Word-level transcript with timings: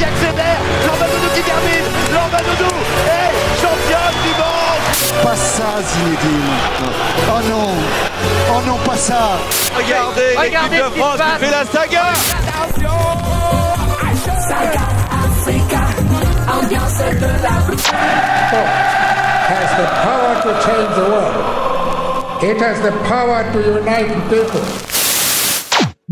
qui 0.00 0.06
accélère, 0.06 0.60
qui 1.34 1.42
termine, 1.42 1.86
est 3.06 3.32
championne 3.60 4.16
du 4.24 4.32
monde. 4.40 4.80
Pas 5.22 5.36
ça 5.36 5.70
Zinedine 5.86 6.56
Oh 7.28 7.40
non. 7.48 7.72
Oh 8.50 8.60
non, 8.66 8.78
pas 8.78 8.96
ça. 8.96 9.38
Regardez, 9.76 10.36
Regardez 10.38 10.76
l'équipe 10.76 10.94
de 10.94 11.00
France 11.00 11.18
qui 11.20 11.44
fait 11.44 11.50
la 11.50 11.64
saga. 11.66 12.06
Saga 14.48 14.86
Africa, 15.26 15.82
ambiance 16.48 17.04
de 17.20 17.30
la 17.42 17.54
has 19.50 19.70
the 19.76 19.86
power 20.02 20.32
to 20.42 20.50
change 20.64 20.92
the 20.96 21.06
world. 21.10 22.42
It 22.42 22.58
has 22.58 22.80
the 22.80 22.92
power 23.06 23.40
to 23.52 23.58
unite 23.78 24.12
people. 24.30 24.99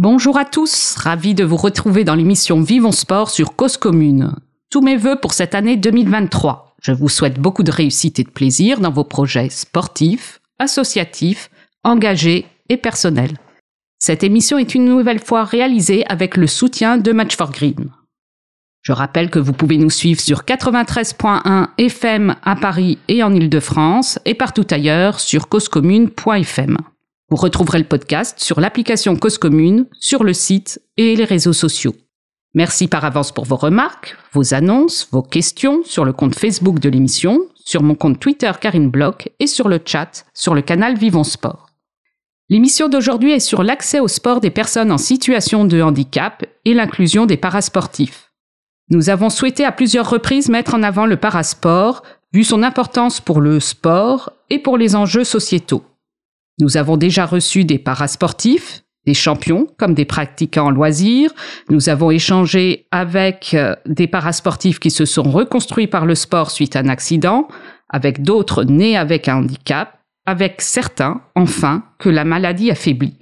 Bonjour 0.00 0.38
à 0.38 0.44
tous, 0.44 0.94
ravi 0.94 1.34
de 1.34 1.42
vous 1.42 1.56
retrouver 1.56 2.04
dans 2.04 2.14
l'émission 2.14 2.60
Vivons 2.60 2.92
Sport 2.92 3.30
sur 3.30 3.56
Cause 3.56 3.76
Commune. 3.76 4.32
Tous 4.70 4.80
mes 4.80 4.96
voeux 4.96 5.16
pour 5.20 5.32
cette 5.32 5.56
année 5.56 5.76
2023. 5.76 6.76
Je 6.80 6.92
vous 6.92 7.08
souhaite 7.08 7.40
beaucoup 7.40 7.64
de 7.64 7.72
réussite 7.72 8.20
et 8.20 8.22
de 8.22 8.30
plaisir 8.30 8.78
dans 8.78 8.92
vos 8.92 9.02
projets 9.02 9.48
sportifs, 9.48 10.38
associatifs, 10.60 11.50
engagés 11.82 12.46
et 12.68 12.76
personnels. 12.76 13.38
Cette 13.98 14.22
émission 14.22 14.56
est 14.56 14.76
une 14.76 14.84
nouvelle 14.84 15.18
fois 15.18 15.42
réalisée 15.42 16.06
avec 16.06 16.36
le 16.36 16.46
soutien 16.46 16.96
de 16.96 17.10
Match 17.10 17.36
for 17.36 17.50
Green. 17.50 17.90
Je 18.82 18.92
rappelle 18.92 19.30
que 19.30 19.40
vous 19.40 19.52
pouvez 19.52 19.78
nous 19.78 19.90
suivre 19.90 20.20
sur 20.20 20.44
93.1 20.44 21.70
FM 21.76 22.36
à 22.44 22.54
Paris 22.54 22.98
et 23.08 23.24
en 23.24 23.34
Ile-de-France 23.34 24.20
et 24.26 24.34
partout 24.34 24.66
ailleurs 24.70 25.18
sur 25.18 25.48
causecommune.fm. 25.48 26.76
Vous 27.30 27.36
retrouverez 27.36 27.78
le 27.78 27.84
podcast 27.84 28.40
sur 28.40 28.58
l'application 28.58 29.14
Cause 29.14 29.36
Commune, 29.36 29.84
sur 30.00 30.24
le 30.24 30.32
site 30.32 30.80
et 30.96 31.14
les 31.14 31.26
réseaux 31.26 31.52
sociaux. 31.52 31.94
Merci 32.54 32.88
par 32.88 33.04
avance 33.04 33.32
pour 33.32 33.44
vos 33.44 33.56
remarques, 33.56 34.16
vos 34.32 34.54
annonces, 34.54 35.06
vos 35.12 35.20
questions 35.20 35.82
sur 35.84 36.06
le 36.06 36.14
compte 36.14 36.34
Facebook 36.34 36.78
de 36.78 36.88
l'émission, 36.88 37.40
sur 37.54 37.82
mon 37.82 37.94
compte 37.94 38.18
Twitter 38.18 38.50
Karine 38.58 38.88
Bloch 38.88 39.28
et 39.40 39.46
sur 39.46 39.68
le 39.68 39.78
chat 39.84 40.24
sur 40.32 40.54
le 40.54 40.62
canal 40.62 40.96
Vivons 40.96 41.22
Sport. 41.22 41.66
L'émission 42.48 42.88
d'aujourd'hui 42.88 43.32
est 43.32 43.40
sur 43.40 43.62
l'accès 43.62 44.00
au 44.00 44.08
sport 44.08 44.40
des 44.40 44.50
personnes 44.50 44.90
en 44.90 44.96
situation 44.96 45.66
de 45.66 45.82
handicap 45.82 46.46
et 46.64 46.72
l'inclusion 46.72 47.26
des 47.26 47.36
parasportifs. 47.36 48.32
Nous 48.88 49.10
avons 49.10 49.28
souhaité 49.28 49.66
à 49.66 49.72
plusieurs 49.72 50.08
reprises 50.08 50.48
mettre 50.48 50.74
en 50.74 50.82
avant 50.82 51.04
le 51.04 51.18
parasport, 51.18 52.02
vu 52.32 52.42
son 52.42 52.62
importance 52.62 53.20
pour 53.20 53.42
le 53.42 53.60
sport 53.60 54.32
et 54.48 54.58
pour 54.58 54.78
les 54.78 54.96
enjeux 54.96 55.24
sociétaux. 55.24 55.84
Nous 56.60 56.76
avons 56.76 56.96
déjà 56.96 57.24
reçu 57.24 57.64
des 57.64 57.78
parasportifs, 57.78 58.82
des 59.06 59.14
champions 59.14 59.66
comme 59.78 59.94
des 59.94 60.04
pratiquants 60.04 60.66
en 60.66 60.70
loisirs. 60.70 61.32
Nous 61.70 61.88
avons 61.88 62.10
échangé 62.10 62.86
avec 62.90 63.54
euh, 63.54 63.74
des 63.86 64.06
parasportifs 64.06 64.78
qui 64.78 64.90
se 64.90 65.04
sont 65.04 65.22
reconstruits 65.22 65.86
par 65.86 66.04
le 66.04 66.14
sport 66.14 66.50
suite 66.50 66.76
à 66.76 66.80
un 66.80 66.88
accident, 66.88 67.48
avec 67.88 68.22
d'autres 68.22 68.64
nés 68.64 68.96
avec 68.96 69.28
un 69.28 69.36
handicap, 69.36 69.98
avec 70.26 70.60
certains, 70.60 71.22
enfin, 71.34 71.84
que 71.98 72.10
la 72.10 72.24
maladie 72.24 72.70
affaiblit. 72.70 73.16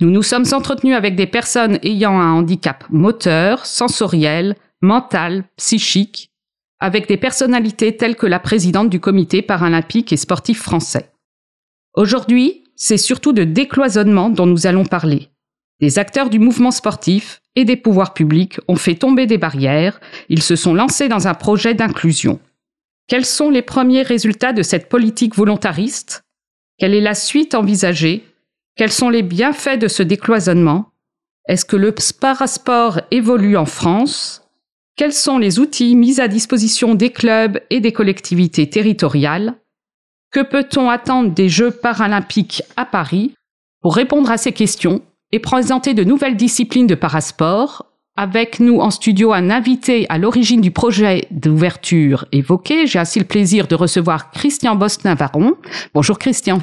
Nous 0.00 0.10
nous 0.10 0.22
sommes 0.22 0.46
entretenus 0.52 0.96
avec 0.96 1.16
des 1.16 1.26
personnes 1.26 1.78
ayant 1.82 2.18
un 2.18 2.32
handicap 2.32 2.84
moteur, 2.88 3.66
sensoriel, 3.66 4.56
mental, 4.80 5.44
psychique, 5.56 6.30
avec 6.80 7.08
des 7.08 7.16
personnalités 7.16 7.96
telles 7.96 8.16
que 8.16 8.26
la 8.26 8.38
présidente 8.38 8.88
du 8.88 9.00
comité 9.00 9.42
paralympique 9.42 10.12
et 10.12 10.16
sportif 10.16 10.62
français. 10.62 11.10
Aujourd'hui, 11.98 12.62
c'est 12.76 12.96
surtout 12.96 13.32
de 13.32 13.42
décloisonnement 13.42 14.30
dont 14.30 14.46
nous 14.46 14.68
allons 14.68 14.84
parler. 14.84 15.30
Des 15.80 15.98
acteurs 15.98 16.30
du 16.30 16.38
mouvement 16.38 16.70
sportif 16.70 17.40
et 17.56 17.64
des 17.64 17.74
pouvoirs 17.74 18.14
publics 18.14 18.60
ont 18.68 18.76
fait 18.76 18.94
tomber 18.94 19.26
des 19.26 19.36
barrières, 19.36 20.00
ils 20.28 20.44
se 20.44 20.54
sont 20.54 20.74
lancés 20.74 21.08
dans 21.08 21.26
un 21.26 21.34
projet 21.34 21.74
d'inclusion. 21.74 22.38
Quels 23.08 23.24
sont 23.24 23.50
les 23.50 23.62
premiers 23.62 24.02
résultats 24.02 24.52
de 24.52 24.62
cette 24.62 24.88
politique 24.88 25.34
volontariste? 25.34 26.22
Quelle 26.78 26.94
est 26.94 27.00
la 27.00 27.16
suite 27.16 27.56
envisagée? 27.56 28.24
Quels 28.76 28.92
sont 28.92 29.10
les 29.10 29.24
bienfaits 29.24 29.80
de 29.80 29.88
ce 29.88 30.04
décloisonnement? 30.04 30.92
Est-ce 31.48 31.64
que 31.64 31.74
le 31.74 31.92
parasport 32.20 33.00
évolue 33.10 33.56
en 33.56 33.66
France? 33.66 34.48
Quels 34.94 35.12
sont 35.12 35.38
les 35.38 35.58
outils 35.58 35.96
mis 35.96 36.20
à 36.20 36.28
disposition 36.28 36.94
des 36.94 37.10
clubs 37.10 37.58
et 37.70 37.80
des 37.80 37.92
collectivités 37.92 38.70
territoriales? 38.70 39.56
Que 40.30 40.40
peut-on 40.40 40.90
attendre 40.90 41.30
des 41.30 41.48
Jeux 41.48 41.70
paralympiques 41.70 42.62
à 42.76 42.84
Paris 42.84 43.32
Pour 43.80 43.96
répondre 43.96 44.30
à 44.30 44.36
ces 44.36 44.52
questions 44.52 45.00
et 45.32 45.38
présenter 45.38 45.94
de 45.94 46.04
nouvelles 46.04 46.36
disciplines 46.36 46.86
de 46.86 46.94
parasport, 46.94 47.86
avec 48.16 48.60
nous 48.60 48.80
en 48.80 48.90
studio 48.90 49.32
un 49.32 49.48
invité 49.50 50.06
à 50.08 50.18
l'origine 50.18 50.60
du 50.60 50.70
projet 50.70 51.26
d'ouverture 51.30 52.24
évoqué. 52.32 52.86
J'ai 52.86 52.98
ainsi 52.98 53.18
le 53.20 53.24
plaisir 53.24 53.68
de 53.68 53.74
recevoir 53.74 54.30
Christian 54.32 54.74
Boss-Navarron. 54.74 55.54
Bonjour 55.94 56.18
Christian. 56.18 56.60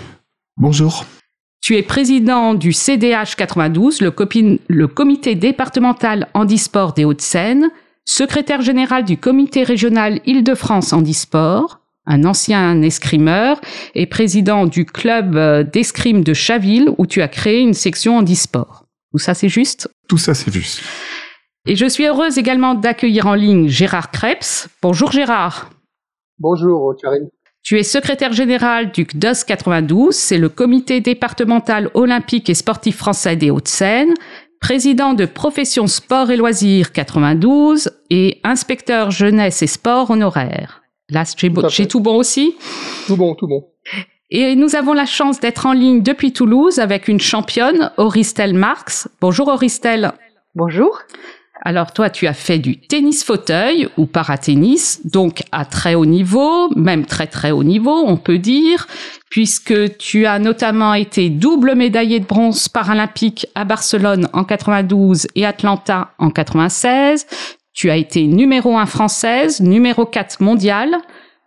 Bonjour. 0.58 1.06
Tu 1.62 1.78
es 1.78 1.82
président 1.82 2.54
du 2.54 2.74
CDH 2.74 3.36
92, 3.38 4.02
le, 4.02 4.12
copine- 4.12 4.60
le 4.68 4.88
comité 4.88 5.34
départemental 5.36 6.28
handisport 6.34 6.94
des 6.94 7.06
Hauts-de-Seine, 7.06 7.70
secrétaire 8.04 8.62
général 8.62 9.04
du 9.06 9.18
comité 9.18 9.64
régional 9.64 10.20
Île-de-France 10.26 10.94
handisport, 10.94 11.80
un 12.06 12.24
ancien 12.24 12.82
escrimeur 12.82 13.60
et 13.96 14.06
président 14.06 14.66
du 14.66 14.86
club 14.86 15.36
euh, 15.36 15.64
d'escrime 15.64 16.24
de 16.24 16.34
Chaville 16.34 16.90
où 16.98 17.06
tu 17.06 17.22
as 17.22 17.28
créé 17.28 17.60
une 17.60 17.74
section 17.74 18.18
handisport. 18.18 18.86
Tout 19.12 19.20
ça 19.20 19.34
c'est 19.34 19.50
juste? 19.50 19.90
Tout 20.08 20.18
ça, 20.18 20.34
c'est 20.34 20.54
juste. 20.54 20.82
Et 21.66 21.76
je 21.76 21.86
suis 21.88 22.06
heureuse 22.06 22.38
également 22.38 22.76
d'accueillir 22.76 23.26
en 23.26 23.34
ligne 23.34 23.68
Gérard 23.68 24.12
Krebs. 24.12 24.68
Bonjour 24.82 25.12
Gérard. 25.12 25.72
Bonjour 26.38 26.94
Karine. 27.02 27.30
Tu 27.64 27.80
es 27.80 27.84
secrétaire 27.84 28.34
général 28.34 28.92
du 28.92 29.08
CDOS 29.08 29.44
92, 29.48 30.14
c'est 30.14 30.38
le 30.38 30.50
comité 30.50 31.02
départemental 31.02 31.90
olympique 31.96 32.48
et 32.52 32.54
sportif 32.54 32.98
français 32.98 33.36
des 33.36 33.50
Hauts-de-Seine, 33.50 34.14
président 34.62 35.16
de 35.16 35.26
Profession 35.26 35.88
Sport 35.88 36.30
et 36.30 36.38
Loisirs 36.38 36.92
92 36.92 37.90
et 38.12 38.40
inspecteur 38.44 39.10
jeunesse 39.10 39.64
et 39.64 39.68
sport 39.68 40.12
honoraire. 40.12 40.85
Là, 41.10 41.24
j'ai 41.38 41.52
Tout 41.52 41.86
tout 41.86 42.00
bon 42.00 42.16
aussi. 42.16 42.56
Tout 43.06 43.16
bon, 43.16 43.36
tout 43.36 43.48
bon. 43.48 43.68
Et 44.32 44.56
nous 44.56 44.76
avons 44.76 44.94
la 44.94 45.06
chance 45.06 45.40
d'être 45.40 45.68
en 45.68 45.74
ligne 45.74 46.02
depuis 46.02 46.34
Toulouse 46.34 46.80
avec 46.80 47.08
une 47.08 47.20
championne, 47.20 47.92
Auristel 47.98 48.56
Marx. 48.56 49.08
Bonjour 49.22 49.48
Auristel. 49.50 50.14
Bonjour. 50.56 51.00
Alors 51.62 51.94
toi, 51.94 52.10
tu 52.10 52.26
as 52.28 52.34
fait 52.34 52.58
du 52.58 52.80
tennis 52.80 53.24
fauteuil 53.24 53.88
ou 53.98 54.08
paratennis, 54.08 55.00
donc 55.06 55.44
à 55.52 55.64
très 55.64 55.96
haut 55.96 56.06
niveau, 56.06 56.70
même 56.76 57.06
très 57.06 57.28
très 57.28 57.52
haut 57.52 57.64
niveau, 57.64 58.04
on 58.06 58.18
peut 58.18 58.40
dire, 58.40 58.88
puisque 59.30 59.98
tu 59.98 60.26
as 60.26 60.40
notamment 60.40 60.96
été 60.96 61.30
double 61.30 61.76
médaillé 61.76 62.20
de 62.20 62.26
bronze 62.26 62.68
paralympique 62.68 63.48
à 63.56 63.64
Barcelone 63.64 64.28
en 64.34 64.44
92 64.44 65.28
et 65.36 65.46
Atlanta 65.46 66.10
en 66.18 66.30
96. 66.30 67.26
Tu 67.76 67.90
as 67.90 67.98
été 67.98 68.26
numéro 68.26 68.78
1 68.78 68.86
française, 68.86 69.60
numéro 69.60 70.06
4 70.06 70.42
mondiale. 70.42 70.96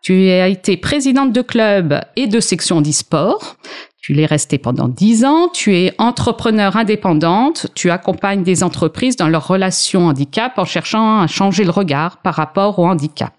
Tu 0.03 0.29
as 0.29 0.49
été 0.49 0.77
présidente 0.77 1.33
de 1.33 1.41
club 1.43 2.01
et 2.17 2.27
de 2.27 2.39
section 2.39 2.83
d'e-sport. 2.83 3.57
Tu 4.01 4.13
l'es 4.13 4.27
resté 4.27 4.59
pendant 4.59 4.89
dix 4.89 5.25
ans. 5.25 5.49
Tu 5.49 5.75
es 5.75 5.95
entrepreneur 5.99 6.77
indépendante. 6.77 7.67
Tu 7.75 7.91
accompagnes 7.91 8.43
des 8.43 8.63
entreprises 8.63 9.17
dans 9.17 9.29
leurs 9.29 9.49
relations 9.49 10.07
handicap 10.07 10.59
en 10.59 10.67
cherchant 10.67 11.21
à 11.21 11.27
changer 11.27 11.65
le 11.65 11.71
regard 11.71 12.19
par 12.19 12.35
rapport 12.35 12.79
au 12.79 12.87
handicap. 12.87 13.35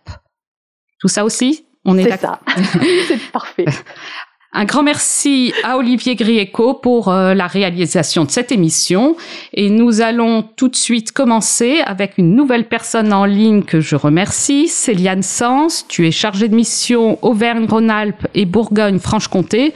Tout 1.00 1.08
ça 1.08 1.24
aussi, 1.24 1.66
on 1.86 1.98
est 1.98 2.06
d'accord. 2.06 2.40
ça. 2.48 2.62
C'est 3.08 3.32
parfait. 3.32 3.66
Un 4.52 4.66
grand 4.66 4.82
merci 4.82 5.54
à 5.64 5.78
Olivier 5.78 6.16
Grieco 6.16 6.74
pour 6.74 7.10
euh, 7.10 7.36
la 7.36 7.46
réalisation 7.46 8.26
de 8.26 8.32
cette 8.32 8.52
émission. 8.52 9.16
Et 9.54 9.70
nous 9.70 10.02
allons 10.02 10.42
tout 10.42 10.70
de 10.70 10.76
suite 10.76 11.12
commencer 11.12 11.82
avec 11.86 12.18
une 12.18 12.36
nouvelle 12.36 12.68
personne 12.68 13.14
en 13.14 13.26
ligne 13.26 13.62
que 13.62 13.80
je 13.80 13.96
remercie, 13.96 14.68
Céliane 14.68 15.22
Sens. 15.22 15.86
Tu 15.88 16.08
es 16.08 16.12
chargée 16.12 16.48
de 16.48 16.56
mission 16.56 17.20
Auvergne-Rhône-Alpes 17.22 18.26
et 18.34 18.46
Bourgogne-Franche-Comté 18.46 19.72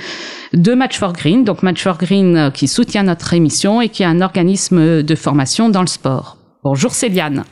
de 0.54 0.74
Match 0.74 0.98
for 0.98 1.14
Green. 1.14 1.44
Donc 1.44 1.62
Match 1.62 1.84
for 1.84 2.00
Green 2.00 2.36
euh, 2.36 2.50
qui 2.50 2.68
soutient 2.68 3.04
notre 3.04 3.36
émission 3.36 3.80
et 3.80 3.90
qui 3.90 4.02
est 4.02 4.08
un 4.08 4.22
organisme 4.22 5.04
de 5.04 5.16
formation 5.16 5.70
dans 5.70 5.82
le 5.82 5.88
sport. 5.88 6.38
Bonjour 6.64 6.94
Céliane. 6.94 7.44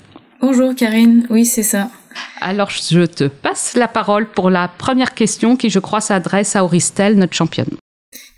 Bonjour 0.42 0.74
Karine, 0.74 1.28
oui 1.30 1.46
c'est 1.46 1.62
ça. 1.62 1.90
Alors 2.40 2.70
je 2.70 3.06
te 3.06 3.26
passe 3.26 3.76
la 3.76 3.88
parole 3.88 4.28
pour 4.28 4.50
la 4.50 4.68
première 4.68 5.14
question 5.14 5.56
qui 5.56 5.70
je 5.70 5.80
crois 5.80 6.02
s'adresse 6.02 6.56
à 6.56 6.64
Auristel, 6.64 7.18
notre 7.18 7.34
championne. 7.34 7.78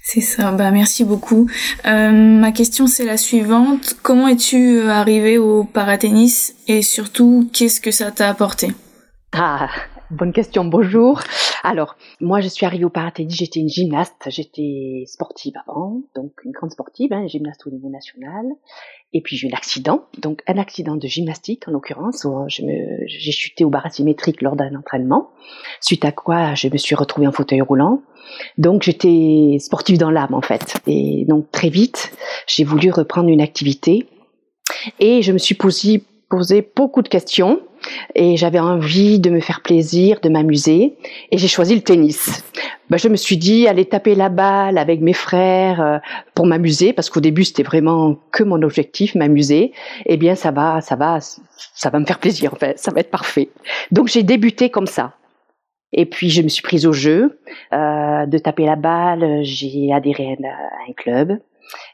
C'est 0.06 0.22
ça, 0.22 0.52
bah 0.52 0.72
merci 0.72 1.06
beaucoup. 1.06 1.50
Euh, 1.86 2.12
ma 2.12 2.52
question 2.52 2.88
c'est 2.88 3.06
la 3.06 3.18
suivante. 3.18 3.96
Comment 4.04 4.28
es-tu 4.28 4.80
euh, 4.80 4.90
arrivé 4.90 5.38
au 5.38 5.64
paratennis 5.64 6.54
et 6.68 6.82
surtout 6.82 7.50
qu'est-ce 7.54 7.80
que 7.80 7.92
ça 7.92 8.12
t'a 8.12 8.30
apporté? 8.30 8.72
Ah, 9.32 9.70
Bonne 10.14 10.32
question, 10.32 10.64
bonjour. 10.64 11.22
Alors, 11.64 11.96
moi, 12.22 12.40
je 12.40 12.48
suis 12.48 12.68
arrivée 12.68 12.86
au 12.86 12.92
paratennis, 12.92 13.34
j'étais 13.34 13.62
une 13.62 13.70
gymnaste, 13.70 14.28
j'étais 14.28 15.06
sportive 15.08 15.54
avant, 15.66 16.02
donc 16.14 16.34
une 16.46 16.52
grande 16.52 16.72
sportive, 16.72 17.12
hein, 17.14 17.26
gymnaste 17.26 17.66
au 17.66 17.72
niveau 17.72 17.90
national. 17.90 18.46
Et 19.14 19.22
puis 19.22 19.38
j'ai 19.38 19.48
eu 19.48 19.52
un 19.52 19.56
accident, 19.56 20.06
donc 20.18 20.42
un 20.48 20.58
accident 20.58 20.96
de 20.96 21.08
gymnastique 21.08 21.68
en 21.68 21.72
l'occurrence, 21.72 22.26
où 22.26 22.46
j'ai 22.48 23.32
chuté 23.32 23.64
au 23.64 23.70
bar 23.70 23.86
asymétrique 23.86 24.42
lors 24.42 24.56
d'un 24.56 24.76
entraînement, 24.76 25.30
suite 25.82 26.04
à 26.04 26.12
quoi 26.12 26.56
je 26.56 26.68
me 26.68 26.78
suis 26.78 26.96
retrouvée 26.96 27.28
en 27.28 27.32
fauteuil 27.32 27.62
roulant. 27.62 28.02
Donc 28.58 28.84
j'étais 28.84 29.58
sportive 29.60 29.98
dans 29.98 30.10
l'âme 30.10 30.34
en 30.34 30.42
fait. 30.42 30.82
Et 30.88 31.26
donc 31.28 31.52
très 31.52 31.70
vite, 31.70 32.12
j'ai 32.48 32.64
voulu 32.64 32.90
reprendre 32.90 33.30
une 33.30 33.42
activité 33.42 34.08
et 35.00 35.22
je 35.22 35.32
me 35.32 35.38
suis 35.38 35.56
posé, 35.56 36.04
posé 36.30 36.68
beaucoup 36.76 37.04
de 37.04 37.10
questions 37.10 37.62
et 38.16 38.38
j'avais 38.38 38.60
envie 38.60 39.20
de 39.20 39.30
me 39.30 39.40
faire 39.40 39.62
plaisir, 39.62 40.20
de 40.22 40.30
m'amuser, 40.30 40.96
et 41.32 41.38
j'ai 41.38 41.48
choisi 41.48 41.76
le 41.76 41.82
tennis. 41.82 42.44
Ben, 42.90 42.98
je 42.98 43.08
me 43.08 43.16
suis 43.16 43.38
dit 43.38 43.68
aller 43.68 43.86
taper 43.86 44.16
la 44.16 44.30
balle 44.30 44.78
avec 44.78 45.02
mes 45.02 45.14
frères 45.14 45.82
euh, 45.82 45.98
pour 46.36 46.46
m'amuser, 46.46 46.94
parce 46.94 47.10
qu'au 47.10 47.22
début 47.22 47.44
c'était 47.44 47.64
vraiment 47.64 48.18
que 48.32 48.44
mon 48.44 48.62
objectif, 48.62 49.16
m'amuser. 49.16 49.72
Eh 50.06 50.18
bien 50.18 50.36
ça 50.36 50.52
va, 50.52 50.82
ça 50.82 50.96
va, 50.96 51.20
ça 51.20 51.90
va 51.90 52.00
me 52.00 52.06
faire 52.06 52.20
plaisir, 52.20 52.54
en 52.54 52.58
fait, 52.58 52.78
ça 52.78 52.92
va 52.92 53.00
être 53.02 53.12
parfait. 53.12 53.50
Donc 53.92 54.08
j'ai 54.08 54.24
débuté 54.24 54.70
comme 54.70 54.88
ça. 54.88 55.14
Et 55.94 56.06
puis 56.06 56.30
je 56.30 56.42
me 56.42 56.48
suis 56.48 56.64
prise 56.64 56.86
au 56.86 56.92
jeu 56.92 57.40
euh, 57.72 58.26
de 58.26 58.38
taper 58.40 58.66
la 58.66 58.76
balle. 58.76 59.44
J'ai 59.44 59.94
adhéré 59.94 60.36
à 60.44 60.90
un 60.90 60.94
club. 60.94 61.38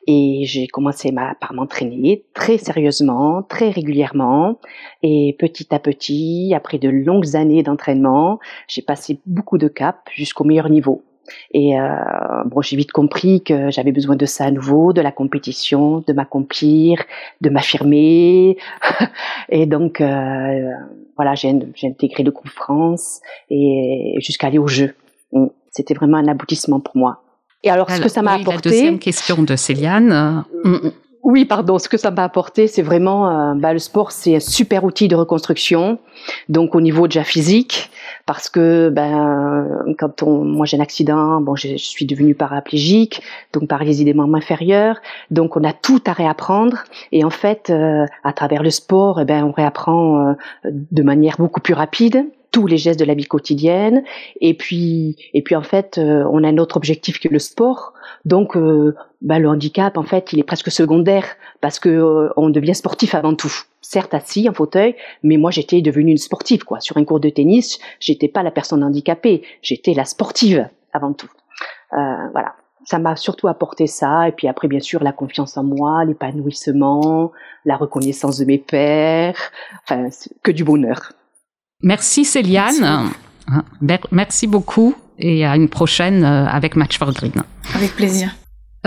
Et 0.08 0.44
j'ai 0.46 0.68
commencé 0.68 1.14
par 1.40 1.54
m'entraîner 1.54 2.24
très 2.34 2.58
sérieusement, 2.58 3.44
très 3.44 3.70
régulièrement. 3.70 4.60
Et 5.04 5.36
petit 5.40 5.74
à 5.74 5.80
petit, 5.80 6.54
après 6.56 6.78
de 6.78 6.90
longues 6.90 7.36
années 7.36 7.64
d'entraînement, 7.64 8.40
j'ai 8.68 8.82
passé 8.82 9.20
beaucoup 9.26 9.58
de 9.58 9.68
caps 9.68 10.00
jusqu'au 10.14 10.44
meilleur 10.44 10.70
niveau. 10.70 11.04
Et 11.52 11.80
euh, 11.80 11.88
bon, 12.46 12.62
j'ai 12.62 12.76
vite 12.76 12.92
compris 12.92 13.44
que 13.44 13.70
j'avais 13.72 13.92
besoin 13.92 14.16
de 14.16 14.26
ça 14.26 14.46
à 14.46 14.52
nouveau, 14.52 14.94
de 14.94 15.02
la 15.02 15.12
compétition, 15.12 16.04
de 16.06 16.14
m'accomplir, 16.14 17.04
de 17.42 17.50
m'affirmer. 17.50 18.58
et 19.50 19.66
donc, 19.66 20.02
euh, 20.02 20.72
voilà, 21.16 21.36
j'ai 21.36 21.50
intégré 21.84 22.24
le 22.24 22.32
groupe 22.32 22.50
France 22.50 23.22
et 23.50 24.16
jusqu'à 24.20 24.48
aller 24.48 24.58
au 24.58 24.68
jeu. 24.68 24.96
C'était 25.72 25.94
vraiment 25.94 26.18
un 26.18 26.28
aboutissement 26.28 26.80
pour 26.80 26.98
moi. 26.98 27.22
Et 27.64 27.70
alors, 27.70 27.90
ce 27.92 28.02
que 28.02 28.10
ça 28.10 28.22
m'a 28.22 28.34
apporté. 28.34 28.70
La 28.70 28.76
deuxième 28.76 29.00
question 29.00 29.44
de 29.44 29.56
Céliane. 29.56 30.46
Mm, 30.64 30.70
mm. 30.70 30.92
Oui, 31.22 31.44
pardon. 31.44 31.78
Ce 31.80 31.90
que 31.90 31.98
ça 31.98 32.12
m'a 32.12 32.24
apporté, 32.24 32.68
c'est 32.68 32.82
vraiment 32.82 33.30
euh, 33.30 33.54
bah, 33.54 33.74
le 33.74 33.80
sport, 33.80 34.12
c'est 34.12 34.38
un 34.38 34.40
super 34.40 34.86
outil 34.86 35.10
de 35.10 35.16
reconstruction. 35.16 36.00
Donc 36.48 36.76
au 36.76 36.82
niveau 36.82 37.08
déjà 37.08 37.26
physique, 37.26 37.92
parce 38.26 38.50
que 38.50 38.90
ben 38.90 39.68
quand 39.98 40.24
on, 40.24 40.46
moi 40.46 40.66
j'ai 40.66 40.78
un 40.78 40.82
accident, 40.82 41.42
bon 41.42 41.56
je, 41.56 41.76
suis 41.76 42.06
devenue 42.06 42.36
paraplégique, 42.36 43.22
donc 43.54 43.68
paralysie 43.68 44.06
des 44.06 44.14
membres 44.14 44.38
inférieurs. 44.38 45.02
Donc 45.30 45.58
on 45.58 45.64
a 45.66 45.74
tout 45.74 46.02
à 46.08 46.14
réapprendre. 46.14 46.86
Et 47.12 47.26
en 47.26 47.30
fait, 47.30 47.70
euh, 47.70 48.06
à 48.24 48.32
travers 48.32 48.64
le 48.64 48.70
sport, 48.70 49.20
eh 49.20 49.26
ben 49.26 49.44
on 49.44 49.52
réapprend 49.52 50.30
euh, 50.30 50.34
de 50.66 51.04
manière 51.04 51.36
beaucoup 51.38 51.62
plus 51.62 51.74
rapide 51.74 52.26
tous 52.52 52.68
les 52.68 52.78
gestes 52.78 53.00
de 53.00 53.06
la 53.06 53.14
vie 53.14 53.26
quotidienne. 53.26 54.04
Et 54.42 54.54
puis, 54.54 55.16
et 55.34 55.42
puis 55.42 55.56
en 55.56 55.64
fait, 55.64 55.98
euh, 55.98 56.24
on 56.32 56.44
a 56.44 56.48
un 56.48 56.58
autre 56.58 56.78
objectif 56.78 57.20
que 57.20 57.28
le 57.28 57.40
sport. 57.40 57.94
Donc, 58.26 58.56
euh, 58.56 58.96
bah, 59.22 59.40
le 59.40 59.48
handicap, 59.50 59.98
en 59.98 60.04
fait, 60.04 60.34
il 60.34 60.40
est 60.40 60.44
presque 60.44 60.72
secondaire 60.72 61.26
parce 61.62 61.80
que 61.80 61.90
euh, 61.90 62.30
on 62.38 62.50
devient 62.50 62.76
sportif 62.76 63.16
avant 63.16 63.36
tout. 63.36 63.54
Certes 63.82 64.14
assis 64.14 64.48
en 64.50 64.54
fauteuil, 64.54 64.96
mais 65.24 65.38
moi 65.38 65.50
j'étais 65.50 65.82
devenue 65.82 66.12
une 66.12 66.18
sportive 66.18 66.64
quoi. 66.64 66.80
Sur 66.80 66.98
un 66.98 67.06
cours 67.06 67.20
de 67.20 67.30
tennis, 67.30 67.80
j'étais 68.00 68.28
pas 68.28 68.44
la 68.44 68.52
personne 68.52 68.84
handicapée, 68.84 69.42
j'étais 69.64 69.94
la 69.94 70.06
sportive 70.06 70.68
avant 70.94 71.14
tout. 71.14 71.30
voilà, 71.92 72.54
ça 72.84 73.00
m'a 73.00 73.16
surtout 73.16 73.48
apporté 73.48 73.88
ça. 73.88 74.28
Et 74.28 74.32
puis 74.32 74.48
après, 74.48 74.68
bien 74.68 74.80
sûr, 74.80 75.04
la 75.04 75.12
confiance 75.12 75.58
en 75.58 75.64
moi, 75.64 76.06
l'épanouissement, 76.06 77.32
la 77.66 77.78
reconnaissance 77.78 78.38
de 78.38 78.46
mes 78.46 78.58
pères, 78.60 79.52
enfin, 79.84 80.10
que 80.44 80.52
du 80.52 80.64
bonheur. 80.64 81.14
Merci 81.82 82.26
Céliane. 82.26 83.12
Merci 84.12 84.48
beaucoup. 84.48 84.96
et 85.18 85.46
à 85.46 85.56
une 85.56 85.68
prochaine 85.70 86.24
euh, 86.24 86.46
avec 86.48 86.76
Match 86.76 86.98
for 86.98 87.12
Green. 87.12 87.34
Avec 87.76 87.96
plaisir. 87.96 88.30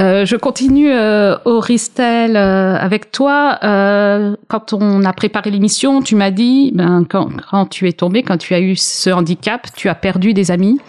Euh, 0.00 0.24
je 0.24 0.36
continue, 0.36 0.90
euh, 0.90 1.36
Auristel, 1.44 2.36
euh, 2.36 2.76
avec 2.76 3.12
toi. 3.12 3.58
Euh, 3.62 4.34
quand 4.48 4.72
on 4.72 5.04
a 5.04 5.12
préparé 5.12 5.50
l'émission, 5.50 6.00
tu 6.00 6.16
m'as 6.16 6.30
dit, 6.30 6.72
ben, 6.74 7.04
quand, 7.08 7.28
quand, 7.50 7.66
tu 7.66 7.86
es 7.88 7.92
tombé, 7.92 8.22
quand 8.22 8.38
tu 8.38 8.54
as 8.54 8.60
eu 8.60 8.74
ce 8.74 9.10
handicap, 9.10 9.68
tu 9.76 9.90
as 9.90 9.94
perdu 9.94 10.32
des 10.32 10.50
amis. 10.50 10.80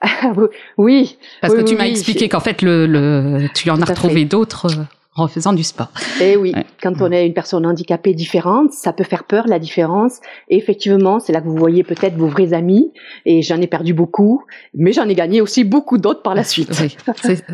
oui. 0.78 1.18
Parce 1.40 1.54
que 1.54 1.62
tu 1.62 1.74
m'as 1.74 1.86
expliqué 1.86 2.28
qu'en 2.28 2.40
fait, 2.40 2.62
le, 2.62 2.86
le, 2.86 3.48
tu 3.54 3.70
en 3.70 3.80
as 3.82 3.84
retrouvé 3.84 4.24
d'autres 4.24 4.68
en 5.14 5.28
faisant 5.28 5.52
du 5.52 5.62
sport. 5.62 5.88
Et 6.20 6.32
eh 6.32 6.36
oui, 6.36 6.54
quand 6.82 6.94
on 7.00 7.12
est 7.12 7.26
une 7.26 7.34
personne 7.34 7.66
handicapée 7.66 8.14
différente, 8.14 8.72
ça 8.72 8.92
peut 8.92 9.04
faire 9.04 9.24
peur 9.24 9.46
la 9.46 9.58
différence. 9.58 10.20
Et 10.48 10.56
effectivement, 10.56 11.20
c'est 11.20 11.32
là 11.32 11.40
que 11.40 11.46
vous 11.46 11.56
voyez 11.56 11.84
peut-être 11.84 12.16
vos 12.16 12.28
vrais 12.28 12.54
amis. 12.54 12.92
Et 13.26 13.42
j'en 13.42 13.60
ai 13.60 13.66
perdu 13.66 13.92
beaucoup, 13.92 14.44
mais 14.74 14.92
j'en 14.92 15.08
ai 15.08 15.14
gagné 15.14 15.40
aussi 15.40 15.64
beaucoup 15.64 15.98
d'autres 15.98 16.22
par 16.22 16.34
la 16.34 16.44
suite. 16.44 16.70
Oui, 16.80 16.96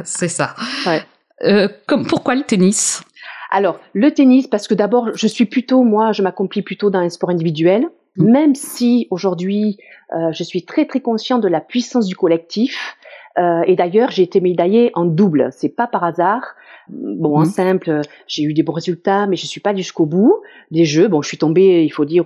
c'est 0.05 0.29
ça. 0.29 0.55
Ouais. 0.87 1.03
Euh, 1.43 1.69
comme, 1.87 2.07
pourquoi 2.07 2.37
le 2.37 2.43
tennis? 2.43 3.03
Alors, 3.51 3.81
le 3.93 4.13
tennis, 4.13 4.47
parce 4.47 4.69
que 4.69 4.75
d'abord, 4.75 5.09
je 5.15 5.27
suis 5.27 5.47
plutôt, 5.47 5.83
moi, 5.83 6.13
je 6.13 6.23
m'accomplis 6.23 6.63
plutôt 6.63 6.91
dans 6.91 7.01
un 7.01 7.09
sport 7.09 7.31
individuel. 7.31 7.89
Mmh. 8.17 8.31
Même 8.31 8.55
si 8.55 9.09
aujourd'hui, 9.11 9.79
euh, 10.15 10.33
je 10.33 10.43
suis 10.45 10.65
très 10.65 10.87
très 10.87 11.01
conscient 11.01 11.39
de 11.39 11.49
la 11.49 11.61
puissance 11.61 12.07
du 12.07 12.15
collectif. 12.15 12.97
Euh, 13.39 13.63
et 13.67 13.77
d'ailleurs, 13.77 14.11
j'ai 14.11 14.23
été 14.23 14.41
médaillée 14.41 14.91
en 14.95 15.05
double. 15.05 15.51
C'est 15.53 15.69
pas 15.69 15.87
par 15.87 16.05
hasard. 16.05 16.43
Bon, 16.91 17.37
en 17.37 17.43
mmh. 17.43 17.47
simple, 17.47 18.01
j'ai 18.27 18.43
eu 18.43 18.55
des 18.55 18.63
bons 18.63 18.73
résultats, 18.73 19.27
mais 19.27 19.37
je 19.37 19.47
suis 19.47 19.61
pas 19.61 19.75
jusqu'au 19.75 20.07
bout 20.07 20.43
des 20.71 20.85
jeux. 20.85 21.09
Bon, 21.09 21.23
je 21.23 21.29
suis 21.29 21.39
tombée, 21.39 21.85
il 21.85 21.91
faut 21.91 22.05
dire, 22.05 22.25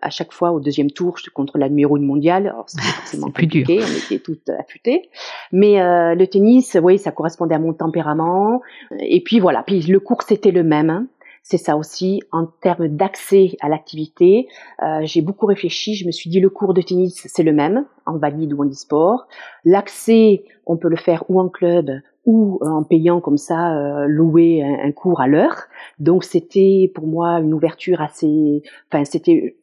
à 0.00 0.10
chaque 0.10 0.32
fois 0.32 0.52
au 0.52 0.60
deuxième 0.60 0.90
tour 0.90 1.16
contre 1.34 1.58
la 1.58 1.68
numéro 1.68 1.96
une 1.96 2.06
mondiale. 2.06 2.48
Alors, 2.48 2.64
c'est 2.66 2.80
forcément 2.80 3.30
plus 3.30 3.46
dur. 3.46 3.66
on 3.68 3.72
était 3.72 4.18
toutes 4.18 4.48
affûtées. 4.50 5.08
Mais 5.52 5.80
euh, 5.80 6.14
le 6.14 6.26
tennis, 6.26 6.76
oui, 6.82 6.98
ça 6.98 7.12
correspondait 7.12 7.54
à 7.54 7.58
mon 7.58 7.72
tempérament. 7.72 8.60
Et 9.00 9.22
puis 9.22 9.40
voilà, 9.40 9.62
puis 9.62 9.80
le 9.80 10.00
cours 10.00 10.22
c'était 10.22 10.50
le 10.50 10.62
même. 10.62 10.90
Hein. 10.90 11.06
C'est 11.44 11.58
ça 11.58 11.76
aussi, 11.76 12.22
en 12.30 12.46
termes 12.46 12.86
d'accès 12.86 13.56
à 13.60 13.68
l'activité, 13.68 14.46
euh, 14.82 15.00
j'ai 15.02 15.22
beaucoup 15.22 15.46
réfléchi. 15.46 15.96
Je 15.96 16.06
me 16.06 16.12
suis 16.12 16.30
dit 16.30 16.38
le 16.38 16.50
cours 16.50 16.72
de 16.72 16.82
tennis 16.82 17.26
c'est 17.26 17.42
le 17.42 17.52
même, 17.52 17.84
en 18.06 18.16
valide 18.16 18.52
ou 18.52 18.62
en 18.62 18.68
e-sport. 18.68 19.26
L'accès, 19.64 20.44
on 20.66 20.76
peut 20.76 20.88
le 20.88 20.96
faire 20.96 21.24
ou 21.28 21.40
en 21.40 21.48
club 21.48 21.90
ou 22.24 22.58
euh, 22.62 22.68
en 22.68 22.84
payant 22.84 23.20
comme 23.20 23.38
ça 23.38 23.76
euh, 23.76 24.06
louer 24.06 24.62
un, 24.62 24.92
cours 24.92 25.20
à 25.20 25.26
l'heure. 25.26 25.64
Donc 25.98 26.24
c'était 26.24 26.90
pour 26.94 27.06
moi 27.06 27.40
une 27.40 27.54
ouverture 27.54 28.00
assez, 28.00 28.62
enfin 28.90 29.04
c'était 29.04 29.56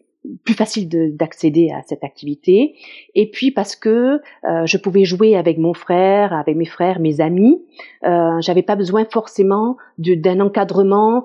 plus 0.44 0.53
facile 0.53 1.15
d'accéder 1.15 1.71
à 1.71 1.81
cette 1.83 2.04
activité. 2.04 2.75
Et 3.16 3.30
puis 3.31 3.51
parce 3.51 3.75
que 3.75 4.21
euh, 4.44 4.66
je 4.66 4.78
pouvais 4.78 5.06
jouer 5.06 5.35
avec 5.35 5.57
mon 5.57 5.73
frère, 5.73 6.33
avec 6.33 6.56
mes 6.56 6.66
frères, 6.66 6.99
mes 6.99 7.21
amis, 7.21 7.63
euh, 8.06 8.39
j'avais 8.42 8.61
pas 8.61 8.75
besoin 8.75 9.06
forcément 9.06 9.78
d'un 9.97 10.39
encadrement. 10.39 11.23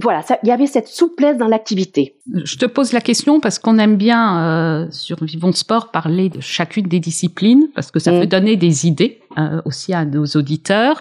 voilà, 0.00 0.22
il 0.42 0.48
y 0.48 0.52
avait 0.52 0.66
cette 0.66 0.88
souplesse 0.88 1.36
dans 1.36 1.48
l'activité. 1.48 2.15
Je 2.34 2.56
te 2.56 2.66
pose 2.66 2.92
la 2.92 3.00
question 3.00 3.40
parce 3.40 3.58
qu'on 3.58 3.78
aime 3.78 3.96
bien 3.96 4.38
euh, 4.38 4.86
sur 4.90 5.22
Vivons 5.22 5.52
Sport 5.52 5.90
parler 5.90 6.28
de 6.28 6.40
chacune 6.40 6.88
des 6.88 6.98
disciplines 6.98 7.68
parce 7.74 7.90
que 7.90 7.98
ça 7.98 8.12
mm. 8.12 8.20
peut 8.20 8.26
donner 8.26 8.56
des 8.56 8.86
idées 8.86 9.20
euh, 9.38 9.60
aussi 9.66 9.92
à 9.92 10.06
nos 10.06 10.24
auditeurs. 10.24 10.98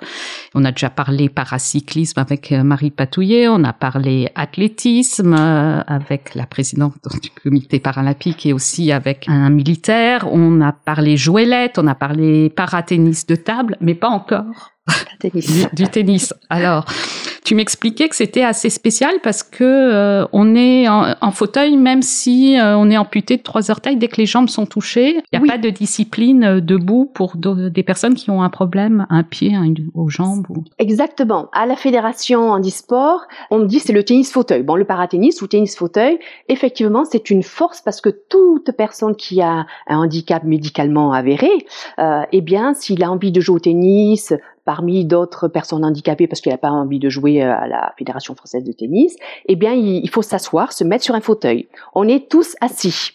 On 0.53 0.65
a 0.65 0.71
déjà 0.71 0.89
parlé 0.89 1.29
paracyclisme 1.29 2.19
avec 2.19 2.51
euh, 2.51 2.63
Marie 2.63 2.91
Patouillet, 2.91 3.47
on 3.47 3.63
a 3.63 3.71
parlé 3.71 4.29
athlétisme 4.35 5.33
euh, 5.33 5.79
avec 5.87 6.35
la 6.35 6.45
présidente 6.45 6.95
du 7.21 7.29
comité 7.29 7.79
paralympique 7.79 8.45
et 8.45 8.51
aussi 8.51 8.91
avec 8.91 9.29
un 9.29 9.49
militaire. 9.49 10.27
On 10.29 10.59
a 10.59 10.73
parlé 10.73 11.15
jouelette, 11.15 11.79
on 11.79 11.87
a 11.87 11.95
parlé 11.95 12.49
paratennis 12.49 13.23
de 13.25 13.35
table, 13.35 13.77
mais 13.79 13.95
pas 13.95 14.09
encore 14.09 14.73
du, 15.73 15.87
tennis. 15.87 16.33
Alors, 16.49 16.85
tu 17.45 17.53
m'expliquais 17.53 18.09
que 18.09 18.15
c'était 18.15 18.43
assez 18.43 18.71
spécial 18.71 19.19
parce 19.21 19.43
que 19.43 19.63
euh, 19.63 20.25
on 20.33 20.55
est 20.55 20.89
en, 20.89 21.31
fauteuil 21.31 21.77
même 21.77 22.01
si 22.01 22.59
euh, 22.59 22.75
on 22.75 22.89
est 22.89 22.97
amputé 22.97 23.37
de 23.37 23.43
trois 23.43 23.69
orteils 23.69 23.97
dès 23.97 24.07
que 24.07 24.17
les 24.17 24.25
jambes 24.25 24.49
sont 24.49 24.65
touchées. 24.65 25.21
Il 25.31 25.39
n'y 25.39 25.49
a 25.49 25.53
pas 25.53 25.59
de 25.59 25.69
discipline 25.69 26.43
euh, 26.43 26.59
debout 26.59 27.05
pour 27.13 27.35
des 27.37 27.83
personnes 27.83 28.15
qui 28.15 28.31
ont 28.31 28.41
un 28.41 28.49
problème, 28.49 29.05
un 29.11 29.21
pied, 29.21 29.53
aux 29.93 30.09
jambes. 30.09 30.47
Exactement. 30.79 31.49
À 31.53 31.67
la 31.67 31.75
fédération 31.75 32.49
handisport, 32.49 33.21
on 33.51 33.59
me 33.59 33.65
dit 33.65 33.79
c'est 33.79 33.93
le 33.93 34.03
tennis 34.03 34.31
fauteuil. 34.31 34.63
Bon, 34.63 34.75
le 34.75 34.85
paratennis 34.85 35.35
ou 35.41 35.47
tennis 35.47 35.77
fauteuil, 35.77 36.17
effectivement, 36.49 37.05
c'est 37.05 37.29
une 37.29 37.43
force 37.43 37.81
parce 37.81 38.01
que 38.01 38.09
toute 38.09 38.71
personne 38.71 39.15
qui 39.15 39.41
a 39.41 39.67
un 39.87 39.97
handicap 39.97 40.43
médicalement 40.43 41.13
avéré, 41.13 41.51
eh 41.99 42.41
bien, 42.41 42.73
s'il 42.73 43.03
a 43.03 43.11
envie 43.11 43.31
de 43.31 43.39
jouer 43.39 43.57
au 43.57 43.59
tennis, 43.59 44.33
parmi 44.65 45.05
d'autres 45.05 45.47
personnes 45.47 45.85
handicapées 45.85 46.27
parce 46.27 46.41
qu'il 46.41 46.51
n'a 46.51 46.57
pas 46.57 46.71
envie 46.71 46.99
de 46.99 47.09
jouer 47.09 47.43
euh, 47.43 47.55
à 47.55 47.67
la 47.67 47.93
Fédération 47.97 48.35
française 48.35 48.63
de 48.63 48.71
tennis, 48.71 49.15
eh 49.47 49.55
bien, 49.55 49.73
il 49.73 50.09
faut 50.09 50.21
s'asseoir, 50.21 50.73
se 50.73 50.83
mettre 50.83 51.03
sur 51.03 51.15
un 51.15 51.21
fauteuil. 51.21 51.67
On 51.93 52.07
est 52.07 52.29
tous 52.29 52.55
assis. 52.61 53.11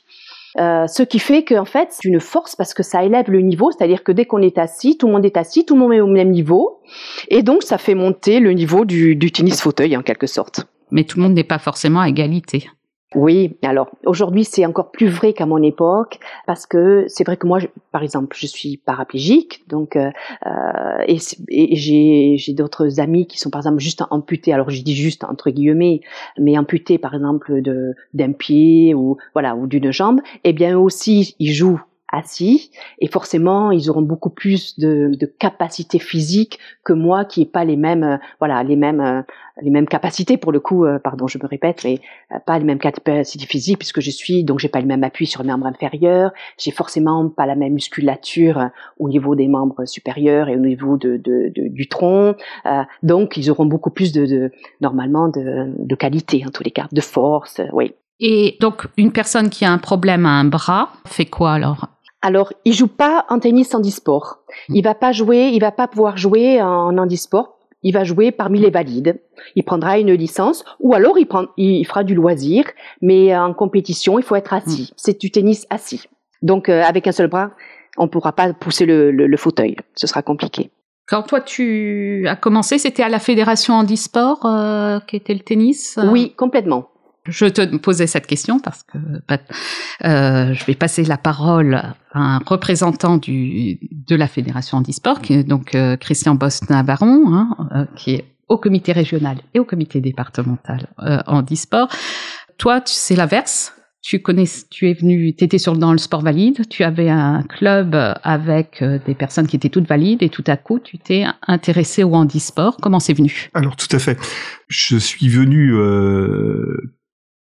Euh, 0.59 0.87
ce 0.87 1.02
qui 1.02 1.19
fait 1.19 1.45
qu'en 1.45 1.64
fait, 1.64 1.88
c'est 1.90 2.09
une 2.09 2.21
force 2.21 2.57
parce 2.57 2.75
que 2.75 2.83
ça 2.83 3.04
élève 3.04 3.30
le 3.30 3.40
niveau, 3.40 3.71
c'est-à-dire 3.71 4.02
que 4.02 4.11
dès 4.11 4.25
qu'on 4.25 4.42
est 4.42 4.59
assis, 4.59 4.99
tout 4.99 5.07
le 5.07 5.12
monde 5.12 5.25
est 5.25 5.37
assis, 5.37 5.64
tout 5.64 5.75
le 5.75 5.80
monde 5.80 5.92
est 5.92 6.00
au 6.00 6.09
même 6.09 6.30
niveau, 6.30 6.80
et 7.28 7.42
donc 7.42 7.62
ça 7.62 7.78
fait 7.78 7.95
monter 7.95 8.40
le 8.40 8.52
niveau 8.52 8.85
du, 8.85 9.14
du 9.14 9.30
tennis 9.30 9.61
fauteuil 9.61 9.97
en 9.97 10.02
quelque 10.02 10.26
sorte. 10.26 10.66
Mais 10.90 11.04
tout 11.04 11.19
le 11.19 11.25
monde 11.25 11.35
n'est 11.35 11.45
pas 11.45 11.59
forcément 11.59 12.00
à 12.00 12.09
égalité. 12.09 12.69
Oui, 13.16 13.56
alors 13.62 13.90
aujourd'hui 14.06 14.44
c'est 14.44 14.64
encore 14.64 14.92
plus 14.92 15.08
vrai 15.08 15.32
qu'à 15.32 15.44
mon 15.44 15.60
époque 15.64 16.20
parce 16.46 16.64
que 16.64 17.06
c'est 17.08 17.24
vrai 17.24 17.36
que 17.36 17.44
moi, 17.44 17.58
par 17.90 18.04
exemple, 18.04 18.36
je 18.38 18.46
suis 18.46 18.76
paraplégique, 18.76 19.64
donc 19.68 19.96
euh, 19.96 20.12
euh, 20.46 21.04
et, 21.08 21.18
j'ai 21.74 22.36
j'ai 22.36 22.52
d'autres 22.52 23.00
amis 23.00 23.26
qui 23.26 23.40
sont 23.40 23.50
par 23.50 23.62
exemple 23.62 23.80
juste 23.80 24.04
amputés. 24.10 24.52
Alors 24.52 24.70
je 24.70 24.80
dis 24.82 24.94
juste 24.94 25.24
entre 25.24 25.50
guillemets, 25.50 26.02
mais 26.38 26.56
amputés 26.56 26.98
par 26.98 27.14
exemple 27.14 27.62
de 27.62 27.94
d'un 28.14 28.30
pied 28.30 28.94
ou 28.94 29.16
voilà 29.34 29.56
ou 29.56 29.66
d'une 29.66 29.90
jambe. 29.90 30.20
Eh 30.44 30.52
bien 30.52 30.78
aussi 30.78 31.34
ils 31.40 31.52
jouent 31.52 31.80
assis. 32.12 32.70
Et 32.98 33.08
forcément 33.08 33.70
ils 33.70 33.90
auront 33.90 34.02
beaucoup 34.02 34.30
plus 34.30 34.78
de, 34.78 35.10
de 35.18 35.26
capacités 35.26 35.98
physiques 35.98 36.58
que 36.84 36.92
moi 36.92 37.24
qui 37.24 37.42
ai 37.42 37.46
pas 37.46 37.64
les 37.64 37.76
mêmes 37.76 38.04
euh, 38.04 38.16
voilà 38.38 38.62
les 38.62 38.76
mêmes 38.76 39.00
euh, 39.00 39.22
les 39.62 39.70
mêmes 39.70 39.86
capacités 39.86 40.36
pour 40.36 40.52
le 40.52 40.60
coup 40.60 40.84
euh, 40.84 40.98
pardon 40.98 41.26
je 41.26 41.38
me 41.38 41.46
répète 41.46 41.82
mais 41.84 42.00
euh, 42.32 42.38
pas 42.46 42.58
les 42.58 42.64
mêmes 42.64 42.78
capacités 42.78 43.46
physiques 43.46 43.78
puisque 43.78 44.00
je 44.00 44.10
suis 44.10 44.44
donc 44.44 44.58
j'ai 44.58 44.68
pas 44.68 44.80
le 44.80 44.86
même 44.86 45.04
appui 45.04 45.26
sur 45.26 45.42
les 45.42 45.50
membres 45.50 45.66
inférieurs. 45.66 46.32
J'ai 46.58 46.70
forcément 46.70 47.28
pas 47.28 47.46
la 47.46 47.54
même 47.56 47.74
musculature 47.74 48.58
euh, 48.58 48.66
au 48.98 49.08
niveau 49.08 49.34
des 49.34 49.48
membres 49.48 49.84
supérieurs 49.84 50.48
et 50.48 50.56
au 50.56 50.60
niveau 50.60 50.96
de, 50.96 51.16
de- 51.16 51.52
de- 51.54 51.68
du 51.68 51.88
tronc. 51.88 52.34
Euh, 52.66 52.82
donc 53.02 53.36
ils 53.36 53.50
auront 53.50 53.66
beaucoup 53.66 53.90
plus 53.90 54.12
de, 54.12 54.50
normalement 54.80 55.28
de, 55.28 55.72
de 55.78 55.94
qualité 55.94 56.44
en 56.46 56.50
tous 56.50 56.62
les 56.64 56.70
cas 56.70 56.88
de 56.90 57.00
force 57.00 57.60
oui. 57.72 57.92
Et 58.22 58.58
donc, 58.60 58.86
une 58.98 59.12
personne 59.12 59.48
qui 59.48 59.64
a 59.64 59.72
un 59.72 59.78
problème 59.78 60.26
à 60.26 60.30
un 60.30 60.44
bras 60.44 60.90
fait 61.06 61.24
quoi 61.24 61.52
alors? 61.54 61.88
Alors 62.22 62.52
il 62.64 62.72
joue 62.72 62.88
pas 62.88 63.24
en 63.28 63.38
tennis 63.38 63.74
handisport 63.74 64.40
il 64.68 64.82
va 64.82 64.94
pas 64.94 65.12
jouer 65.12 65.50
il 65.52 65.60
va 65.60 65.72
pas 65.72 65.88
pouvoir 65.88 66.16
jouer 66.16 66.60
en 66.62 66.96
handisport 66.96 67.60
il 67.82 67.94
va 67.94 68.04
jouer 68.04 68.30
parmi 68.30 68.58
les 68.58 68.70
valides. 68.70 69.20
Il 69.56 69.64
prendra 69.64 69.98
une 69.98 70.12
licence 70.12 70.64
ou 70.80 70.94
alors 70.94 71.18
il, 71.18 71.26
prend, 71.26 71.46
il 71.56 71.84
fera 71.86 72.04
du 72.04 72.14
loisir, 72.14 72.64
mais 73.00 73.36
en 73.36 73.54
compétition, 73.54 74.18
il 74.18 74.22
faut 74.22 74.36
être 74.36 74.52
assis. 74.52 74.92
C'est 74.96 75.20
du 75.20 75.30
tennis 75.30 75.66
assis. 75.70 76.02
Donc 76.42 76.68
euh, 76.68 76.82
avec 76.82 77.06
un 77.06 77.12
seul 77.12 77.28
bras, 77.28 77.52
on 77.96 78.04
ne 78.04 78.08
pourra 78.08 78.32
pas 78.32 78.52
pousser 78.52 78.86
le, 78.86 79.10
le, 79.10 79.26
le 79.26 79.36
fauteuil. 79.36 79.76
Ce 79.94 80.06
sera 80.06 80.22
compliqué. 80.22 80.70
Quand 81.06 81.22
toi 81.22 81.40
tu 81.40 82.26
as 82.28 82.36
commencé, 82.36 82.78
c'était 82.78 83.02
à 83.02 83.08
la 83.08 83.18
fédération 83.18 83.74
handisport 83.74 84.46
euh, 84.46 85.00
qui 85.00 85.16
était 85.16 85.34
le 85.34 85.40
tennis 85.40 85.98
euh? 85.98 86.08
Oui, 86.08 86.34
complètement. 86.36 86.90
Je 87.30 87.46
te 87.46 87.76
posais 87.76 88.06
cette 88.06 88.26
question 88.26 88.58
parce 88.58 88.82
que 88.82 88.99
bah, 89.28 89.38
euh, 90.04 90.52
je 90.52 90.64
vais 90.64 90.75
passer 90.75 91.04
la 91.04 91.16
parole 91.16 91.75
à 91.75 91.94
un 92.12 92.38
représentant 92.44 93.16
du, 93.16 93.78
de 93.92 94.16
la 94.16 94.26
fédération 94.26 94.78
handisport, 94.78 95.20
qui 95.22 95.34
est 95.34 95.44
donc 95.44 95.75
euh, 95.75 95.96
Christian 95.96 96.34
Bostin-Baron, 96.34 97.32
hein, 97.32 97.56
euh, 97.75 97.84
qui 97.96 98.14
est 98.14 98.25
au 98.49 98.58
comité 98.58 98.90
régional 98.92 99.38
et 99.54 99.60
au 99.60 99.64
comité 99.64 100.00
départemental 100.00 100.88
euh, 101.02 101.20
handisport. 101.26 101.88
Toi, 102.58 102.80
tu- 102.80 102.94
c'est 102.94 103.14
l'inverse. 103.16 103.75
Tu 104.02 104.20
connais, 104.22 104.46
tu 104.70 104.88
es 104.88 104.94
venu, 104.94 105.34
tu 105.37 105.44
étais 105.44 105.58
sur, 105.58 105.76
dans 105.76 105.92
le 105.92 105.99
sport 105.99 106.22
valide, 106.22 106.66
tu 106.70 106.84
avais 106.84 107.10
un 107.10 107.42
club 107.42 107.94
avec 108.22 108.80
euh, 108.80 108.99
des 109.06 109.14
personnes 109.14 109.46
qui 109.46 109.56
étaient 109.56 109.68
toutes 109.68 109.87
valides 109.87 110.22
et 110.22 110.30
tout 110.30 110.44
à 110.46 110.56
coup, 110.56 110.78
tu 110.78 110.99
t'es 110.99 111.26
intéressé 111.46 112.02
au 112.02 112.14
handisport. 112.14 112.78
Comment 112.80 112.99
c'est 112.99 113.12
venu? 113.12 113.50
Alors 113.52 113.76
tout 113.76 113.94
à 113.94 113.99
fait. 113.99 114.18
Je 114.68 114.96
suis 114.96 115.28
venu 115.28 115.75
euh, 115.75 116.94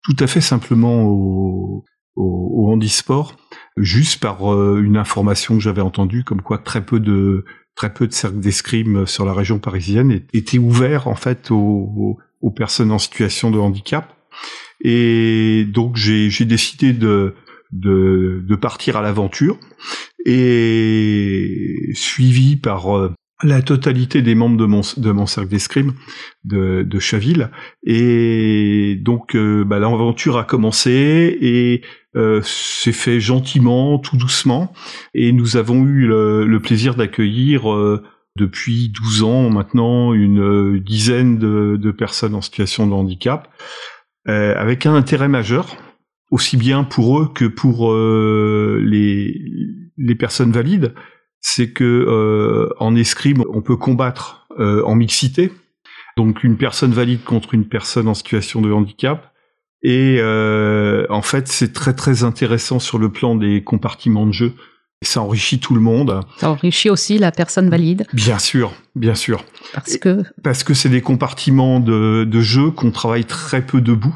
tout 0.04 0.16
à 0.18 0.26
fait 0.26 0.40
simplement 0.40 1.04
au, 1.04 1.84
au, 2.16 2.64
au 2.64 2.72
handisport, 2.72 3.36
juste 3.76 4.20
par 4.20 4.52
euh, 4.52 4.80
une 4.82 4.96
information 4.96 5.54
que 5.54 5.60
j'avais 5.60 5.82
entendue, 5.82 6.24
comme 6.24 6.42
quoi 6.42 6.58
très 6.58 6.84
peu 6.84 7.00
de 7.00 7.44
très 7.76 7.92
peu 7.92 8.06
de 8.06 8.12
cercles 8.12 8.40
d'escrime 8.40 9.06
sur 9.06 9.24
la 9.24 9.32
région 9.32 9.58
parisienne 9.58 10.22
étaient 10.34 10.58
ouverts 10.58 11.08
en 11.08 11.14
fait 11.14 11.50
aux, 11.50 12.18
personnes 12.56 12.90
en 12.90 12.98
situation 12.98 13.50
de 13.50 13.58
handicap. 13.58 14.16
Et 14.82 15.66
donc 15.68 15.96
j'ai 15.96 16.30
j'ai 16.30 16.44
décidé 16.44 16.92
de, 16.92 17.34
de 17.72 18.42
de 18.46 18.56
partir 18.56 18.96
à 18.96 19.02
l'aventure 19.02 19.58
et 20.26 21.90
suivi 21.94 22.56
par 22.56 22.96
euh, 22.96 23.12
la 23.42 23.62
totalité 23.62 24.22
des 24.22 24.34
membres 24.34 24.56
de 24.56 24.66
mon, 24.66 24.82
de 24.96 25.12
mon 25.12 25.26
cercle 25.26 25.50
d'escrime 25.50 25.94
de, 26.44 26.98
Chaville. 26.98 27.50
Et 27.84 28.96
donc, 29.00 29.34
euh, 29.34 29.64
bah, 29.64 29.78
l'aventure 29.78 30.36
a 30.36 30.44
commencé 30.44 31.38
et 31.40 31.82
euh, 32.16 32.40
s'est 32.42 32.90
fait 32.90 33.20
gentiment, 33.20 34.00
tout 34.00 34.16
doucement. 34.16 34.72
Et 35.14 35.32
nous 35.32 35.56
avons 35.56 35.84
eu 35.84 36.08
le, 36.08 36.58
plaisir 36.60 36.96
d'accueillir 36.96 37.72
euh, 37.72 38.02
depuis 38.36 38.88
12 38.88 39.22
ans 39.22 39.50
maintenant 39.50 40.12
une 40.12 40.80
dizaine 40.80 41.38
de, 41.38 41.90
personnes 41.92 42.34
en 42.34 42.40
situation 42.40 42.88
de 42.88 42.92
handicap, 42.92 43.48
euh, 44.28 44.54
avec 44.56 44.86
un 44.86 44.94
intérêt 44.94 45.28
majeur, 45.28 45.76
aussi 46.32 46.56
bien 46.56 46.82
pour 46.82 47.20
eux 47.20 47.30
que 47.32 47.44
pour 47.44 47.94
les 47.94 49.34
personnes 50.18 50.50
valides 50.50 50.94
c'est 51.40 51.72
que 51.72 51.84
euh, 51.84 52.68
en 52.78 52.94
escrime, 52.94 53.44
on 53.52 53.62
peut 53.62 53.76
combattre 53.76 54.46
euh, 54.58 54.82
en 54.84 54.94
mixité, 54.94 55.52
donc 56.16 56.44
une 56.44 56.56
personne 56.56 56.92
valide 56.92 57.24
contre 57.24 57.54
une 57.54 57.66
personne 57.66 58.08
en 58.08 58.14
situation 58.14 58.60
de 58.60 58.70
handicap. 58.72 59.32
Et 59.82 60.18
euh, 60.18 61.06
en 61.08 61.22
fait, 61.22 61.48
c'est 61.48 61.72
très 61.72 61.94
très 61.94 62.22
intéressant 62.22 62.78
sur 62.78 62.98
le 62.98 63.10
plan 63.10 63.34
des 63.34 63.64
compartiments 63.64 64.26
de 64.26 64.32
jeu. 64.32 64.52
Et 65.02 65.06
ça 65.06 65.22
enrichit 65.22 65.58
tout 65.58 65.74
le 65.74 65.80
monde. 65.80 66.20
Ça 66.36 66.50
enrichit 66.50 66.90
aussi 66.90 67.16
la 67.16 67.32
personne 67.32 67.70
valide 67.70 68.06
Bien 68.12 68.38
sûr, 68.38 68.74
bien 68.94 69.14
sûr. 69.14 69.42
parce 69.72 69.96
que 69.96 70.22
Parce 70.42 70.62
que 70.62 70.74
c'est 70.74 70.90
des 70.90 71.00
compartiments 71.00 71.80
de, 71.80 72.24
de 72.24 72.40
jeu 72.42 72.70
qu'on 72.70 72.90
travaille 72.90 73.24
très 73.24 73.62
peu 73.62 73.80
debout. 73.80 74.14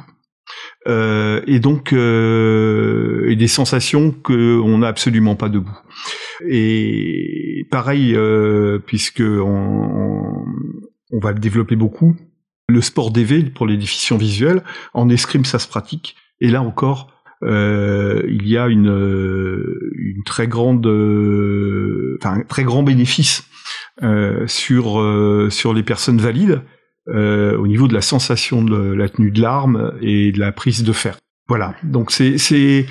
Euh, 0.87 1.41
et 1.47 1.59
donc 1.59 1.95
euh, 1.95 3.31
et 3.31 3.37
des 3.37 3.49
sensations 3.49 4.11
qu'on 4.11 4.79
n'a 4.79 4.89
absolument 4.89 5.35
pas 5.35 5.49
debout. 5.49 5.77
Et 6.49 7.67
pareil, 7.71 8.15
euh, 8.15 8.79
puisque 8.79 9.23
on, 9.23 10.45
va 11.21 11.33
le 11.33 11.39
développer 11.39 11.77
beaucoup, 11.77 12.17
le 12.69 12.81
sport 12.81 13.11
DV 13.11 13.51
pour 13.51 13.67
les 13.67 13.77
déficients 13.77 14.17
visuels, 14.17 14.63
en 14.95 15.09
escrime 15.09 15.45
ça 15.45 15.59
se 15.59 15.69
pratique. 15.69 16.17
Et 16.41 16.49
là 16.49 16.63
encore, 16.63 17.15
euh, 17.45 18.23
il 18.29 18.49
y 18.49 18.57
a 18.57 18.69
une, 18.69 20.23
très 20.25 20.49
grande, 20.49 20.87
euh, 20.87 22.17
enfin 22.21 22.41
un 22.41 22.43
très 22.43 22.65
grand 22.65 22.83
bénéfice 22.83 23.45
euh, 24.03 24.47
sur 24.47 25.03
sur 25.51 25.75
les 25.75 25.83
personnes 25.83 26.19
valides 26.19 26.63
au 27.07 27.67
niveau 27.67 27.87
de 27.87 27.95
la 27.95 28.01
sensation 28.01 28.63
de 28.63 28.95
la 28.95 29.09
tenue 29.11 29.31
de 29.31 29.41
l'arme 29.41 29.93
et 30.01 30.33
de 30.33 30.41
la 30.41 30.53
prise 30.53 30.85
de 30.85 30.93
fer. 30.93 31.19
Voilà. 31.49 31.75
Donc 31.83 32.11
c'est 32.11 32.87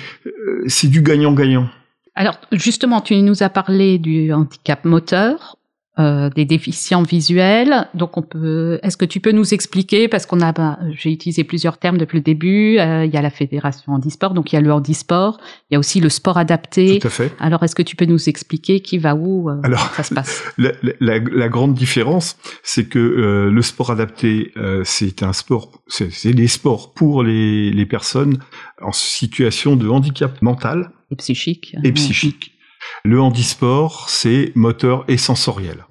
du 0.84 1.02
gagnant-gagnant. 1.02 1.68
Alors, 2.14 2.38
justement, 2.52 3.00
tu 3.00 3.16
nous 3.16 3.42
as 3.42 3.48
parlé 3.48 3.98
du 3.98 4.32
handicap 4.32 4.84
moteur, 4.84 5.56
euh, 5.98 6.28
des 6.30 6.44
déficients 6.44 7.02
visuels. 7.02 7.88
Donc, 7.94 8.16
on 8.16 8.22
peut. 8.22 8.80
Est-ce 8.82 8.96
que 8.96 9.04
tu 9.04 9.20
peux 9.20 9.30
nous 9.32 9.54
expliquer? 9.54 10.08
Parce 10.08 10.26
qu'on 10.26 10.40
a, 10.40 10.52
ben, 10.52 10.76
j'ai 10.96 11.12
utilisé 11.12 11.44
plusieurs 11.44 11.78
termes 11.78 11.98
depuis 11.98 12.16
le 12.18 12.22
début. 12.24 12.78
euh, 12.78 13.04
il 13.04 13.12
y 13.14 13.16
a 13.16 13.22
la 13.22 13.30
fédération 13.30 13.92
handisport, 13.92 14.34
donc 14.34 14.52
il 14.52 14.56
y 14.56 14.58
a 14.58 14.60
le 14.60 14.72
handisport. 14.72 15.38
Il 15.70 15.74
y 15.74 15.76
a 15.76 15.78
aussi 15.78 16.00
le 16.00 16.08
sport 16.08 16.36
adapté. 16.36 16.98
Tout 16.98 17.06
à 17.06 17.10
fait. 17.10 17.32
Alors, 17.38 17.62
est-ce 17.62 17.74
que 17.76 17.82
tu 17.82 17.94
peux 17.96 18.06
nous 18.06 18.28
expliquer 18.28 18.80
qui 18.80 18.98
va 18.98 19.14
où 19.14 19.48
euh, 19.48 19.60
Alors, 19.62 19.80
ça 19.94 20.02
se 20.02 20.12
passe? 20.14 20.42
La, 20.58 20.72
la- 21.00 21.18
la 21.18 21.48
grande 21.48 21.74
différence, 21.74 22.36
c'est 22.62 22.88
que 22.88 22.98
euh, 22.98 23.50
le 23.50 23.62
sport 23.62 23.90
adapté, 23.90 24.50
euh, 24.56 24.82
c'est 24.84 25.22
un 25.22 25.32
sport, 25.32 25.82
c'est 25.86 26.12
c'est 26.12 26.32
des 26.32 26.48
sports 26.48 26.92
pour 26.94 27.22
les, 27.22 27.70
les 27.70 27.86
personnes 27.86 28.38
en 28.82 28.92
situation 28.92 29.76
de 29.76 29.88
handicap 29.88 30.42
mental 30.42 30.90
Et 31.10 31.16
psychique. 31.16 31.74
et 31.84 31.92
psychique. 31.92 32.52
Le 33.04 33.20
handisport, 33.20 34.08
c'est 34.08 34.52
moteur 34.54 35.04
et 35.08 35.16
sensoriel. 35.16 35.84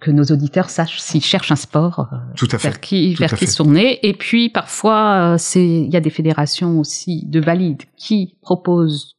Que 0.00 0.10
nos 0.10 0.24
auditeurs 0.24 0.68
sachent 0.70 1.00
s'ils 1.00 1.22
cherchent 1.24 1.52
un 1.52 1.56
sport. 1.56 2.08
euh, 2.12 2.16
Tout 2.36 2.48
à 2.52 2.56
vers 2.56 2.72
fait. 2.74 2.80
qui, 2.80 3.14
Tout 3.14 3.20
vers 3.20 3.32
à 3.32 3.36
qui 3.36 3.44
fait. 3.46 3.50
se 3.50 3.56
tourner. 3.56 3.98
Et 4.06 4.14
puis 4.14 4.48
parfois, 4.48 5.34
euh, 5.34 5.36
c'est 5.38 5.64
il 5.64 5.90
y 5.92 5.96
a 5.96 6.00
des 6.00 6.10
fédérations 6.10 6.78
aussi 6.80 7.24
de 7.26 7.40
valides 7.40 7.82
qui 7.96 8.36
proposent 8.42 9.16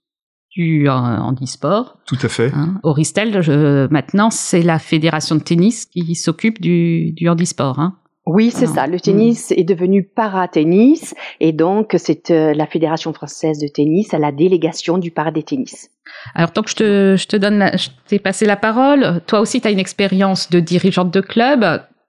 du 0.56 0.88
euh, 0.90 0.92
handisport. 0.92 1.98
Tout 2.06 2.18
à 2.22 2.28
fait. 2.28 2.52
Hein. 2.54 2.80
Auristel, 2.84 3.42
je- 3.42 3.88
maintenant, 3.92 4.30
c'est 4.30 4.62
la 4.62 4.78
fédération 4.78 5.36
de 5.36 5.42
tennis 5.42 5.86
qui 5.86 6.16
s'occupe 6.16 6.60
du, 6.62 7.12
du 7.14 7.30
handisport. 7.30 7.80
Hein. 7.80 7.98
Oui, 8.26 8.52
c'est 8.52 8.68
ça. 8.68 8.88
Le 8.88 9.00
tennis 9.00 9.52
est 9.52 9.66
devenu 9.66 10.04
para-tennis 10.04 11.14
et 11.42 11.52
donc 11.52 11.94
c'est 11.98 12.32
euh, 12.32 12.54
la 12.54 12.66
Fédération 12.66 13.12
française 13.14 13.60
de 13.60 13.68
tennis 13.68 14.14
à 14.14 14.20
la 14.20 14.32
délégation 14.32 14.98
du 14.98 15.12
para-tennis. 15.12 15.90
Alors, 16.34 16.52
tant 16.52 16.62
que 16.62 16.70
je 16.70 16.76
te, 16.76 17.16
je 17.18 17.28
te 17.28 17.36
donne, 17.36 17.58
la- 17.60 17.76
je 17.76 17.90
t'ai 18.08 18.20
passé 18.20 18.46
la 18.46 18.56
parole, 18.56 19.22
toi 19.28 19.42
aussi, 19.42 19.60
tu 19.60 19.68
as 19.68 19.72
une 19.72 19.80
expérience 19.80 20.50
de 20.50 20.60
dirigeante 20.62 21.12
de 21.12 21.20
club. 21.22 21.66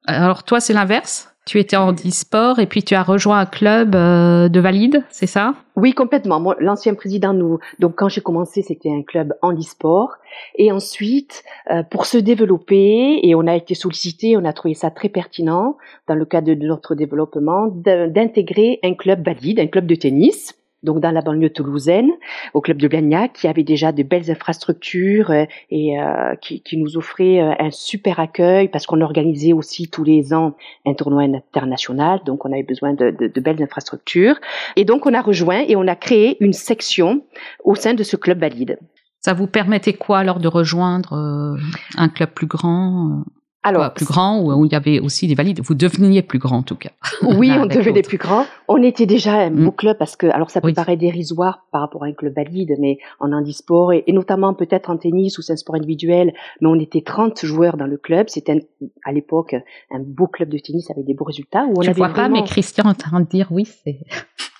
Alors, 0.06 0.44
toi, 0.44 0.60
c'est 0.60 0.72
l'inverse? 0.72 1.33
Tu 1.46 1.60
étais 1.60 1.76
en 1.76 1.92
e-sport 1.92 2.58
et 2.58 2.66
puis 2.66 2.82
tu 2.82 2.94
as 2.94 3.02
rejoint 3.02 3.38
un 3.38 3.46
club 3.46 3.94
euh, 3.94 4.48
de 4.48 4.60
valides, 4.60 5.04
c'est 5.10 5.26
ça? 5.26 5.54
Oui, 5.76 5.92
complètement. 5.92 6.40
Moi, 6.40 6.56
l'ancien 6.58 6.94
président 6.94 7.34
nous, 7.34 7.58
donc 7.80 7.96
quand 7.96 8.08
j'ai 8.08 8.22
commencé, 8.22 8.62
c'était 8.62 8.90
un 8.90 9.02
club 9.02 9.34
en 9.42 9.52
e-sport. 9.52 10.12
Et 10.56 10.72
ensuite, 10.72 11.44
euh, 11.70 11.82
pour 11.82 12.06
se 12.06 12.16
développer, 12.16 13.20
et 13.22 13.34
on 13.34 13.46
a 13.46 13.54
été 13.56 13.74
sollicité, 13.74 14.38
on 14.38 14.44
a 14.46 14.54
trouvé 14.54 14.72
ça 14.72 14.90
très 14.90 15.10
pertinent 15.10 15.76
dans 16.08 16.14
le 16.14 16.24
cadre 16.24 16.54
de 16.54 16.66
notre 16.66 16.94
développement, 16.94 17.66
d'intégrer 17.66 18.78
un 18.82 18.94
club 18.94 19.22
valide, 19.24 19.60
un 19.60 19.66
club 19.66 19.86
de 19.86 19.96
tennis 19.96 20.54
donc 20.84 21.00
dans 21.00 21.10
la 21.10 21.22
banlieue 21.22 21.50
toulousaine, 21.50 22.10
au 22.52 22.60
club 22.60 22.76
de 22.76 22.86
Blagnac, 22.86 23.32
qui 23.32 23.48
avait 23.48 23.64
déjà 23.64 23.90
de 23.90 24.02
belles 24.02 24.30
infrastructures 24.30 25.30
euh, 25.30 25.46
et 25.70 25.98
euh, 25.98 26.36
qui, 26.40 26.60
qui, 26.62 26.76
nous 26.76 26.96
offrait 26.96 27.40
euh, 27.40 27.52
un 27.58 27.70
super 27.70 28.20
accueil 28.20 28.68
parce 28.68 28.86
qu'on 28.86 29.00
organisait 29.00 29.52
aussi 29.52 29.88
tous 29.88 30.04
les 30.04 30.32
ans 30.34 30.54
un 30.86 30.94
tournoi 30.94 31.22
international, 31.22 32.20
donc 32.24 32.44
on 32.44 32.52
avait 32.52 32.62
besoin 32.62 32.92
de, 32.92 33.10
de, 33.10 33.26
de, 33.26 33.40
belles 33.40 33.62
infrastructures. 33.62 34.36
Et 34.76 34.84
donc 34.84 35.06
on 35.06 35.14
a 35.14 35.22
rejoint 35.22 35.64
et 35.66 35.74
on 35.74 35.88
a 35.88 35.96
créé 35.96 36.36
une 36.40 36.52
section 36.52 37.24
au 37.64 37.74
sein 37.74 37.94
de 37.94 38.02
ce 38.02 38.16
club 38.16 38.38
valide. 38.38 38.78
Ça 39.20 39.32
vous 39.32 39.46
permettait 39.46 39.94
quoi 39.94 40.18
alors 40.18 40.38
de 40.38 40.48
rejoindre 40.48 41.56
un 41.96 42.08
club 42.10 42.30
plus 42.30 42.46
grand 42.46 43.24
alors, 43.64 43.94
plus 43.94 44.04
grand 44.04 44.42
où, 44.42 44.66
il 44.66 44.72
y 44.72 44.74
avait 44.74 45.00
aussi 45.00 45.26
des 45.26 45.34
valides. 45.34 45.60
Vous 45.62 45.74
deveniez 45.74 46.20
plus 46.20 46.38
grand 46.38 46.58
en 46.58 46.62
tout 46.62 46.76
cas. 46.76 46.90
Oui, 47.22 47.50
on 47.58 47.64
devenait 47.64 48.02
plus 48.02 48.18
grand. 48.18 48.46
On 48.68 48.82
était 48.82 49.06
déjà 49.06 49.32
un 49.32 49.50
beau 49.50 49.70
mm. 49.70 49.76
club 49.76 49.98
parce 49.98 50.16
que, 50.16 50.26
alors 50.26 50.50
ça 50.50 50.60
peut 50.60 50.72
paraître 50.74 51.00
dérisoire 51.00 51.64
par 51.72 51.80
rapport 51.80 52.04
à 52.04 52.06
un 52.06 52.12
club 52.12 52.34
valide, 52.34 52.74
mais 52.78 52.98
en 53.20 53.32
handisport 53.32 53.92
et, 53.92 54.04
et 54.06 54.12
notamment 54.12 54.52
peut-être 54.52 54.90
en 54.90 54.98
tennis 54.98 55.38
ou 55.38 55.42
c'est 55.42 55.54
un 55.54 55.56
sport 55.56 55.76
individuel, 55.76 56.34
mais 56.60 56.68
on 56.68 56.78
était 56.78 57.00
30 57.00 57.44
joueurs 57.44 57.78
dans 57.78 57.86
le 57.86 57.96
club. 57.96 58.28
C'était 58.28 58.68
à 59.04 59.12
l'époque 59.12 59.54
un 59.90 60.00
beau 60.00 60.26
club 60.26 60.50
de 60.50 60.58
tennis 60.58 60.90
avec 60.90 61.06
des 61.06 61.14
beaux 61.14 61.24
résultats. 61.24 61.64
Où 61.64 61.78
on 61.78 61.82
je 61.82 61.90
ne 61.90 61.94
vois 61.94 62.10
pas, 62.10 62.28
mais 62.28 62.44
Christian 62.44 62.84
est 62.84 62.88
en 62.88 62.94
train 62.94 63.20
de 63.20 63.28
dire 63.28 63.48
oui, 63.50 63.66
c'est 63.66 64.00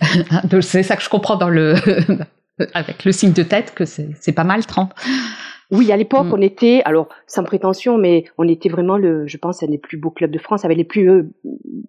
c'est 0.62 0.82
ça 0.82 0.96
que 0.96 1.02
je 1.02 1.10
comprends 1.10 1.36
dans 1.36 1.50
le 1.50 1.74
avec 2.74 3.04
le 3.04 3.12
signe 3.12 3.32
de 3.32 3.42
tête 3.42 3.74
que 3.74 3.84
c'est 3.84 4.32
pas 4.34 4.44
mal 4.44 4.64
30. 4.64 4.92
Oui, 5.70 5.90
à 5.92 5.96
l'époque, 5.96 6.26
mm. 6.26 6.34
on 6.34 6.40
était, 6.40 6.82
alors 6.84 7.08
sans 7.26 7.44
prétention, 7.44 7.98
mais 7.98 8.24
on 8.38 8.46
était 8.48 8.68
vraiment 8.68 8.96
le, 8.96 9.26
je 9.26 9.36
pense, 9.36 9.62
un 9.62 9.66
des 9.66 9.78
plus 9.78 9.96
beaux 9.96 10.10
clubs 10.10 10.30
de 10.30 10.38
France, 10.38 10.64
avec 10.64 10.76
les 10.76 10.84
plus 10.84 11.10
euh, 11.10 11.30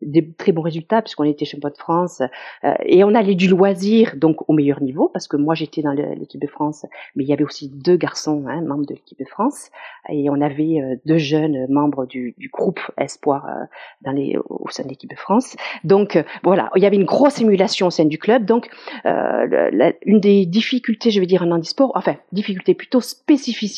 des 0.01 0.31
très 0.31 0.51
bons 0.51 0.61
résultats 0.61 1.01
puisqu'on 1.01 1.23
était 1.23 1.45
champion 1.45 1.69
de 1.69 1.77
France 1.77 2.21
euh, 2.63 2.73
et 2.85 3.03
on 3.03 3.13
allait 3.15 3.35
du 3.35 3.47
loisir 3.47 4.13
donc 4.15 4.49
au 4.49 4.53
meilleur 4.53 4.81
niveau 4.81 5.09
parce 5.09 5.27
que 5.27 5.35
moi 5.35 5.55
j'étais 5.55 5.81
dans 5.81 5.91
l'équipe 5.91 6.41
de 6.41 6.47
France, 6.47 6.85
mais 7.15 7.23
il 7.23 7.27
y 7.27 7.33
avait 7.33 7.43
aussi 7.43 7.69
deux 7.69 7.97
garçons 7.97 8.45
hein, 8.47 8.61
membres 8.61 8.85
de 8.85 8.93
l'équipe 8.93 9.19
de 9.19 9.25
France 9.25 9.69
et 10.09 10.29
on 10.29 10.39
avait 10.41 10.81
euh, 10.81 10.95
deux 11.05 11.17
jeunes 11.17 11.65
membres 11.69 12.05
du, 12.05 12.33
du 12.37 12.49
groupe 12.49 12.79
Espoir 12.97 13.45
dans 14.01 14.11
les, 14.11 14.37
au 14.49 14.69
sein 14.69 14.83
de 14.83 14.89
l'équipe 14.89 15.09
de 15.09 15.15
France. 15.15 15.55
Donc 15.83 16.23
voilà, 16.43 16.69
il 16.75 16.83
y 16.83 16.85
avait 16.85 16.95
une 16.95 17.05
grosse 17.05 17.41
émulation 17.41 17.87
au 17.87 17.89
sein 17.89 18.05
du 18.05 18.17
club. 18.17 18.45
Donc 18.45 18.69
une 19.03 20.19
des 20.19 20.45
difficultés, 20.45 21.11
je 21.11 21.19
vais 21.19 21.25
dire 21.25 21.43
en 21.43 21.51
handisport, 21.51 21.91
enfin 21.95 22.15
difficulté 22.31 22.73
plutôt 22.73 23.01
spécifique 23.01 23.74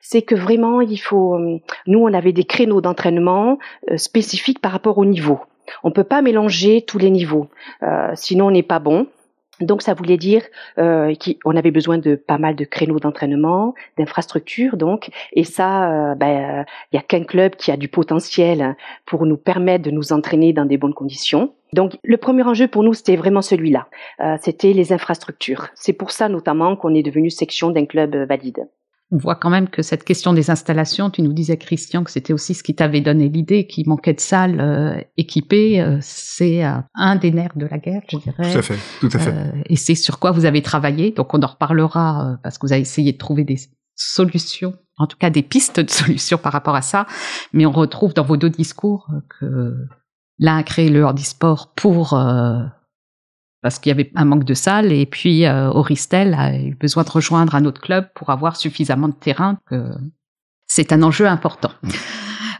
c'est 0.00 0.22
que 0.22 0.34
vraiment 0.34 0.80
il 0.80 0.98
faut. 0.98 1.34
Euh, 1.34 1.58
nous, 1.86 2.00
on 2.00 2.12
avait 2.12 2.32
des 2.32 2.44
créneaux 2.44 2.80
d'entraînement 2.80 3.58
euh, 3.90 3.96
spécifiques 3.96 4.60
par 4.60 4.72
rapport 4.72 4.98
au 4.98 5.04
niveau. 5.04 5.40
On 5.82 5.90
peut 5.90 6.04
pas 6.04 6.22
mélanger 6.22 6.82
tous 6.82 6.98
les 6.98 7.10
niveaux, 7.10 7.48
euh, 7.82 8.10
sinon 8.14 8.46
on 8.46 8.50
n'est 8.50 8.62
pas 8.62 8.78
bon. 8.78 9.06
Donc 9.60 9.82
ça 9.82 9.92
voulait 9.92 10.16
dire 10.16 10.44
euh, 10.78 11.12
qu'on 11.42 11.56
avait 11.56 11.72
besoin 11.72 11.98
de 11.98 12.14
pas 12.14 12.38
mal 12.38 12.54
de 12.54 12.64
créneaux 12.64 13.00
d'entraînement, 13.00 13.74
d'infrastructures 13.98 14.76
donc, 14.76 15.10
et 15.32 15.42
ça, 15.42 16.14
ben, 16.14 16.64
il 16.92 16.96
y 16.96 16.98
a 16.98 17.02
qu'un 17.02 17.24
club 17.24 17.56
qui 17.56 17.72
a 17.72 17.76
du 17.76 17.88
potentiel 17.88 18.76
pour 19.04 19.26
nous 19.26 19.36
permettre 19.36 19.82
de 19.82 19.90
nous 19.90 20.12
entraîner 20.12 20.52
dans 20.52 20.64
des 20.64 20.78
bonnes 20.78 20.94
conditions. 20.94 21.54
Donc 21.72 21.98
le 22.04 22.16
premier 22.18 22.44
enjeu 22.44 22.68
pour 22.68 22.84
nous, 22.84 22.94
c'était 22.94 23.16
vraiment 23.16 23.42
celui-là, 23.42 23.88
c'était 24.40 24.72
les 24.72 24.92
infrastructures. 24.92 25.70
C'est 25.74 25.92
pour 25.92 26.12
ça 26.12 26.28
notamment 26.28 26.76
qu'on 26.76 26.94
est 26.94 27.02
devenu 27.02 27.28
section 27.28 27.70
d'un 27.70 27.86
club 27.86 28.14
valide 28.14 28.68
on 29.10 29.16
voit 29.16 29.36
quand 29.36 29.48
même 29.48 29.68
que 29.68 29.80
cette 29.80 30.04
question 30.04 30.34
des 30.34 30.50
installations, 30.50 31.08
tu 31.08 31.22
nous 31.22 31.32
disais 31.32 31.56
Christian 31.56 32.04
que 32.04 32.10
c'était 32.10 32.34
aussi 32.34 32.52
ce 32.52 32.62
qui 32.62 32.74
t'avait 32.74 33.00
donné 33.00 33.28
l'idée, 33.28 33.66
qu'il 33.66 33.88
manquait 33.88 34.12
de 34.12 34.20
salles 34.20 34.60
euh, 34.60 35.00
équipées, 35.16 35.80
euh, 35.80 35.98
c'est 36.02 36.64
euh, 36.64 36.74
un 36.94 37.16
des 37.16 37.30
nerfs 37.30 37.56
de 37.56 37.66
la 37.66 37.78
guerre, 37.78 38.02
je 38.10 38.18
dirais. 38.18 38.52
Tout 38.52 38.58
à 38.58 38.62
fait, 38.62 38.78
tout 39.00 39.08
à 39.12 39.18
fait. 39.18 39.34
et 39.66 39.76
c'est 39.76 39.94
sur 39.94 40.18
quoi 40.18 40.30
vous 40.30 40.44
avez 40.44 40.60
travaillé, 40.60 41.10
donc 41.12 41.32
on 41.32 41.40
en 41.40 41.46
reparlera 41.46 42.38
parce 42.42 42.58
que 42.58 42.66
vous 42.66 42.72
avez 42.72 42.82
essayé 42.82 43.12
de 43.12 43.18
trouver 43.18 43.44
des 43.44 43.58
solutions, 43.94 44.74
en 44.98 45.06
tout 45.06 45.16
cas 45.16 45.30
des 45.30 45.42
pistes 45.42 45.80
de 45.80 45.90
solutions 45.90 46.36
par 46.36 46.52
rapport 46.52 46.74
à 46.74 46.82
ça, 46.82 47.06
mais 47.54 47.64
on 47.64 47.72
retrouve 47.72 48.12
dans 48.12 48.24
vos 48.24 48.36
deux 48.36 48.50
discours 48.50 49.08
que 49.40 49.74
l'un 50.38 50.58
a 50.58 50.62
créé 50.62 50.90
le 50.90 51.06
handisport 51.06 51.72
pour 51.74 52.12
parce 53.62 53.78
qu'il 53.78 53.90
y 53.90 53.92
avait 53.92 54.10
un 54.14 54.24
manque 54.24 54.44
de 54.44 54.54
salles 54.54 54.92
et 54.92 55.06
puis 55.06 55.44
euh, 55.44 55.70
Auristel 55.70 56.34
a 56.34 56.56
eu 56.56 56.74
besoin 56.74 57.02
de 57.02 57.10
rejoindre 57.10 57.54
un 57.54 57.64
autre 57.64 57.80
club 57.80 58.08
pour 58.14 58.30
avoir 58.30 58.56
suffisamment 58.56 59.08
de 59.08 59.14
terrain. 59.14 59.58
Que 59.66 59.92
c'est 60.66 60.92
un 60.92 61.02
enjeu 61.02 61.26
important. 61.26 61.70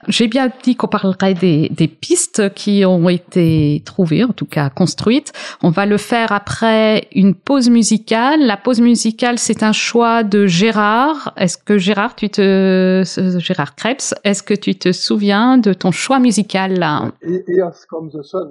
J'ai 0.07 0.27
bien 0.27 0.51
dit 0.63 0.75
qu'on 0.75 0.89
parlerait 0.89 1.35
des, 1.35 1.69
des, 1.69 1.89
pistes 1.89 2.55
qui 2.55 2.85
ont 2.87 3.09
été 3.11 3.83
trouvées, 3.85 4.25
en 4.25 4.33
tout 4.33 4.47
cas 4.47 4.71
construites. 4.71 5.33
On 5.63 5.69
va 5.69 5.85
le 5.85 5.99
faire 5.99 6.33
après 6.33 7.09
une 7.13 7.35
pause 7.35 7.69
musicale. 7.69 8.47
La 8.47 8.57
pause 8.57 8.81
musicale, 8.81 9.39
c'est 9.39 9.63
un 9.63 9.73
choix 9.73 10.23
de 10.23 10.47
Gérard. 10.47 11.35
Est-ce 11.37 11.59
que 11.59 11.77
Gérard, 11.77 12.15
tu 12.15 12.31
te 12.31 13.03
Gérard 13.39 13.75
Krebs, 13.75 14.15
est-ce 14.25 14.43
que 14.43 14.55
tu 14.55 14.77
te 14.77 14.93
souviens 14.93 15.59
de 15.59 15.75
ton 15.75 15.91
choix 15.91 16.21
musical? 16.21 16.79
Là 16.79 17.11
Earth 17.23 17.85
Comes 17.91 18.11
the 18.11 18.23
Sun, 18.23 18.51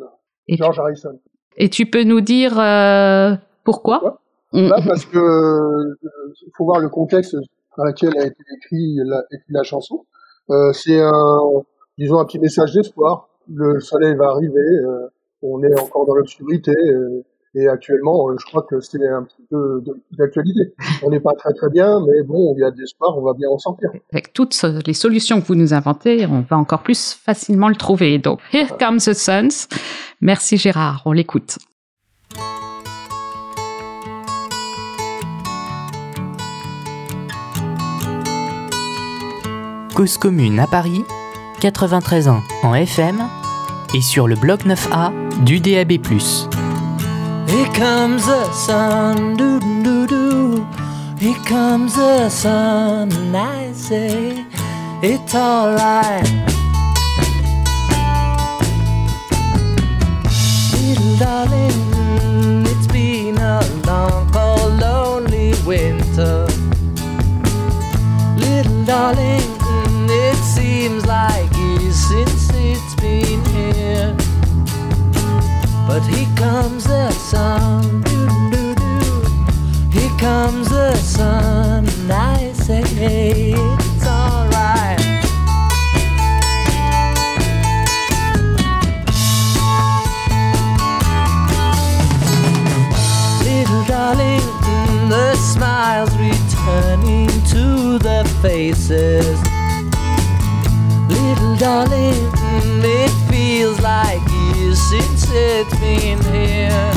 George 0.50 0.78
Harrison. 0.78 1.20
Et 1.58 1.70
tu 1.70 1.86
peux 1.88 2.04
nous 2.04 2.22
dire 2.22 2.60
euh, 2.60 3.36
pourquoi, 3.63 4.22
mm. 4.54 4.67
Là, 4.70 4.80
parce 4.86 5.06
que 5.06 5.17
euh, 5.17 5.96
faut 6.56 6.65
voir 6.65 6.80
le 6.80 6.89
contexte 6.89 7.36
dans 7.78 7.84
lequel 7.84 8.17
a 8.17 8.26
été 8.26 8.43
écrit 8.58 8.98
la, 9.06 9.24
la 9.50 9.63
chanson. 9.63 10.06
Euh, 10.50 10.72
c'est 10.74 11.00
un, 11.00 11.39
disons, 11.98 12.20
un 12.20 12.26
petit 12.26 12.39
message 12.39 12.74
d'espoir. 12.74 13.30
Le 13.54 13.80
soleil 13.80 14.15
va 14.15 14.30
arriver. 14.30 14.60
Euh, 14.60 15.08
on 15.41 15.62
est 15.63 15.80
encore 15.80 16.06
dans 16.06 16.15
l'obscurité. 16.15 16.74
Euh, 17.58 17.62
et 17.62 17.67
actuellement, 17.67 18.30
je 18.38 18.46
crois 18.46 18.65
que 18.70 18.80
c'est 18.80 19.06
un 19.08 19.24
petit 19.24 19.43
peu 19.50 19.84
d'actualité. 20.17 20.74
On 21.04 21.10
n'est 21.10 21.20
pas 21.20 21.34
très 21.34 21.54
très 21.54 21.70
bien, 21.70 22.00
mais 22.06 22.24
bon, 22.24 22.54
il 22.56 22.62
y 22.62 22.63
a 22.63 22.72
de 22.72 22.80
l'espoir, 22.80 23.17
on 23.17 23.22
va 23.22 23.34
bien 23.34 23.50
en 23.50 23.58
sortir. 23.58 23.89
Avec 24.12 24.34
toutes 24.34 24.56
les 24.86 24.93
solutions 24.93 25.41
que 25.41 25.48
vous 25.48 25.56
nous 25.56 25.74
inventez, 25.74 26.26
on 26.26 26.41
va 26.41 26.58
encore 26.58 26.84
plus 26.84 27.13
facilement 27.13 27.70
le 27.70 27.76
trouver. 27.76 28.17
Donc, 28.17 28.39
Here 28.54 28.70
Comes 28.80 29.00
the 29.00 29.13
Suns. 29.13 29.67
Merci 30.22 30.58
Gérard, 30.58 31.04
on 31.06 31.12
l'écoute. 31.12 31.58
Cause 39.96 40.17
commune 40.20 40.60
à 40.60 40.67
Paris, 40.67 41.04
93 41.60 42.28
ans 42.28 42.41
en 42.62 42.76
FM 42.76 43.17
et 43.96 44.02
sur 44.02 44.28
le 44.28 44.36
bloc 44.36 44.63
9A 44.63 45.12
du 45.43 45.60
DAB+. 45.60 45.98
Here 47.48 47.72
comes 47.74 48.26
the 48.26 48.52
sun, 48.52 49.38
doo 49.38 49.60
doo 49.82 50.06
doo. 50.06 50.68
Here 51.18 51.42
comes 51.46 51.96
the 51.96 52.30
sun, 52.30 53.10
and 53.14 53.38
I 53.38 53.72
say 53.72 54.46
it's 55.02 55.34
alright. 55.34 56.28
Little 60.74 61.16
darling, 61.18 62.66
it's 62.68 62.88
been 62.88 63.38
a 63.38 63.62
long, 63.86 64.30
cold, 64.34 64.80
lonely 64.82 65.54
winter. 65.66 66.48
Little 68.36 68.84
darling, 68.84 69.50
it 70.10 70.36
seems 70.36 71.06
like 71.06 71.50
years 71.56 71.96
since 71.96 72.50
it's 72.54 72.96
been 72.96 73.46
here. 73.46 74.27
But 75.88 76.02
here 76.02 76.28
comes 76.36 76.84
the 76.84 77.10
sun, 77.12 78.02
doo 78.02 78.28
doo 78.52 78.76
doo. 78.76 79.21
Here 79.89 80.17
comes 80.19 80.69
the 80.69 80.93
sun, 80.95 81.88
and 81.88 82.12
I 82.12 82.52
say 82.52 82.84
it's 82.84 84.06
alright. 84.06 85.00
Little 93.43 93.86
darling, 93.86 94.47
the 95.10 95.36
smiles 95.36 96.13
returning 96.17 97.30
to 97.54 97.97
the 97.97 98.26
faces. 98.41 99.39
Little 101.10 101.56
darling, 101.56 102.30
it 102.84 103.12
feels 103.32 103.80
like 103.80 104.27
since 105.28 105.70
it's 105.70 105.80
been 105.80 106.20
here. 106.34 106.92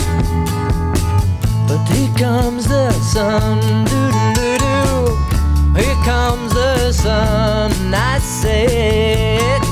But 1.67 1.85
here 1.89 2.15
comes 2.17 2.69
the 2.69 2.91
sun, 2.93 3.61
doo 3.85 4.11
doo 4.35 4.59
doo. 4.59 5.81
Here 5.81 6.05
comes 6.05 6.53
the 6.53 6.93
sun, 6.93 7.73
I 7.95 8.19
say 8.19 9.70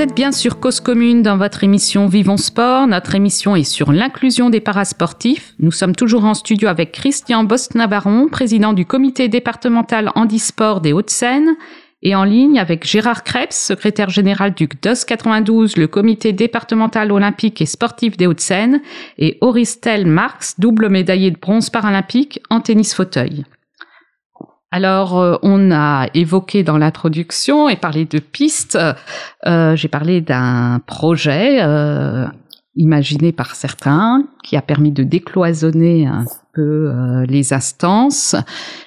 Vous 0.00 0.04
êtes 0.04 0.16
bien 0.16 0.32
sur 0.32 0.60
Cause 0.60 0.80
Commune 0.80 1.20
dans 1.20 1.36
votre 1.36 1.62
émission 1.62 2.06
Vivons 2.06 2.38
Sport. 2.38 2.86
Notre 2.86 3.14
émission 3.16 3.54
est 3.54 3.64
sur 3.64 3.92
l'inclusion 3.92 4.48
des 4.48 4.62
parasportifs. 4.62 5.52
Nous 5.58 5.72
sommes 5.72 5.94
toujours 5.94 6.24
en 6.24 6.32
studio 6.32 6.68
avec 6.68 6.92
Christian 6.92 7.44
Bosnavaron, 7.44 8.28
président 8.28 8.72
du 8.72 8.86
comité 8.86 9.28
départemental 9.28 10.10
handisport 10.14 10.80
des 10.80 10.94
Hauts-de-Seine, 10.94 11.54
et 12.02 12.14
en 12.14 12.24
ligne 12.24 12.58
avec 12.58 12.86
Gérard 12.86 13.24
Krebs, 13.24 13.52
secrétaire 13.52 14.08
général 14.08 14.54
du 14.54 14.70
CDOS 14.70 15.04
92, 15.06 15.76
le 15.76 15.86
comité 15.86 16.32
départemental 16.32 17.12
olympique 17.12 17.60
et 17.60 17.66
sportif 17.66 18.16
des 18.16 18.26
Hauts-de-Seine, 18.26 18.80
et 19.18 19.36
Auristel 19.42 20.06
Marx, 20.06 20.58
double 20.58 20.88
médaillé 20.88 21.30
de 21.30 21.38
bronze 21.38 21.68
paralympique 21.68 22.40
en 22.48 22.62
tennis 22.62 22.94
fauteuil. 22.94 23.44
Alors, 24.72 25.18
euh, 25.18 25.36
on 25.42 25.72
a 25.72 26.06
évoqué 26.14 26.62
dans 26.62 26.78
l'introduction 26.78 27.68
et 27.68 27.76
parlé 27.76 28.04
de 28.04 28.18
pistes. 28.20 28.78
Euh, 29.46 29.74
J'ai 29.76 29.88
parlé 29.88 30.20
d'un 30.20 30.80
projet 30.86 31.58
euh, 31.60 32.26
imaginé 32.76 33.32
par 33.32 33.56
certains 33.56 34.24
qui 34.44 34.56
a 34.56 34.62
permis 34.62 34.92
de 34.92 35.02
décloisonner 35.02 36.06
un 36.06 36.24
peu 36.54 36.90
euh, 36.90 37.26
les 37.26 37.52
instances. 37.52 38.36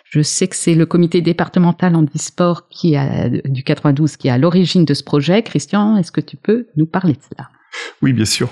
Je 0.05 0.21
sais 0.21 0.47
que 0.47 0.55
c'est 0.55 0.75
le 0.75 0.85
comité 0.85 1.21
départemental 1.21 1.95
handisport 1.95 2.67
qui 2.69 2.95
a, 2.95 3.29
du 3.29 3.63
92 3.63 4.15
qui 4.17 4.29
est 4.29 4.31
à 4.31 4.37
l'origine 4.37 4.85
de 4.85 4.93
ce 4.93 5.03
projet. 5.03 5.43
Christian, 5.43 5.97
est-ce 5.97 6.11
que 6.11 6.21
tu 6.21 6.37
peux 6.37 6.67
nous 6.77 6.85
parler 6.85 7.13
de 7.13 7.21
cela? 7.29 7.49
Oui, 8.01 8.13
bien 8.13 8.25
sûr. 8.25 8.49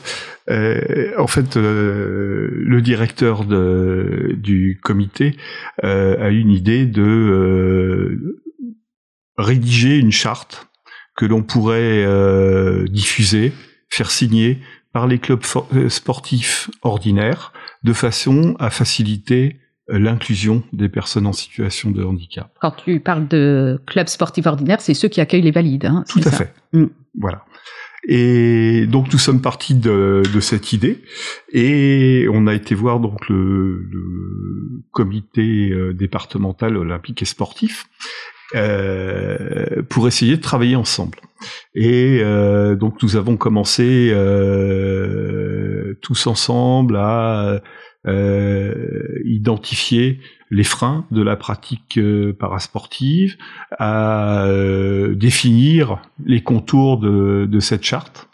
Euh, 0.50 1.12
en 1.18 1.28
fait, 1.28 1.58
euh, 1.58 2.50
le 2.52 2.82
directeur 2.82 3.46
de, 3.46 4.36
du 4.38 4.80
comité 4.82 5.36
euh, 5.84 6.24
a 6.24 6.30
eu 6.30 6.40
une 6.40 6.52
idée 6.52 6.86
de 6.86 7.02
euh, 7.02 8.42
rédiger 9.38 9.98
une 9.98 10.12
charte 10.12 10.68
que 11.16 11.26
l'on 11.26 11.44
pourrait 11.44 12.06
diffuser, 12.90 13.52
faire 13.90 14.10
signer 14.10 14.60
par 14.94 15.08
les 15.08 15.20
clubs 15.20 15.44
sportifs 15.90 16.72
ordinaires, 16.82 17.54
de 17.84 17.94
façon 17.94 18.56
à 18.60 18.70
faciliter 18.70 19.60
l'inclusion 19.90 20.64
des 20.72 20.88
personnes 20.88 21.28
en 21.28 21.34
situation 21.34 21.92
de 21.92 22.04
handicap. 22.04 22.50
Quand 22.62 22.72
tu 22.72 23.00
parles 23.02 23.28
de 23.28 23.80
club 23.86 24.08
sportif 24.08 24.48
ordinaire, 24.48 24.80
c'est 24.80 24.94
ceux 24.94 25.10
qui 25.10 25.20
accueillent 25.20 25.42
les 25.42 25.52
valides. 25.52 25.86
Hein, 25.86 26.06
Tout 26.10 26.20
à 26.20 26.32
ça 26.32 26.32
fait. 26.32 26.54
Mm. 26.74 26.86
Voilà. 27.20 27.44
Et 28.08 28.88
donc 28.88 29.14
nous 29.14 29.20
sommes 29.20 29.42
partis 29.42 29.76
de, 29.76 30.24
de 30.34 30.40
cette 30.40 30.74
idée 30.74 31.04
et 31.54 32.26
on 32.32 32.48
a 32.48 32.56
été 32.56 32.74
voir 32.74 33.00
donc 33.00 33.30
le, 33.30 33.88
le 33.92 34.82
comité 34.92 35.70
euh, 35.72 35.94
départemental 35.94 36.78
olympique 36.78 37.22
et 37.22 37.26
sportif 37.26 37.86
euh, 38.56 39.84
pour 39.90 40.08
essayer 40.08 40.36
de 40.36 40.42
travailler 40.42 40.76
ensemble. 40.76 41.20
Et 41.76 42.22
euh, 42.22 42.76
donc 42.76 43.02
nous 43.04 43.16
avons 43.18 43.38
commencé 43.38 44.10
euh, 44.12 45.94
tous 46.02 46.26
ensemble 46.26 46.96
à 46.98 47.62
euh, 48.08 49.20
identifier 49.26 50.20
les 50.52 50.66
freins 50.66 51.06
de 51.12 51.22
la 51.24 51.36
pratique 51.38 51.98
euh, 51.98 52.34
parasportive, 52.38 53.38
à 53.80 54.44
euh, 54.46 55.16
définir 55.16 56.02
les 56.26 56.44
contours 56.44 57.00
de, 57.00 57.48
de 57.50 57.60
cette 57.62 57.84
charte, 57.84 58.28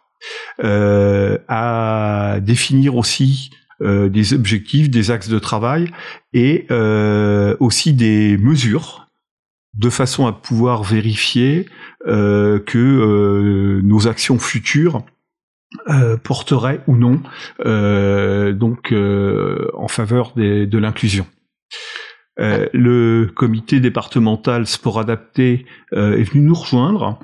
euh, 0.64 1.38
à 1.48 2.40
définir 2.42 2.96
aussi 2.96 3.52
euh, 3.84 4.10
des 4.10 4.34
objectifs, 4.34 4.90
des 4.90 5.12
axes 5.12 5.30
de 5.30 5.38
travail 5.38 5.92
et 6.34 6.66
euh, 6.72 7.56
aussi 7.60 7.94
des 7.94 8.36
mesures 8.38 9.08
de 9.76 9.92
façon 9.92 10.26
à 10.26 10.34
pouvoir 10.34 10.82
vérifier 10.82 11.68
euh, 12.08 12.58
que 12.58 13.80
nos 13.84 14.08
actions 14.08 14.40
futures 14.40 15.04
porteraient 16.24 16.82
ou 16.88 16.96
non 16.96 17.22
donc 18.54 18.94
en 18.94 19.88
faveur 19.88 20.32
des- 20.36 20.66
de 20.66 20.78
l'inclusion. 20.80 21.28
Euh, 22.39 22.67
le 22.73 23.32
comité 23.36 23.80
départemental 23.80 24.67
sport 24.67 25.00
adapté 25.00 25.65
euh, 25.93 26.17
est 26.17 26.23
venu 26.23 26.45
nous 26.45 26.54
rejoindre. 26.54 27.19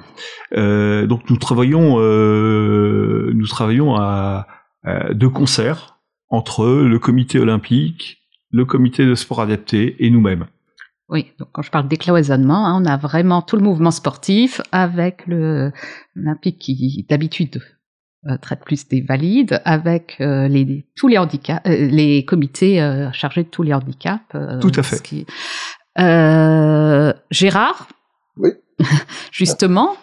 Euh, 0.56 1.06
donc 1.06 1.30
nous 1.30 1.38
travaillons, 1.38 1.97
euh, 1.99 3.32
nous 3.36 3.47
travaillons 3.47 3.95
à, 3.95 4.47
à 4.84 5.13
de 5.13 5.28
concert 5.28 5.99
entre 6.30 6.65
le 6.65 6.97
comité 6.97 7.39
olympique, 7.39 8.23
le 8.52 8.65
comité 8.65 9.06
de 9.06 9.13
sport 9.13 9.41
adapté 9.41 9.95
et 10.04 10.10
nous-mêmes. 10.10 10.47
Oui, 11.10 11.32
donc 11.38 11.49
quand 11.52 11.62
je 11.62 11.69
parle 11.69 11.88
décloisonnement, 11.88 12.65
hein, 12.65 12.82
on 12.82 12.86
a 12.86 12.97
vraiment 12.97 13.43
tout 13.43 13.56
le 13.56 13.62
mouvement 13.62 13.91
sportif 13.91 14.62
avec 14.71 15.28
le 15.28 15.71
l'Olympique 16.15 16.58
qui 16.60 17.06
d'habitude 17.08 17.62
traite 18.42 18.62
plus 18.66 18.88
des 18.88 19.02
valides, 19.02 19.62
avec 19.66 20.18
euh, 20.22 20.48
les 20.48 20.86
tous 20.96 21.08
les 21.08 21.18
handicaps, 21.18 21.62
euh, 21.68 21.88
les 21.88 22.24
comités 22.26 22.82
euh, 22.82 23.12
chargés 23.12 23.44
de 23.44 23.50
tous 23.50 23.64
les 23.64 23.74
handicaps. 23.74 24.22
euh, 24.36 24.60
Tout 24.60 24.72
à 24.76 24.84
fait. 24.84 25.02
qui- 25.02 25.26
Euh, 26.00 27.14
Gérard, 27.32 27.88
Oui. 28.38 28.50
justement, 29.32 29.96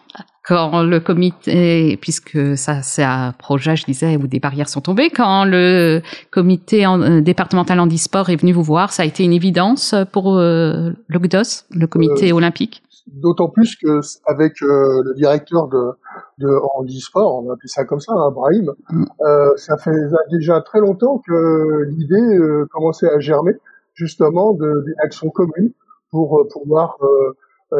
quand 0.46 0.82
le 0.82 1.00
comité, 1.00 1.96
puisque 2.00 2.56
ça 2.56 2.82
c'est 2.82 3.02
un 3.02 3.32
projet, 3.32 3.74
je 3.76 3.84
disais, 3.84 4.16
où 4.16 4.26
des 4.26 4.38
barrières 4.40 4.68
sont 4.68 4.80
tombées, 4.80 5.10
quand 5.10 5.44
le 5.44 6.00
comité 6.30 6.86
en- 6.86 7.00
euh, 7.02 7.20
départemental 7.20 7.80
handisport 7.80 8.30
est 8.30 8.36
venu 8.36 8.52
vous 8.52 8.62
voir, 8.62 8.92
ça 8.92 9.02
a 9.02 9.06
été 9.06 9.24
une 9.24 9.32
évidence 9.32 9.94
pour 10.12 10.36
euh, 10.38 10.90
le 11.08 11.18
GDOS, 11.18 11.64
le 11.72 11.86
comité 11.86 12.30
Euh, 12.32 12.36
olympique? 12.36 12.82
D'autant 13.06 13.48
plus 13.48 13.76
que 13.76 14.00
avec 14.26 14.62
euh, 14.62 15.02
le 15.04 15.14
directeur 15.14 15.68
de, 15.68 15.92
de 16.38 16.48
handisport, 16.74 17.36
on 17.36 17.42
va 17.46 17.54
appeler 17.54 17.68
ça 17.68 17.84
comme 17.84 18.00
ça, 18.00 18.12
hein, 18.14 18.30
Brahim, 18.30 18.72
Mm. 18.90 19.04
euh, 19.22 19.56
ça 19.56 19.76
fait 19.78 19.94
déjà 20.30 20.60
très 20.60 20.80
longtemps 20.80 21.18
que 21.26 21.84
l'idée 21.84 22.36
euh, 22.38 22.66
commençait 22.72 23.10
à 23.10 23.18
germer 23.18 23.56
justement 23.94 24.52
de- 24.52 24.82
d'une 24.84 24.94
action 25.02 25.30
commune 25.30 25.72
pour 26.10 26.40
euh, 26.40 26.48
pouvoir 26.52 26.96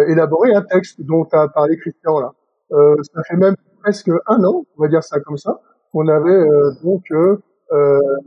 élaborer 0.09 0.55
un 0.55 0.63
texte 0.63 1.01
dont 1.03 1.25
a 1.33 1.49
parlé 1.49 1.77
Christian 1.77 2.21
là. 2.21 2.33
Euh, 2.73 2.95
ça 3.15 3.23
fait 3.25 3.37
même 3.37 3.57
presque 3.83 4.09
un 4.27 4.45
an, 4.45 4.65
on 4.79 4.83
va 4.83 4.89
dire 4.89 5.03
ça 5.03 5.19
comme 5.21 5.37
ça, 5.37 5.61
qu'on 5.93 6.07
avait 6.09 6.31
euh, 6.31 6.71
donc 6.85 7.05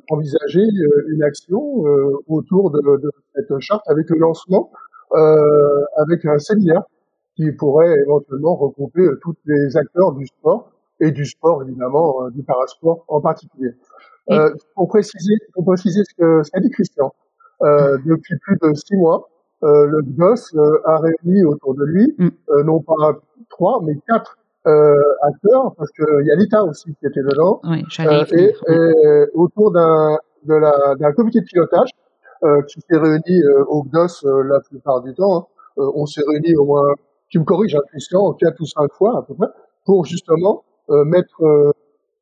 envisagé 0.10 0.62
une 1.10 1.24
action 1.24 1.86
euh, 1.86 2.18
autour 2.28 2.72
de, 2.72 2.80
de 2.98 3.12
cette 3.36 3.60
charte 3.60 3.84
avec 3.90 4.10
le 4.10 4.18
lancement, 4.18 4.72
euh, 5.16 5.84
avec 5.98 6.26
un 6.26 6.38
séminaire 6.40 6.84
qui 7.36 7.52
pourrait 7.52 7.96
éventuellement 8.06 8.56
regrouper 8.56 9.02
euh, 9.02 9.20
tous 9.22 9.36
les 9.46 9.76
acteurs 9.78 10.12
du 10.14 10.26
sport 10.28 10.72
et 11.00 11.12
du 11.12 11.26
sport 11.26 11.64
évidemment, 11.64 12.24
euh, 12.26 12.30
du 12.30 12.44
parasport 12.44 13.04
en 13.08 13.20
particulier. 13.22 13.72
Euh, 14.32 14.54
pour 14.76 14.88
préciser, 14.88 15.36
pour 15.54 15.66
préciser 15.66 16.02
ce 16.06 16.14
que 16.16 16.44
ce 16.44 16.52
qu'a 16.52 16.62
dit 16.62 16.70
Christian, 16.70 17.12
euh, 17.64 17.98
depuis 18.06 18.38
plus 18.40 18.58
de 18.62 18.74
six 18.74 18.96
mois, 18.96 19.28
euh, 19.64 19.86
le 19.88 20.00
euh, 20.56 20.78
a 20.86 20.98
réuni 21.00 21.44
autour 21.46 21.74
de 21.76 21.84
lui 21.86 22.16
Mm. 22.18 22.28
euh, 22.50 22.64
non 22.64 22.80
pas 22.82 22.94
trois 23.50 23.82
mais 23.84 23.96
quatre 24.08 24.38
euh, 24.68 24.96
acteurs 25.24 25.74
parce 25.78 25.92
qu'il 25.92 26.26
y 26.26 26.32
a 26.32 26.36
l'État 26.36 26.64
aussi 26.64 26.96
qui 27.00 27.06
était 27.06 27.22
dedans 27.22 27.60
Oui, 27.66 27.84
euh, 28.00 28.26
et, 28.32 28.56
et 28.70 29.28
autour 29.34 29.72
d'un 29.72 30.18
de 30.46 30.54
la- 30.56 30.96
d'un 30.96 31.12
comité 31.14 31.40
de 31.42 31.46
pilotage 31.46 31.90
qui 32.68 32.80
s'est 32.82 32.98
réuni 32.98 33.42
euh, 33.44 33.64
au 33.68 33.84
GDOS 33.84 34.26
euh, 34.26 34.44
la 34.44 34.60
plupart 34.60 35.02
du 35.02 35.14
temps. 35.14 35.36
hein. 35.38 35.46
Euh, 35.80 35.92
on 35.96 36.06
s'est 36.06 36.22
réuni 36.28 36.56
au 36.56 36.66
moins, 36.66 36.88
tu 37.30 37.40
me 37.40 37.46
corriges, 37.46 37.76
hein, 37.76 37.82
Christian, 37.90 38.34
quatre 38.34 38.60
ou 38.60 38.66
cinq 38.66 38.92
fois 38.94 39.18
à 39.20 39.22
peu 39.24 39.34
près, 39.34 39.48
pour 39.86 40.06
justement 40.06 40.64
euh, 40.90 41.04
mettre 41.06 41.42
euh, 41.44 41.72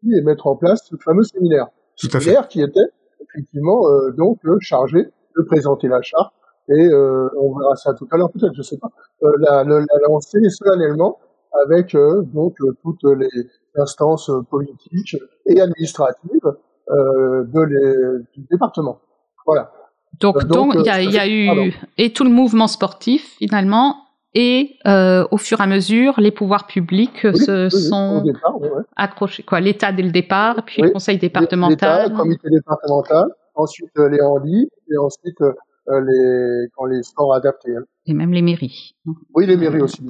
et 0.09 0.21
mettre 0.21 0.47
en 0.47 0.55
place 0.55 0.87
ce 0.89 0.95
fameux 0.97 1.23
séminaire. 1.23 1.67
Tout 1.99 2.07
à 2.13 2.19
fait. 2.19 2.25
Séminaire 2.25 2.47
qui 2.47 2.61
était 2.61 2.87
effectivement 3.21 3.87
euh, 3.89 4.11
donc 4.11 4.39
euh, 4.45 4.57
chargé 4.61 5.03
de 5.37 5.41
présenter 5.43 5.87
la 5.87 6.01
charte 6.01 6.33
et 6.69 6.87
euh, 6.89 7.27
on 7.37 7.57
verra 7.57 7.75
ça 7.75 7.93
tout 7.93 8.07
à 8.11 8.17
l'heure 8.17 8.31
peut-être, 8.31 8.53
je 8.55 8.61
sais 8.61 8.77
pas, 8.77 8.89
euh, 9.23 9.31
la, 9.39 9.63
la, 9.63 9.79
la 9.79 9.99
lancer 10.07 10.39
solennellement 10.49 11.19
avec 11.67 11.93
euh, 11.95 12.21
donc 12.23 12.55
euh, 12.61 12.75
toutes 12.81 13.03
les 13.17 13.29
instances 13.75 14.31
politiques 14.49 15.17
et 15.45 15.59
administratives 15.59 16.53
euh, 16.89 17.43
de 17.43 17.61
les, 17.61 18.23
du 18.33 18.47
département. 18.49 18.99
Voilà. 19.45 19.71
Donc, 20.19 20.37
Euh, 20.37 20.41
donc, 20.45 20.75
donc, 20.75 20.85
il 20.85 20.87
y 20.87 20.89
a, 20.89 20.97
euh, 20.97 21.03
il 21.03 21.11
y 21.11 21.17
a 21.19 21.27
eu 21.27 21.45
pardon. 21.47 21.69
et 21.97 22.13
tout 22.13 22.23
le 22.23 22.29
mouvement 22.29 22.67
sportif 22.67 23.35
finalement, 23.37 23.95
et 24.33 24.77
euh, 24.87 25.25
au 25.31 25.37
fur 25.37 25.59
et 25.59 25.63
à 25.63 25.67
mesure, 25.67 26.19
les 26.19 26.31
pouvoirs 26.31 26.67
publics 26.67 27.25
euh, 27.25 27.31
Oui, 27.33 27.39
se 27.39 27.75
oui, 27.75 27.81
sont 27.81 28.21
au 28.23 28.31
départ, 28.31 28.55
oui, 28.61 28.67
ouais. 28.69 28.83
accrochés. 28.95 29.43
Quoi, 29.43 29.59
l'État 29.59 29.91
dès 29.91 30.03
le 30.03 30.11
départ, 30.11 30.63
puis 30.65 30.81
le 30.81 30.89
Conseil 30.91 31.15
L'État, 31.17 31.39
départemental. 31.41 32.11
le 32.11 32.17
comité 32.17 32.49
départemental, 32.49 33.25
ensuite 33.55 33.89
euh, 33.97 34.09
les 34.09 34.21
handis, 34.21 34.69
et 34.91 34.97
ensuite 34.97 35.41
euh, 35.41 35.53
les, 35.87 36.67
quand 36.75 36.85
les 36.85 37.01
sports 37.03 37.33
adaptés. 37.33 37.75
hein. 37.75 37.83
et 38.05 38.13
même 38.13 38.31
les 38.31 38.41
mairies. 38.41 38.95
Oui, 39.33 39.45
les 39.47 39.57
mairies 39.57 39.81
aussi. 39.81 40.01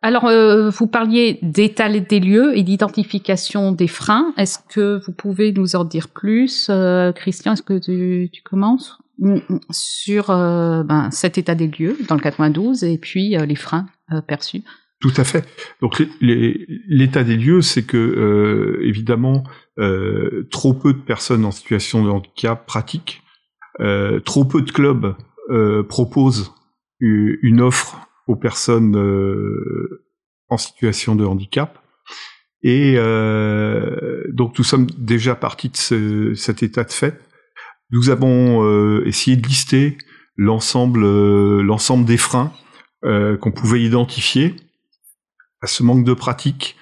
Alors, 0.00 0.26
euh, 0.26 0.70
vous 0.70 0.86
parliez 0.86 1.38
d'état 1.42 1.88
des 1.88 2.20
lieux 2.20 2.56
et 2.56 2.62
d'identification 2.62 3.72
des 3.72 3.88
freins. 3.88 4.32
Est-ce 4.36 4.58
que 4.68 5.00
vous 5.04 5.12
pouvez 5.12 5.52
nous 5.52 5.74
en 5.74 5.84
dire 5.84 6.08
plus, 6.08 6.68
euh, 6.70 7.12
Christian? 7.12 7.54
Est-ce 7.54 7.62
que 7.62 7.78
tu, 7.78 8.30
tu 8.32 8.42
commences? 8.42 8.98
Mm, 9.18 9.38
mm, 9.48 9.60
sur 9.70 10.30
euh, 10.30 10.84
ben, 10.84 11.10
cet 11.10 11.38
état 11.38 11.56
des 11.56 11.66
lieux 11.66 11.96
dans 12.08 12.14
le 12.14 12.20
92 12.20 12.84
et 12.84 12.98
puis 12.98 13.36
les 13.36 13.56
freins 13.56 13.86
perçus. 14.26 14.62
Tout 15.00 15.12
à 15.16 15.24
fait. 15.24 15.46
Donc 15.80 16.02
l'état 16.20 17.22
des 17.22 17.36
lieux, 17.36 17.60
c'est 17.60 17.84
que 17.84 17.96
euh, 17.96 18.84
évidemment 18.84 19.44
euh, 19.78 20.48
trop 20.50 20.74
peu 20.74 20.92
de 20.92 20.98
personnes 20.98 21.44
en 21.44 21.52
situation 21.52 22.04
de 22.04 22.10
handicap 22.10 22.66
pratiquent, 22.66 23.22
euh, 23.78 24.18
trop 24.18 24.44
peu 24.44 24.60
de 24.60 24.72
clubs 24.72 25.14
euh, 25.50 25.84
proposent 25.84 26.52
une 27.00 27.60
offre 27.60 28.07
aux 28.28 28.36
personnes 28.36 28.96
euh, 28.96 30.04
en 30.48 30.56
situation 30.58 31.16
de 31.16 31.24
handicap. 31.24 31.78
Et 32.62 32.94
euh, 32.96 34.22
donc 34.32 34.58
nous 34.58 34.64
sommes 34.64 34.86
déjà 34.98 35.34
partis 35.34 35.68
de 35.70 35.76
ce- 35.76 36.34
cet 36.34 36.62
état 36.62 36.84
de 36.84 36.92
fait. 36.92 37.20
Nous 37.90 38.10
avons 38.10 38.64
euh, 38.64 39.02
essayé 39.06 39.36
de 39.36 39.46
lister 39.46 39.96
l'ensemble 40.36 41.04
euh, 41.04 41.62
l'ensemble 41.62 42.04
des 42.04 42.16
freins 42.16 42.52
euh, 43.04 43.36
qu'on 43.36 43.52
pouvait 43.52 43.80
identifier 43.82 44.54
à 45.62 45.66
ce 45.66 45.82
manque 45.82 46.04
de 46.04 46.14
pratique. 46.14 46.76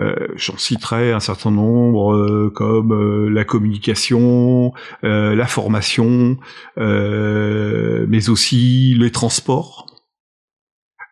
Euh, 0.00 0.14
J'en 0.34 0.56
citerai 0.58 1.12
un 1.12 1.20
certain 1.20 1.52
nombre 1.52 2.48
comme 2.54 3.28
la 3.28 3.44
communication, 3.44 4.72
la 5.02 5.46
formation, 5.46 6.36
mais 6.76 8.28
aussi 8.28 8.94
les 8.98 9.12
transports. 9.12 9.93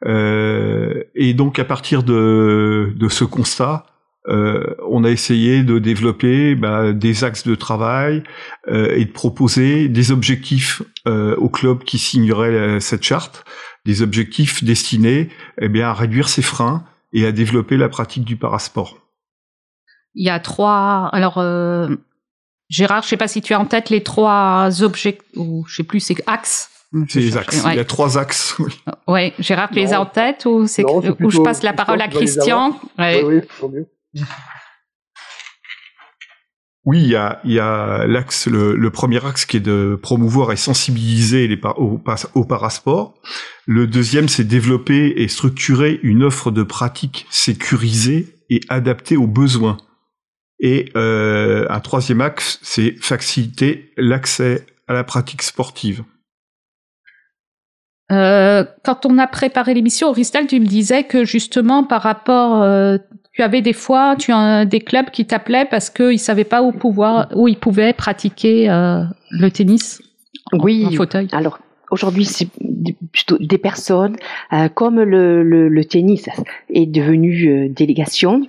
Euh, 0.05 1.05
et 1.15 1.35
donc 1.35 1.59
à 1.59 1.65
partir 1.65 2.03
de, 2.03 2.93
de 2.97 3.09
ce 3.09 3.25
constat, 3.25 3.87
euh, 4.29 4.75
on 4.89 5.03
a 5.05 5.11
essayé 5.11 5.63
de 5.65 5.79
développer 5.79 6.55
bah, 6.55 6.93
des 6.93 7.25
axes 7.25 7.47
de 7.47 7.55
travail 7.55 8.23
euh, 8.69 8.95
et 8.95 9.05
de 9.05 9.11
proposer 9.11 9.89
des 9.89 10.13
objectifs 10.13 10.83
euh, 11.09 11.35
aux 11.37 11.49
clubs 11.49 11.83
qui 11.83 11.99
signeraient 11.99 12.53
la- 12.53 12.81
cette 12.81 13.03
charte, 13.03 13.45
des 13.85 14.01
objectifs 14.03 14.63
destinés 14.63 15.29
eh 15.61 15.69
bien, 15.69 15.89
à 15.89 15.93
réduire 15.93 16.29
ces 16.29 16.43
freins 16.43 16.85
et 17.13 17.27
à 17.27 17.33
développer 17.33 17.77
la 17.77 17.89
pratique 17.89 18.25
du 18.25 18.37
parasport. 18.37 18.99
Il 20.15 20.25
y 20.25 20.31
a 20.31 20.39
trois. 20.39 21.09
Alors, 21.13 21.39
euh, 21.39 21.89
Gérard, 22.69 23.03
je 23.03 23.09
sais 23.09 23.17
pas 23.17 23.29
si 23.29 23.43
tu 23.43 23.55
as 23.55 23.61
en 23.61 23.67
tête 23.67 23.91
les 23.91 24.03
trois 24.03 24.83
objets 24.83 25.19
ou 25.37 25.65
je 25.67 25.77
sais 25.77 25.85
plus, 25.85 26.01
c'est 26.01 26.17
axes. 26.27 26.71
C'est 27.09 27.21
les 27.21 27.37
axes. 27.37 27.63
Ouais. 27.65 27.75
Il 27.75 27.77
y 27.77 27.81
a 27.81 27.85
trois 27.85 28.19
axes. 28.19 28.57
oui. 28.59 28.73
Ouais, 29.09 29.33
Gérard, 29.39 29.71
tu 29.71 29.77
les 29.77 29.93
as 29.93 30.01
en 30.01 30.07
tête 30.07 30.45
ou 30.47 30.67
c'est 30.67 30.85
ou 30.85 31.31
je 31.31 31.41
passe 31.41 31.63
la 31.63 31.73
parole 31.73 32.01
à 32.01 32.09
Christian? 32.09 32.79
Ouais. 32.99 33.43
Oui, 36.85 37.01
il 37.01 37.09
y 37.11 37.15
a, 37.17 37.41
il 37.45 37.53
y 37.53 37.61
a 37.61 38.07
l'axe, 38.09 38.49
le, 38.49 38.75
le 38.75 38.91
premier 38.91 39.25
axe 39.25 39.45
qui 39.45 39.59
est 39.59 39.61
de 39.61 39.97
promouvoir 40.03 40.51
et 40.51 40.57
sensibiliser 40.57 41.47
les 41.47 41.57
par- 41.57 41.79
au, 41.79 42.45
parasport. 42.45 43.15
Le 43.67 43.87
deuxième, 43.87 44.29
c'est 44.29 44.43
développer 44.43 45.13
et 45.17 45.29
structurer 45.29 46.01
une 46.03 46.25
offre 46.25 46.51
de 46.51 46.65
pratique 46.65 47.27
sécurisée 47.31 48.35
et 48.51 48.61
adaptée 48.69 49.17
aux 49.17 49.29
besoins. 49.29 49.77
Et 50.59 50.91
euh, 50.97 51.67
un 51.71 51.79
troisième 51.79 52.21
axe, 52.21 52.59
c'est 52.63 52.97
faciliter 53.01 53.93
l'accès 53.97 54.67
à 54.89 54.93
la 54.93 55.05
pratique 55.05 55.43
sportive. 55.43 56.03
Euh, 58.13 58.65
quand 58.85 59.07
on 59.07 59.19
a 59.19 59.27
préparé 59.27 59.75
l'émission, 59.75 60.13
Ristal, 60.13 60.47
tu 60.47 60.61
me 60.61 60.67
disais 60.67 61.05
que 61.05 61.25
justement 61.25 61.83
par 61.85 62.03
rapport, 62.03 62.63
euh, 62.63 62.99
tu 63.33 63.43
avais 63.43 63.63
des 63.63 63.73
fois, 63.73 64.17
tu 64.19 64.33
as 64.33 64.65
des 64.67 64.81
clubs 64.81 65.11
qui 65.11 65.25
t'appelaient 65.27 65.65
parce 65.71 65.89
qu'ils 65.89 66.19
savaient 66.19 66.45
pas 66.45 66.63
où 66.63 66.73
pouvoir, 66.73 67.29
où 67.35 67.49
ils 67.49 67.59
pouvaient 67.59 67.93
pratiquer 67.95 68.69
euh, 68.69 69.03
le 69.31 69.51
tennis 69.51 70.03
en- 70.53 70.59
Oui. 70.59 70.85
en 70.87 70.91
fauteuil. 70.91 71.29
Alors, 71.33 71.59
aujourd'hui, 71.91 72.25
c'est 72.27 72.49
plutôt 73.13 73.39
des 73.41 73.59
personnes, 73.59 74.17
euh, 74.53 74.69
comme 74.69 75.01
le, 75.01 75.43
le, 75.43 75.69
le 75.69 75.85
tennis 75.85 76.29
est 76.75 76.87
devenu 76.87 77.47
euh, 77.49 77.69
délégation 77.71 78.43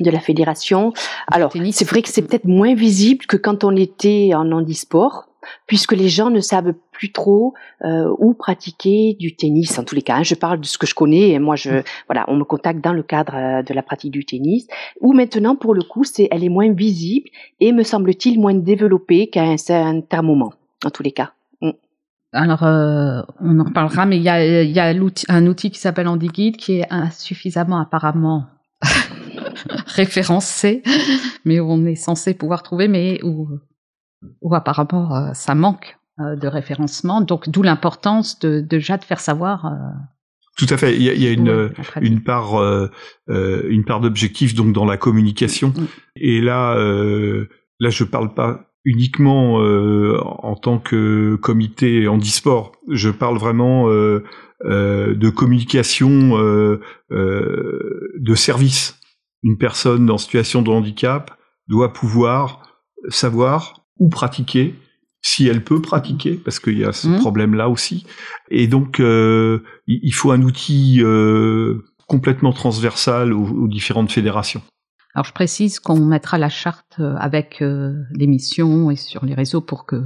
de 0.00 0.10
la 0.10 0.20
fédération. 0.20 0.92
Alors, 1.26 1.52
c'est 1.72 1.88
vrai 1.88 2.02
que 2.02 2.08
c'est 2.08 2.22
peut-être 2.22 2.44
moins 2.44 2.74
visible 2.74 3.24
que 3.26 3.36
quand 3.36 3.64
on 3.64 3.74
était 3.74 4.30
en 4.34 4.52
handisport, 4.52 5.24
puisque 5.66 5.92
les 5.92 6.08
gens 6.08 6.30
ne 6.30 6.40
savent 6.40 6.72
plus 6.92 7.12
trop 7.12 7.54
euh, 7.84 8.12
où 8.18 8.34
pratiquer 8.34 9.16
du 9.18 9.36
tennis. 9.36 9.78
En 9.78 9.84
tous 9.84 9.94
les 9.94 10.02
cas, 10.02 10.16
hein. 10.16 10.22
je 10.22 10.34
parle 10.34 10.60
de 10.60 10.66
ce 10.66 10.78
que 10.78 10.86
je 10.86 10.94
connais. 10.94 11.30
Et 11.30 11.38
moi, 11.38 11.56
je 11.56 11.82
voilà, 12.08 12.24
on 12.28 12.36
me 12.36 12.44
contacte 12.44 12.82
dans 12.82 12.92
le 12.92 13.02
cadre 13.02 13.34
euh, 13.34 13.62
de 13.62 13.74
la 13.74 13.82
pratique 13.82 14.12
du 14.12 14.24
tennis. 14.24 14.66
Où 15.00 15.12
maintenant, 15.12 15.56
pour 15.56 15.74
le 15.74 15.82
coup, 15.82 16.04
c'est 16.04 16.28
elle 16.30 16.44
est 16.44 16.48
moins 16.48 16.72
visible 16.72 17.28
et 17.60 17.72
me 17.72 17.82
semble-t-il 17.82 18.40
moins 18.40 18.54
développée 18.54 19.28
qu'à 19.28 19.42
un 19.42 19.56
certain 19.56 20.22
moment. 20.22 20.52
En 20.84 20.90
tous 20.90 21.02
les 21.02 21.12
cas. 21.12 21.32
Mm. 21.60 21.70
Alors, 22.32 22.62
euh, 22.62 23.22
on 23.40 23.58
en 23.58 23.64
reparlera, 23.64 24.06
mais 24.06 24.16
il 24.16 24.22
y 24.22 24.28
a, 24.28 24.62
y 24.62 24.78
un 25.28 25.46
outil 25.46 25.70
qui 25.70 25.80
s'appelle 25.80 26.08
HandiGuide 26.08 26.56
qui 26.56 26.80
est 26.80 26.86
insuffisamment 26.90 27.80
apparemment 27.80 28.46
référencé, 29.86 30.82
mais 31.44 31.60
on 31.60 31.84
est 31.86 31.94
censé 31.94 32.34
pouvoir 32.34 32.62
trouver, 32.62 32.88
mais 32.88 33.22
où, 33.24 33.48
où 34.40 34.54
apparemment 34.54 35.14
euh, 35.14 35.32
ça 35.34 35.54
manque 35.54 35.96
euh, 36.20 36.36
de 36.36 36.48
référencement. 36.48 37.20
Donc, 37.20 37.48
d'où 37.48 37.62
l'importance 37.62 38.38
de, 38.40 38.60
déjà 38.60 38.96
de 38.96 39.04
faire 39.04 39.20
savoir. 39.20 39.66
euh, 39.66 39.70
Tout 40.56 40.66
à 40.70 40.76
fait. 40.76 40.96
Il 40.96 41.02
y 41.02 41.10
a, 41.10 41.14
il 41.14 41.22
y 41.22 41.26
a 41.28 41.30
une, 41.32 41.70
une 42.00 42.22
part, 42.22 42.56
euh, 42.60 42.90
une 43.28 43.84
part 43.84 44.00
d'objectif 44.00 44.54
donc 44.54 44.72
dans 44.72 44.84
la 44.84 44.96
communication. 44.96 45.72
Et 46.16 46.40
là, 46.40 46.76
euh, 46.76 47.48
là, 47.78 47.90
je 47.90 48.04
parle 48.04 48.34
pas 48.34 48.64
uniquement 48.84 49.60
euh, 49.60 50.18
en 50.24 50.56
tant 50.56 50.78
que 50.78 51.36
comité 51.36 52.08
handisport. 52.08 52.72
Je 52.88 53.10
parle 53.10 53.38
vraiment 53.38 53.86
de 53.88 55.30
communication 55.30 56.38
de 57.10 58.34
service. 58.34 58.98
Une 59.44 59.58
personne 59.58 60.10
en 60.10 60.18
situation 60.18 60.62
de 60.62 60.70
handicap 60.70 61.30
doit 61.68 61.92
pouvoir 61.92 62.80
savoir 63.08 63.84
où 63.98 64.08
pratiquer, 64.08 64.74
si 65.22 65.48
elle 65.48 65.62
peut 65.64 65.82
pratiquer, 65.82 66.34
parce 66.34 66.60
qu'il 66.60 66.78
y 66.78 66.84
a 66.84 66.92
ce 66.92 67.08
Mhm. 67.08 67.18
problème-là 67.18 67.68
aussi. 67.68 68.06
Et 68.50 68.66
donc, 68.66 69.00
euh, 69.00 69.60
il 69.86 70.12
faut 70.14 70.30
un 70.30 70.42
outil 70.42 71.00
euh, 71.02 71.82
complètement 72.06 72.52
transversal 72.52 73.32
aux, 73.32 73.44
aux 73.46 73.68
différentes 73.68 74.10
fédérations. 74.12 74.62
Alors, 75.14 75.24
je 75.24 75.32
précise 75.32 75.80
qu'on 75.80 75.98
mettra 76.04 76.38
la 76.38 76.48
charte 76.48 76.96
euh, 77.00 77.14
avec 77.18 77.60
euh, 77.62 77.94
l'émission 78.12 78.90
et 78.90 78.96
sur 78.96 79.24
les 79.24 79.34
réseaux 79.34 79.60
pour 79.60 79.86
que 79.86 79.96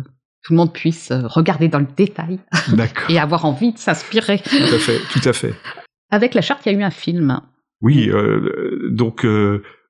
tout 0.45 0.53
le 0.55 0.57
monde 0.57 0.73
puisse 0.73 1.13
regarder 1.13 1.69
dans 1.69 1.79
le 1.79 1.87
détail 1.97 2.41
et 3.09 3.19
avoir 3.19 3.45
envie 3.45 3.73
de 3.75 3.79
s'inspirer. 3.79 4.39
Tout 4.39 4.75
à 4.75 4.79
fait, 4.79 4.99
tout 5.13 5.29
à 5.29 5.33
fait. 5.33 5.55
Avec 6.11 6.35
la 6.35 6.41
charte, 6.41 6.65
il 6.67 6.73
y 6.73 6.75
a 6.75 6.79
eu 6.79 6.83
un 6.83 6.91
film. 6.91 7.41
Oui, 7.81 8.11
donc 8.91 9.25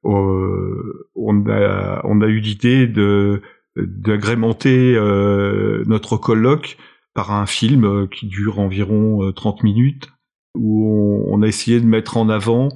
on 0.04 1.46
a 1.48 2.00
on 2.04 2.20
a 2.20 2.26
eu 2.26 2.38
l'idée 2.40 2.86
de 2.86 3.40
d'agrémenter 3.76 4.94
euh, 4.96 5.82
notre 5.86 6.16
colloque 6.16 6.76
par 7.14 7.32
un 7.32 7.46
film 7.46 7.84
euh, 7.84 8.06
qui 8.06 8.26
dure 8.26 8.58
environ 8.58 9.24
euh, 9.24 9.32
30 9.32 9.62
minutes 9.62 10.08
où 10.54 11.24
on, 11.30 11.42
a 11.42 11.46
essayé 11.46 11.80
de 11.80 11.86
mettre 11.86 12.16
en 12.16 12.28
avant 12.28 12.68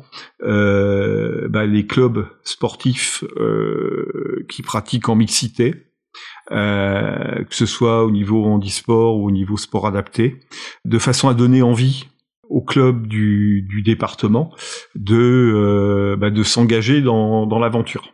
euh, 0.43 1.47
bah, 1.49 1.67
les 1.67 1.87
clubs 1.87 2.27
sportifs 2.43 3.23
euh, 3.37 4.47
qui 4.49 4.63
pratiquent 4.63 5.09
en 5.09 5.15
mixité, 5.15 5.75
euh, 6.53 7.45
que 7.45 7.55
ce 7.55 7.67
soit 7.67 8.05
au 8.05 8.11
niveau 8.11 8.45
handisport 8.45 9.19
ou 9.19 9.27
au 9.27 9.31
niveau 9.31 9.57
sport 9.57 9.87
adapté, 9.87 10.41
de 10.85 10.99
façon 10.99 11.29
à 11.29 11.35
donner 11.35 11.63
envie 11.63 12.07
au 12.49 12.63
club 12.63 13.07
du, 13.09 13.67
du 13.69 13.83
département 13.83 14.53
de, 14.95 15.53
euh, 15.55 16.17
bah, 16.17 16.31
de 16.31 16.43
s'engager 16.43 17.03
dans, 17.03 17.47
dans 17.47 17.59
l'aventure. 17.59 18.13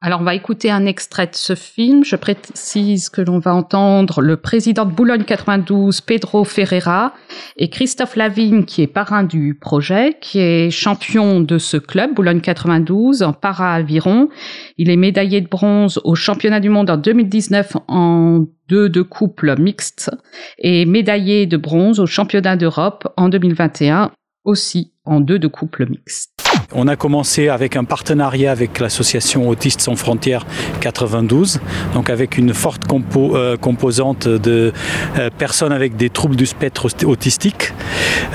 Alors, 0.00 0.20
on 0.20 0.24
va 0.24 0.34
écouter 0.34 0.70
un 0.70 0.86
extrait 0.86 1.26
de 1.26 1.34
ce 1.34 1.54
film. 1.54 2.04
Je 2.04 2.16
précise 2.16 3.08
que 3.08 3.20
l'on 3.20 3.38
va 3.38 3.54
entendre 3.54 4.20
le 4.20 4.36
président 4.36 4.84
de 4.84 4.92
Boulogne 4.92 5.24
92, 5.24 6.00
Pedro 6.02 6.44
Ferreira, 6.44 7.14
et 7.56 7.70
Christophe 7.70 8.16
Lavigne, 8.16 8.64
qui 8.64 8.82
est 8.82 8.86
parrain 8.86 9.24
du 9.24 9.54
projet, 9.54 10.16
qui 10.20 10.38
est 10.38 10.70
champion 10.70 11.40
de 11.40 11.58
ce 11.58 11.76
club, 11.76 12.14
Boulogne 12.14 12.40
92, 12.40 13.22
en 13.22 13.32
para-aviron. 13.32 14.28
Il 14.76 14.90
est 14.90 14.96
médaillé 14.96 15.40
de 15.40 15.48
bronze 15.48 16.00
au 16.04 16.14
championnat 16.14 16.60
du 16.60 16.68
monde 16.68 16.90
en 16.90 16.96
2019 16.96 17.76
en 17.88 18.44
deux 18.68 18.88
de 18.88 19.02
couple 19.02 19.58
mixte 19.58 20.10
et 20.58 20.86
médaillé 20.86 21.46
de 21.46 21.56
bronze 21.56 22.00
au 22.00 22.06
championnat 22.06 22.56
d'Europe 22.56 23.06
en 23.16 23.28
2021 23.28 24.10
aussi 24.44 24.92
en 25.04 25.20
deux 25.20 25.38
de 25.38 25.48
couple 25.48 25.88
mixte. 25.88 26.33
On 26.74 26.88
a 26.88 26.96
commencé 26.96 27.48
avec 27.48 27.76
un 27.76 27.84
partenariat 27.84 28.50
avec 28.50 28.80
l'association 28.80 29.48
Autistes 29.48 29.80
sans 29.80 29.96
frontières 29.96 30.46
92, 30.80 31.60
donc 31.94 32.10
avec 32.10 32.36
une 32.36 32.52
forte 32.52 32.82
euh, 33.16 33.56
composante 33.56 34.26
de 34.26 34.72
euh, 35.18 35.30
personnes 35.38 35.72
avec 35.72 35.96
des 35.96 36.10
troubles 36.10 36.36
du 36.36 36.46
spectre 36.46 36.88
autistique. 37.04 37.72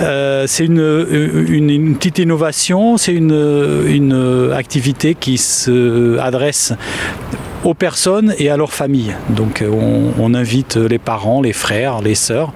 Euh, 0.02 0.46
c'est 0.48 0.66
une, 0.66 1.96
petite 1.96 2.20
innovation, 2.20 2.98
c'est 2.98 3.14
une, 3.14 4.54
activité 4.56 5.16
qui 5.16 5.38
s'adresse 5.38 6.74
aux 7.64 7.74
personnes 7.74 8.34
et 8.38 8.50
à 8.50 8.58
leurs 8.58 8.74
familles. 8.74 9.16
Donc 9.30 9.64
on, 9.68 10.12
on, 10.18 10.34
invite 10.34 10.76
les 10.76 11.00
parents, 11.00 11.42
les 11.42 11.54
frères, 11.54 12.02
les 12.02 12.16
sœurs 12.16 12.54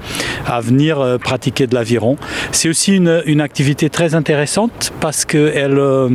à 0.48 0.62
venir 0.62 1.18
pratiquer 1.20 1.68
de 1.68 1.76
l'aviron. 1.76 2.18
C'est 2.52 2.70
aussi 2.70 2.96
une, 2.96 3.22
une, 3.26 3.42
activité 3.42 3.90
très 3.90 4.16
intéressante 4.16 4.94
parce 5.00 5.26
qu'elle 5.26 5.78
euh, 5.78 5.94
euh, 6.04 6.10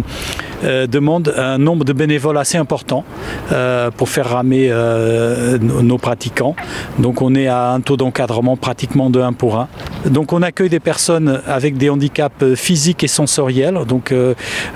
demande 0.63 1.35
un 1.37 1.59
nombre 1.59 1.85
de 1.85 1.93
bénévoles 1.93 2.39
assez 2.39 2.59
important 2.59 3.05
euh, 3.53 3.91
pour 3.91 4.09
faire 4.09 4.29
ramer 4.31 4.69
euh, 4.71 5.59
nos 5.59 5.99
pratiquants. 5.99 6.57
Donc 6.99 7.23
on 7.23 7.35
est 7.35 7.47
à 7.49 7.71
un 7.71 7.81
taux 7.81 7.97
d'encadrement 7.97 8.57
pratiquement 8.57 9.11
de 9.11 9.21
1 9.21 9.33
pour 9.33 9.57
1. 9.57 9.69
Donc 10.07 10.33
on 10.33 10.43
accueille 10.43 10.69
des 10.69 10.81
personnes 10.81 11.41
avec 11.47 11.77
des 11.77 11.91
handicaps 11.91 12.55
physiques 12.55 13.05
et 13.05 13.09
sensoriels, 13.09 13.81
donc 13.87 14.13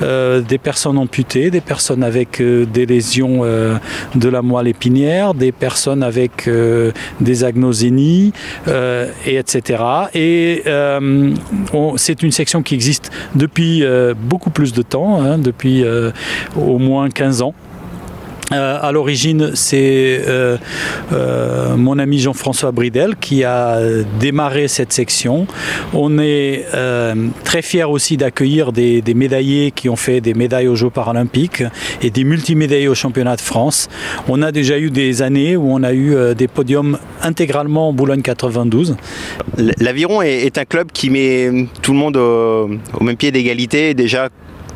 des 0.00 0.58
personnes 0.58 0.98
amputées, 0.98 1.50
des 1.50 1.60
personnes 1.60 2.02
avec 2.02 2.42
des 2.42 2.86
lésions 2.86 3.42
de 3.42 4.28
la 4.28 4.42
moelle 4.42 4.68
épinière, 4.68 5.34
des 5.34 5.52
personnes 5.52 6.02
avec 6.02 6.48
euh, 6.48 6.92
des 7.20 7.44
agnosénies, 7.44 8.32
euh, 8.68 9.10
et 9.26 9.36
etc. 9.36 9.82
Et 10.14 10.62
euh, 10.66 11.34
c'est 11.96 12.22
une 12.22 12.32
section 12.32 12.62
qui 12.62 12.74
existe 12.74 13.10
depuis 13.34 13.84
beaucoup 14.16 14.50
plus 14.50 14.72
de 14.72 14.82
temps, 14.82 15.20
hein, 15.20 15.38
depuis 15.38 15.71
au 16.56 16.78
moins 16.78 17.08
15 17.08 17.42
ans. 17.42 17.54
Euh, 18.52 18.78
à 18.80 18.92
l'origine, 18.92 19.52
c'est 19.54 20.22
euh, 20.26 20.56
euh, 21.12 21.76
mon 21.76 21.98
ami 21.98 22.18
Jean-François 22.18 22.70
Bridel 22.70 23.16
qui 23.16 23.44
a 23.44 23.80
démarré 24.20 24.68
cette 24.68 24.92
section. 24.92 25.46
On 25.94 26.18
est 26.18 26.66
euh, 26.74 27.14
très 27.44 27.62
fiers 27.62 27.84
aussi 27.84 28.16
d'accueillir 28.16 28.72
des, 28.72 29.02
médaillés 29.14 29.70
qui 29.70 29.88
ont 29.88 29.96
fait 29.96 30.20
des 30.20 30.34
médailles 30.34 30.68
aux 30.68 30.74
Jeux 30.74 30.90
paralympiques 30.90 31.62
et 32.02 32.10
des 32.10 32.24
multimédaillés 32.24 32.88
au 32.88 32.94
championnat 32.94 33.36
de 33.36 33.40
France. 33.40 33.88
On 34.28 34.42
a 34.42 34.52
déjà 34.52 34.78
eu 34.78 34.90
des 34.90 35.22
années 35.22 35.56
où 35.56 35.72
on 35.72 35.82
a 35.82 35.92
eu 35.92 36.14
euh, 36.14 36.34
des 36.34 36.48
podiums 36.48 36.98
intégralement 37.22 37.88
en 37.88 37.92
Boulogne 37.92 38.22
92. 38.22 38.96
L'Aviron 39.78 40.22
est, 40.22 40.44
est, 40.44 40.58
un 40.58 40.64
club 40.64 40.92
qui 40.92 41.10
met 41.10 41.68
tout 41.80 41.92
le 41.92 41.98
monde 41.98 42.16
au, 42.16 42.70
au 42.98 43.04
même 43.04 43.16
pied 43.16 43.30
d'égalité. 43.30 43.94
Déjà, 43.94 44.28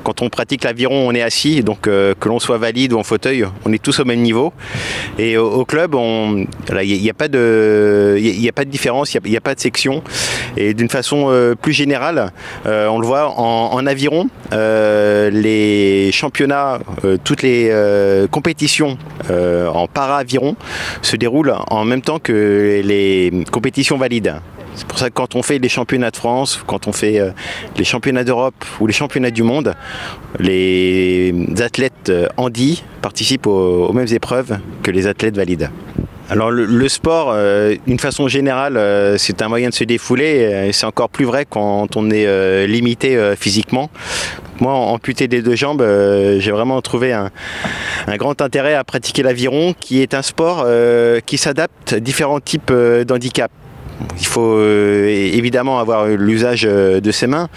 quand 0.06 0.22
on 0.22 0.28
pratique 0.28 0.62
l'aviron, 0.62 1.08
on 1.08 1.12
est 1.16 1.20
assis, 1.20 1.64
donc 1.64 1.88
euh, 1.88 2.14
que 2.20 2.28
l'on 2.28 2.38
soit 2.38 2.58
valide 2.58 2.92
ou 2.92 2.98
en 2.98 3.02
fauteuil, 3.02 3.44
on 3.64 3.72
est 3.72 3.82
tous 3.82 3.98
au 3.98 4.04
même 4.04 4.20
niveau. 4.20 4.52
Et 5.18 5.36
au, 5.36 5.64
club, 5.64 5.96
il 5.96 6.46
n'y 7.02 7.10
a, 7.10 7.12
pas 7.12 7.26
de, 7.26 8.16
différence, 8.66 9.14
il 9.14 9.20
n'y 9.28 9.36
a, 9.36 9.40
pas 9.40 9.56
de 9.56 9.60
section. 9.60 10.04
Et 10.56 10.74
d'une 10.74 10.88
façon 10.88 11.26
euh, 11.30 11.56
plus 11.56 11.72
générale, 11.72 12.30
euh, 12.66 12.86
on 12.86 13.00
le 13.00 13.06
voit 13.06 13.34
en, 13.36 13.84
aviron, 13.84 14.28
les 14.52 16.10
championnats, 16.12 16.78
toutes 17.24 17.42
les 17.42 17.72
compétitions 18.30 18.96
en 19.28 19.88
para-aviron 19.88 20.54
se 21.02 21.16
déroulent 21.16 21.56
en 21.68 21.84
même 21.84 22.02
temps 22.02 22.20
que 22.20 22.80
les 22.84 23.44
compétitions 23.50 23.98
valides. 23.98 24.36
C'est 24.76 24.86
pour 24.86 24.98
ça 24.98 25.08
que 25.08 25.14
quand 25.14 25.34
on 25.34 25.42
fait 25.42 25.58
les 25.58 25.68
championnats 25.68 26.10
de 26.10 26.16
France, 26.16 26.62
quand 26.66 26.86
on 26.86 26.92
fait 26.92 27.18
euh, 27.18 27.30
les 27.76 27.84
championnats 27.84 28.24
d'Europe 28.24 28.64
ou 28.80 28.86
les 28.86 28.92
championnats 28.92 29.32
du 29.32 29.42
monde, 29.42 29.74
les 30.38 31.34
athlètes 31.60 32.12
handi 32.36 32.84
participent 33.02 33.46
aux, 33.46 33.92
mêmes 33.92 34.12
épreuves 34.12 34.58
que 34.82 34.90
les 34.90 35.06
athlètes 35.06 35.36
valides. 35.36 35.70
Alors 36.28 36.50
le, 36.50 36.88
sport, 36.88 37.30
euh, 37.30 37.76
d'une 37.86 38.00
façon 38.00 38.26
générale, 38.26 38.76
euh, 38.76 39.16
c'est 39.16 39.42
un 39.42 39.48
moyen 39.48 39.68
de 39.68 39.74
se 39.74 39.84
défouler. 39.84 40.70
C'est 40.72 40.86
encore 40.86 41.08
plus 41.08 41.24
vrai 41.24 41.46
quand 41.48 41.96
on 41.96 42.10
est 42.10 42.26
euh, 42.26 42.66
limité 42.66 43.34
physiquement. 43.38 43.90
Moi, 44.58 44.72
amputé 44.72 45.28
des 45.28 45.40
deux 45.42 45.54
jambes, 45.54 45.84
j'ai 46.38 46.50
vraiment 46.50 46.80
trouvé 46.80 47.12
un, 47.12 47.30
un, 48.08 48.16
grand 48.16 48.40
intérêt 48.40 48.74
à 48.74 48.82
pratiquer 48.82 49.22
l'aviron, 49.22 49.74
qui 49.78 50.00
est 50.00 50.14
un 50.14 50.22
sport 50.22 50.66
qui 51.26 51.36
s'adapte 51.38 51.92
à 51.92 52.00
différents 52.00 52.40
types 52.40 52.72
d'handicap. 52.72 53.52
Il 54.18 54.26
faut 54.26 54.56
euh, 54.56 55.06
évidemment 55.08 55.78
avoir 55.78 56.06
l'usage 56.06 56.62
de 56.62 57.10
ses 57.10 57.26
mains, 57.26 57.48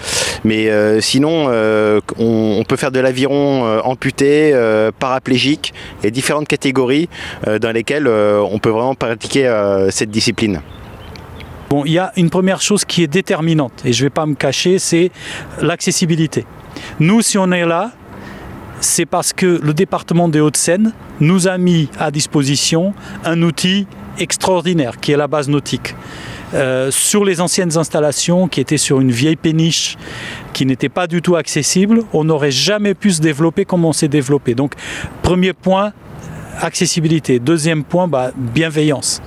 mais 0.44 0.70
euh, 0.70 1.02
sinon 1.02 1.48
euh, 1.50 2.00
on, 2.18 2.64
peut 2.68 2.76
faire 2.76 2.92
de 2.92 3.00
l'aviron 3.00 3.66
euh, 3.66 3.80
amputé, 3.84 4.52
euh, 4.54 4.92
paraplégique 4.98 5.74
et 6.04 6.12
différentes 6.12 6.48
catégories 6.48 7.10
euh, 7.48 7.60
dans 7.60 7.72
lesquelles 7.72 8.08
on 8.08 8.60
peut 8.60 8.70
vraiment 8.70 8.96
pratiquer 8.96 9.50
cette 9.90 10.12
discipline. 10.12 10.62
Bon, 11.70 11.86
il 11.86 11.92
y 11.92 12.00
a 12.00 12.12
une 12.16 12.30
première 12.30 12.62
chose 12.62 12.84
qui 12.84 13.04
est 13.04 13.08
déterminante 13.08 13.84
et 13.86 13.94
je 13.94 14.04
ne 14.04 14.06
vais 14.06 14.10
pas 14.10 14.26
me 14.26 14.36
cacher, 14.36 14.80
c'est 14.80 15.12
l'accessibilité. 15.62 16.46
Nous, 17.00 17.22
si 17.22 17.38
on 17.38 17.52
est 17.52 17.66
là, 17.66 17.92
c'est 18.82 19.06
parce 19.06 19.34
que 19.34 19.60
le 19.62 19.74
département 19.74 20.30
des 20.30 20.40
Hauts-de-Seine 20.40 20.94
nous 21.20 21.48
a 21.48 21.58
mis 21.58 21.90
à 22.00 22.12
disposition 22.12 22.94
un 23.26 23.42
outil 23.42 23.88
extraordinaire 24.18 25.00
qui 25.00 25.12
est 25.12 25.18
la 25.18 25.28
base 25.28 25.50
nautique. 25.50 25.96
Euh, 26.54 26.90
sur 26.90 27.26
les 27.26 27.42
anciennes 27.42 27.78
installations 27.78 28.48
qui 28.48 28.60
étaient 28.60 28.78
sur 28.78 29.00
une 29.00 29.12
vieille 29.12 29.36
péniche 29.36 29.98
qui 30.52 30.66
n'était 30.66 30.90
pas 30.90 31.06
du 31.06 31.22
tout 31.22 31.36
accessible, 31.36 32.02
on 32.12 32.24
n'aurait 32.24 32.52
jamais 32.52 32.96
pu 32.96 33.12
se 33.12 33.22
développer 33.22 33.66
comme 33.66 33.86
on 33.86 33.94
s'est 33.94 34.08
développé. 34.08 34.56
Donc 34.56 34.74
premier 35.22 35.54
point, 35.54 35.94
accessibilité. 36.60 37.40
Deuxième 37.40 37.84
point, 37.84 38.08
bah, 38.08 38.32
bienveillance. 38.36 39.22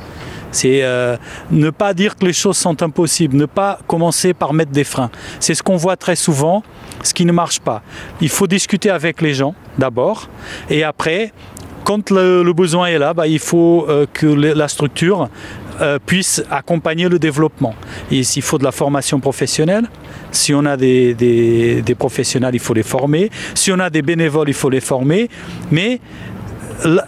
C'est 0.53 0.83
euh, 0.83 1.17
ne 1.51 1.71
pas 1.71 1.95
dire 1.95 2.17
que 2.17 2.25
les 2.25 2.33
choses 2.33 2.57
sont 2.57 2.81
impossibles, 2.83 3.37
ne 3.37 3.47
pas 3.47 3.79
commencer 3.87 4.35
par 4.35 4.53
mettre 4.53 4.71
des 4.71 4.85
freins. 4.85 5.11
C'est 5.41 5.55
ce 5.55 5.63
qu'on 5.63 5.77
voit 5.77 5.97
très 5.97 6.17
souvent, 6.17 6.63
ce 7.03 7.13
qui 7.13 7.25
ne 7.25 7.33
marche 7.33 7.61
pas. 7.61 7.83
Il 8.21 8.29
faut 8.29 8.47
discuter 8.47 8.91
avec 8.91 9.21
les 9.21 9.35
gens 9.35 9.55
d'abord 9.79 10.29
et 10.71 10.85
après, 10.85 11.33
quand 11.85 12.11
le, 12.11 12.53
besoin 12.53 12.87
est 12.87 12.99
là, 12.99 13.13
bah, 13.13 13.27
il 13.27 13.39
faut 13.39 13.87
euh, 13.89 14.07
que 14.13 14.27
la 14.27 14.69
structure 14.69 15.29
euh, 15.81 15.99
puisse 16.05 16.43
accompagner 16.51 17.09
le 17.09 17.19
développement. 17.19 17.75
Et 18.11 18.23
s'il 18.23 18.43
faut 18.43 18.59
de 18.59 18.65
la 18.65 18.73
formation 18.73 19.21
professionnelle, 19.21 19.89
si 20.31 20.55
on 20.55 20.65
a 20.65 20.77
des, 20.77 21.83
professionnels, 21.99 22.55
il 22.55 22.61
faut 22.61 22.75
les 22.75 22.83
former. 22.83 23.31
Si 23.55 23.73
on 23.73 23.79
a 23.79 23.91
des 23.91 24.03
bénévoles, 24.03 24.49
il 24.49 24.55
faut 24.55 24.71
les 24.71 24.81
former. 24.81 25.29
Mais 25.71 26.01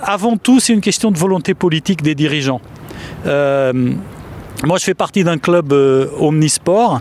avant 0.02 0.36
tout, 0.36 0.60
c'est 0.60 0.72
une 0.72 0.80
question 0.80 1.10
de 1.10 1.18
volonté 1.18 1.54
politique 1.54 2.02
des 2.02 2.14
dirigeants. 2.14 2.60
Euh, 3.26 3.92
moi, 4.64 4.78
je 4.78 4.84
fais 4.84 4.94
partie 4.94 5.24
d'un 5.24 5.38
club 5.38 5.72
euh, 5.72 6.08
omnisport. 6.18 7.00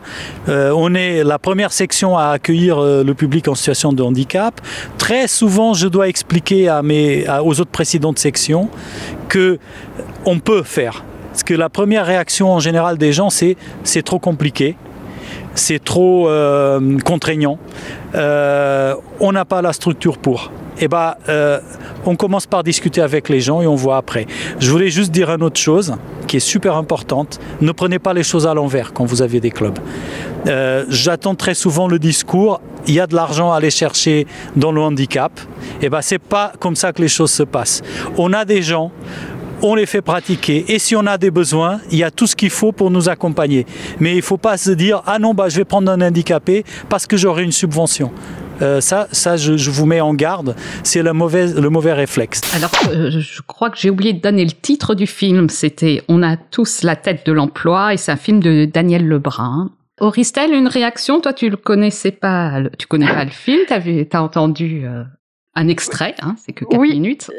Euh, 0.50 0.74
on 0.76 0.96
est 0.96 1.24
la 1.24 1.40
première 1.40 1.72
section 1.72 2.18
à 2.18 2.28
accueillir 2.28 2.82
le 2.82 3.14
public 3.14 3.48
en 3.48 3.56
situation 3.56 3.94
de 3.94 4.04
handicap. 4.04 4.60
Très 4.98 5.28
souvent, 5.28 5.74
je 5.74 5.88
dois 5.88 6.08
expliquer 6.08 6.70
aux 6.70 7.62
autres 7.62 7.72
présidents 7.72 8.14
de 8.14 8.20
section 8.20 8.70
que 9.30 9.60
on 10.26 10.40
peut 10.40 10.64
faire. 10.64 11.04
Parce 11.32 11.44
que 11.44 11.54
la 11.54 11.70
première 11.70 12.06
réaction 12.06 12.52
en 12.52 12.60
général 12.60 12.98
des 12.98 13.12
gens, 13.12 13.30
c'est 13.30 13.58
c'est 13.84 14.04
trop 14.04 14.20
compliqué, 14.20 14.76
c'est 15.56 15.84
trop 15.84 16.30
contraignant, 17.04 17.58
on 18.14 19.32
n'a 19.32 19.46
pas 19.46 19.62
la 19.64 19.74
structure 19.74 20.18
pour. 20.20 20.52
Et 20.80 20.88
bah, 20.88 21.18
euh, 21.30 21.60
on 22.06 22.16
commence 22.16 22.46
par 22.46 22.64
discuter 22.64 23.02
avec 23.02 23.30
les 23.30 23.40
gens 23.40 23.62
et 23.62 23.68
on 23.68 23.76
voit 23.76 23.98
après. 23.98 24.26
Je 24.60 24.70
voulais 24.72 24.90
juste 24.90 25.12
dire 25.12 25.30
une 25.30 25.44
autre 25.44 25.60
chose 25.60 25.96
qui 26.28 26.38
est 26.38 26.42
super 26.42 26.76
importante. 26.76 27.40
Ne 27.62 27.72
prenez 27.72 28.00
pas 28.00 28.14
les 28.14 28.24
choses 28.24 28.48
à 28.48 28.54
l'envers 28.54 28.94
quand 28.94 29.06
vous 29.06 29.22
avez 29.22 29.40
des 29.40 29.52
clubs. 29.52 29.80
Euh, 30.48 30.86
J'attends 30.90 31.36
très 31.36 31.54
souvent 31.54 31.88
le 31.88 32.00
discours. 32.00 32.62
Il 32.88 32.94
y 32.94 33.00
a 33.00 33.08
de 33.08 33.16
l'argent 33.16 33.52
à 33.52 33.58
aller 33.58 33.70
chercher 33.70 34.28
dans 34.56 34.72
le 34.72 34.82
handicap. 34.82 35.32
Et 35.82 35.90
ben 35.90 36.02
c'est 36.02 36.20
pas 36.20 36.52
comme 36.60 36.76
ça 36.76 36.92
que 36.92 37.02
les 37.02 37.08
choses 37.08 37.32
se 37.32 37.44
passent. 37.44 37.82
On 38.18 38.34
a 38.34 38.46
des 38.46 38.62
gens 38.62 38.92
on 39.66 39.76
les 39.76 39.86
fait 39.86 40.02
pratiquer 40.02 40.66
et 40.68 40.78
si 40.78 40.94
on 40.96 41.06
a 41.06 41.18
des 41.18 41.32
besoins, 41.32 41.80
il 41.90 41.98
y 41.98 42.04
a 42.04 42.12
tout 42.12 42.28
ce 42.28 42.36
qu'il 42.36 42.50
faut 42.50 42.74
pour 42.74 42.92
nous 42.92 43.08
accompagner. 43.08 43.66
Mais 44.02 44.12
il 44.12 44.18
ne 44.18 44.22
faut 44.22 44.38
pas 44.38 44.58
se 44.58 44.72
dire 44.72 45.02
ah 45.06 45.20
non 45.20 45.34
bah 45.34 45.48
je 45.48 45.56
vais 45.56 45.64
prendre 45.64 45.90
un 45.90 46.02
handicapé 46.02 46.66
parce 46.90 47.08
que 47.08 47.16
j'aurai 47.16 47.44
une 47.44 47.54
subvention. 47.54 48.12
Euh, 48.62 48.80
ça, 48.82 49.08
ça 49.12 49.36
je, 49.36 49.58
je 49.58 49.72
vous 49.72 49.86
mets 49.86 50.00
en 50.02 50.14
garde, 50.14 50.56
c'est 50.84 51.02
le 51.02 51.12
mauvais, 51.14 51.48
le 51.54 51.70
mauvais 51.70 51.94
réflexe. 51.94 52.42
Alors, 52.56 52.72
euh, 52.90 53.10
je 53.10 53.42
crois 53.42 53.70
que 53.70 53.78
j'ai 53.78 53.90
oublié 53.90 54.14
de 54.14 54.22
donner 54.22 54.46
le 54.46 54.52
titre 54.52 54.96
du 54.96 55.08
film. 55.08 55.50
C'était 55.50 56.02
On 56.08 56.22
a 56.24 56.38
tous 56.38 56.84
la 56.84 56.96
tête 56.96 57.26
de 57.26 57.32
l'emploi 57.32 57.94
et 57.94 57.98
c'est 57.98 58.12
un 58.12 58.16
film 58.18 58.40
de 58.42 58.66
Daniel 58.66 59.08
Lebrun. 59.08 59.72
Auristel, 60.00 60.54
une 60.54 60.68
réaction? 60.68 61.20
Toi, 61.22 61.34
tu 61.34 61.50
le 61.50 61.58
connaissais 61.58 62.12
pas, 62.12 62.60
le- 62.60 62.70
tu 62.78 62.88
connais 62.88 63.08
pas 63.08 63.24
le 63.26 63.32
film 63.32 63.60
T'as 63.68 63.80
vu, 63.80 64.08
t'as 64.08 64.22
entendu 64.22 64.86
euh, 64.86 65.04
un 65.56 65.68
extrait 65.68 66.16
hein, 66.22 66.36
C'est 66.38 66.52
que 66.54 66.66
4 66.66 66.80
Oui. 66.80 66.92
minutes. 66.94 67.30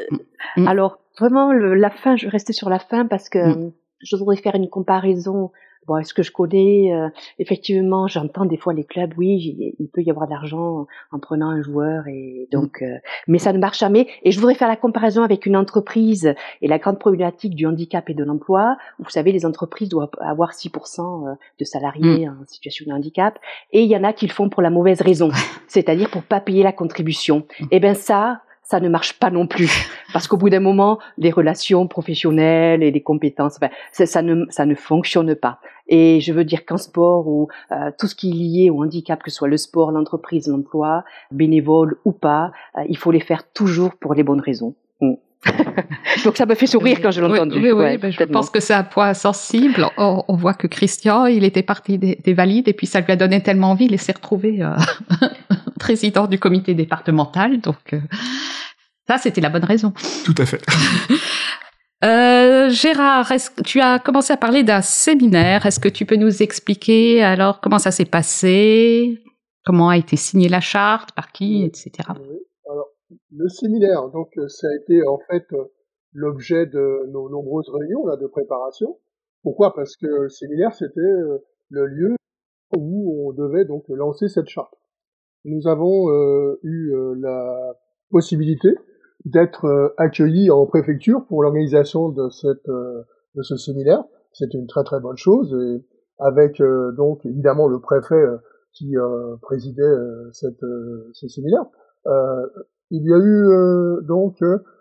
Alors, 0.65 0.99
vraiment, 1.19 1.51
le- 1.51 1.75
la 1.75 1.89
fin, 1.89 2.15
je 2.15 2.25
vais 2.25 2.31
rester 2.31 2.53
sur 2.53 2.69
la 2.69 2.79
fin 2.79 3.05
parce 3.05 3.29
que 3.29 3.39
Mm. 3.39 3.71
je 4.03 4.15
voudrais 4.15 4.37
faire 4.37 4.55
une 4.55 4.69
comparaison. 4.69 5.51
Bon, 5.87 5.97
est-ce 5.97 6.13
que 6.13 6.23
je 6.23 6.31
connais 6.31 6.91
euh, 6.93 7.09
Effectivement, 7.37 8.07
j'entends 8.07 8.45
des 8.45 8.57
fois 8.57 8.73
les 8.73 8.83
clubs, 8.83 9.13
oui, 9.17 9.75
il 9.79 9.87
peut 9.87 10.01
y 10.01 10.09
avoir 10.09 10.25
de 10.25 10.31
l'argent 10.31 10.87
en 11.11 11.19
prenant 11.19 11.49
un 11.49 11.61
joueur, 11.61 12.07
et 12.07 12.47
donc, 12.51 12.81
euh, 12.81 12.97
mais 13.27 13.37
ça 13.37 13.53
ne 13.53 13.59
marche 13.59 13.79
jamais. 13.79 14.07
Et 14.23 14.31
je 14.31 14.39
voudrais 14.39 14.55
faire 14.55 14.67
la 14.67 14.77
comparaison 14.77 15.21
avec 15.21 15.45
une 15.45 15.55
entreprise 15.55 16.33
et 16.61 16.67
la 16.67 16.79
grande 16.79 16.97
problématique 16.97 17.55
du 17.55 17.67
handicap 17.67 18.09
et 18.09 18.15
de 18.15 18.23
l'emploi. 18.23 18.77
Vous 18.99 19.09
savez, 19.09 19.31
les 19.31 19.45
entreprises 19.45 19.89
doivent 19.89 20.09
avoir 20.19 20.53
6% 20.53 21.37
de 21.59 21.65
salariés 21.65 22.27
en 22.29 22.45
situation 22.47 22.85
de 22.87 22.93
handicap, 22.93 23.37
et 23.71 23.83
il 23.83 23.87
y 23.87 23.95
en 23.95 24.03
a 24.03 24.11
qui 24.13 24.25
le 24.25 24.33
font 24.33 24.49
pour 24.49 24.63
la 24.63 24.71
mauvaise 24.71 25.01
raison, 25.01 25.29
c'est-à-dire 25.67 26.09
pour 26.09 26.23
pas 26.23 26.39
payer 26.39 26.63
la 26.63 26.73
contribution. 26.73 27.45
Eh 27.69 27.79
ben 27.79 27.93
ça, 27.93 28.41
ça 28.65 28.79
ne 28.79 28.89
marche 28.89 29.13
pas 29.19 29.29
non 29.29 29.47
plus. 29.47 29.71
Parce 30.11 30.27
qu'au 30.27 30.37
bout 30.37 30.49
d'un 30.49 30.59
moment 30.59 30.99
les 31.17 31.31
relations 31.31 31.87
professionnelles 31.87 32.83
et 32.83 32.91
les 32.91 33.01
compétences 33.01 33.55
enfin, 33.57 33.69
ça, 33.91 34.05
ça 34.05 34.21
ne 34.21 34.45
ça 34.49 34.65
ne 34.65 34.75
fonctionne 34.75 35.35
pas. 35.35 35.59
Et 35.87 36.19
je 36.19 36.33
veux 36.33 36.43
dire 36.43 36.65
qu'en 36.65 36.77
sport 36.77 37.27
ou 37.27 37.47
euh, 37.71 37.91
tout 37.97 38.07
ce 38.07 38.15
qui 38.15 38.29
est 38.31 38.33
lié 38.33 38.69
au 38.71 38.83
handicap 38.83 39.21
que 39.21 39.29
ce 39.29 39.37
soit 39.37 39.47
le 39.47 39.57
sport 39.57 39.91
l'entreprise 39.91 40.47
l'emploi 40.47 41.03
bénévole 41.31 41.97
ou 42.05 42.11
pas 42.11 42.51
euh, 42.77 42.81
il 42.89 42.97
faut 42.97 43.11
les 43.11 43.19
faire 43.19 43.43
toujours 43.53 43.95
pour 43.95 44.13
les 44.15 44.23
bonnes 44.23 44.41
raisons. 44.41 44.75
Mm. 45.01 45.13
donc 46.25 46.37
ça 46.37 46.47
me 46.47 46.55
fait 46.55 46.65
sourire 46.65 46.97
quand 47.03 47.11
je 47.11 47.21
l'ai 47.21 47.27
Oui, 47.27 47.37
entendu. 47.37 47.57
oui, 47.57 47.71
oui, 47.71 47.83
ouais, 47.83 47.97
ben, 47.99 48.11
je 48.11 48.23
pense 48.23 48.49
que 48.49 48.59
c'est 48.59 48.73
un 48.73 48.83
point 48.83 49.13
sensible. 49.13 49.85
On, 49.95 50.23
on 50.27 50.35
voit 50.35 50.55
que 50.55 50.65
Christian, 50.65 51.27
il 51.27 51.43
était 51.43 51.61
parti 51.61 51.99
des, 51.99 52.15
des 52.15 52.33
valides 52.33 52.67
et 52.67 52.73
puis 52.73 52.87
ça 52.87 52.99
lui 53.01 53.11
a 53.11 53.15
donné 53.15 53.43
tellement 53.43 53.69
envie, 53.69 53.85
il 53.85 53.99
s'est 53.99 54.13
retrouvé 54.13 54.63
euh, 54.63 54.71
président 55.85 56.25
du 56.25 56.39
comité 56.39 56.73
départemental. 56.73 57.61
Donc 57.61 57.93
euh, 57.93 57.99
ça, 59.07 59.19
c'était 59.19 59.41
la 59.41 59.49
bonne 59.49 59.63
raison. 59.63 59.93
Tout 60.25 60.35
à 60.37 60.45
fait. 60.45 60.61
Euh, 62.03 62.69
Gérard, 62.69 63.31
tu 63.63 63.79
as 63.79 63.97
commencé 63.99 64.31
à 64.31 64.37
parler 64.37 64.63
d'un 64.63 64.81
séminaire? 64.81 65.65
Est-ce 65.65 65.79
que 65.79 65.89
tu 65.89 66.05
peux 66.05 66.17
nous 66.17 66.43
expliquer 66.43 67.23
alors 67.23 67.61
comment 67.61 67.79
ça 67.79 67.89
s'est 67.89 68.05
passé, 68.05 69.23
comment 69.65 69.89
a 69.89 69.97
été 69.97 70.15
signée 70.17 70.49
la 70.49 70.59
charte, 70.59 71.13
par 71.13 71.31
qui, 71.31 71.63
etc. 71.63 72.09
Alors, 72.69 72.89
le 73.31 73.47
séminaire, 73.47 74.09
donc, 74.09 74.29
ça 74.49 74.67
a 74.67 74.75
été 74.75 75.07
en 75.07 75.17
fait 75.31 75.45
l'objet 76.11 76.65
de 76.67 77.09
nos 77.11 77.29
nombreuses 77.29 77.71
réunions 77.73 78.05
là 78.05 78.17
de 78.17 78.27
préparation. 78.27 78.99
Pourquoi? 79.41 79.73
Parce 79.73 79.95
que 79.95 80.05
le 80.05 80.29
séminaire, 80.29 80.75
c'était 80.75 80.99
euh, 80.99 81.39
le 81.69 81.87
lieu 81.87 82.15
où 82.77 83.29
on 83.29 83.33
devait 83.33 83.65
donc 83.65 83.85
lancer 83.87 84.27
cette 84.27 84.49
charte. 84.49 84.75
Nous 85.45 85.67
avons 85.67 86.09
euh, 86.09 86.59
eu 86.63 86.91
euh, 86.91 87.13
la 87.19 87.75
possibilité 88.09 88.75
d'être 89.25 89.65
euh, 89.65 89.93
accueillis 89.97 90.49
en 90.49 90.65
préfecture 90.65 91.23
pour 91.27 91.43
l'organisation 91.43 92.09
de 92.09 92.29
cette 92.29 92.67
de 92.67 93.41
ce 93.43 93.55
séminaire. 93.55 94.03
C'était 94.33 94.57
une 94.57 94.67
très 94.67 94.83
très 94.83 94.99
bonne 94.99 95.17
chose 95.17 95.53
et 95.53 95.85
avec 96.19 96.61
donc 96.97 97.25
évidemment 97.25 97.67
le 97.67 97.79
préfet 97.79 98.23
qui 98.73 98.95
présidait 99.41 99.93
cette, 100.31 100.61
ce 101.13 101.27
séminaire. 101.27 101.65
Il 102.91 103.03
y 103.03 103.13
a 103.13 103.17
eu 103.17 104.05
donc 104.05 104.37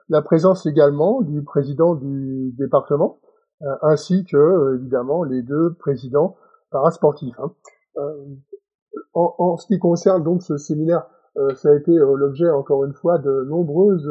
la 0.09 0.23
présence 0.23 0.67
également 0.67 1.23
du 1.23 1.43
président 1.43 1.97
du 1.97 2.53
département, 2.57 3.19
ainsi 3.83 4.25
que 4.25 4.77
évidemment 4.77 5.25
les 5.25 5.43
deux 5.43 5.75
présidents 5.75 6.37
parasportifs. 6.71 7.37
En, 9.14 9.34
en 9.38 9.57
ce 9.57 9.66
qui 9.66 9.78
concerne 9.78 10.22
donc 10.22 10.42
ce 10.42 10.57
séminaire, 10.57 11.05
euh, 11.36 11.55
ça 11.55 11.70
a 11.70 11.74
été 11.74 11.92
euh, 11.92 12.14
l'objet 12.16 12.49
encore 12.51 12.84
une 12.84 12.92
fois 12.92 13.18
de 13.18 13.45
nombreuses 13.49 14.09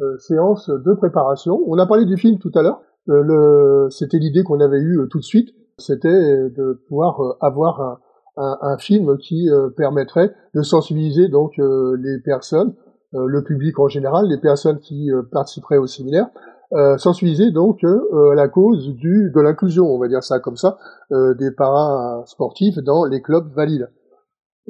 euh, 0.00 0.18
séances 0.18 0.68
de 0.68 0.94
préparation. 0.94 1.62
On 1.66 1.78
a 1.78 1.86
parlé 1.86 2.04
du 2.04 2.16
film 2.16 2.38
tout 2.38 2.52
à 2.54 2.62
l'heure. 2.62 2.80
Euh, 3.08 3.88
C'était 3.90 4.18
l'idée 4.18 4.42
qu'on 4.42 4.60
avait 4.60 4.80
eue 4.80 5.00
euh, 5.00 5.06
tout 5.06 5.18
de 5.18 5.24
suite, 5.24 5.54
c'était 5.78 6.08
de 6.50 6.80
pouvoir 6.88 7.36
avoir 7.40 7.80
un, 7.80 7.98
un, 8.36 8.58
un 8.62 8.78
film 8.78 9.16
qui 9.18 9.48
permettrait 9.76 10.32
de 10.54 10.62
sensibiliser 10.62 11.28
donc 11.28 11.52
les 11.58 12.18
personnes, 12.24 12.74
le 13.12 13.42
public 13.42 13.78
en 13.78 13.88
général, 13.88 14.26
les 14.26 14.38
personnes 14.38 14.78
qui 14.78 15.10
participeraient 15.30 15.76
au 15.78 15.86
séminaire, 15.86 16.28
euh, 16.72 16.96
sensibiliser 16.98 17.50
donc 17.52 17.84
euh, 17.84 18.30
à 18.32 18.34
la 18.34 18.48
cause 18.48 18.88
du 18.94 19.30
de 19.34 19.40
l'inclusion, 19.40 19.84
on 19.84 19.98
va 19.98 20.08
dire 20.08 20.24
ça 20.24 20.40
comme 20.40 20.56
ça, 20.56 20.78
euh, 21.12 21.34
des 21.34 21.50
parasportifs 21.50 22.78
dans 22.78 23.04
les 23.04 23.22
clubs 23.22 23.48
valides. 23.54 23.88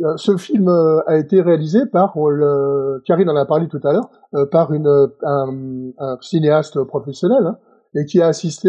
Euh, 0.05 0.17
Ce 0.17 0.37
film 0.37 0.69
euh, 0.69 1.01
a 1.07 1.17
été 1.17 1.41
réalisé 1.41 1.87
par, 1.87 2.13
le, 2.19 3.03
Karine 3.07 3.31
en 3.31 3.37
a 3.37 3.47
parlé 3.47 3.69
tout 3.69 3.81
à 3.83 3.93
l'heure, 3.93 4.11
euh, 4.35 4.47
par 4.47 4.73
une, 4.73 4.89
un, 5.23 5.93
un 5.99 6.19
cinéaste 6.21 6.83
professionnel 6.85 7.47
hein, 7.47 7.59
et 7.95 8.05
qui 8.05 8.21
a 8.21 8.27
assisté 8.27 8.69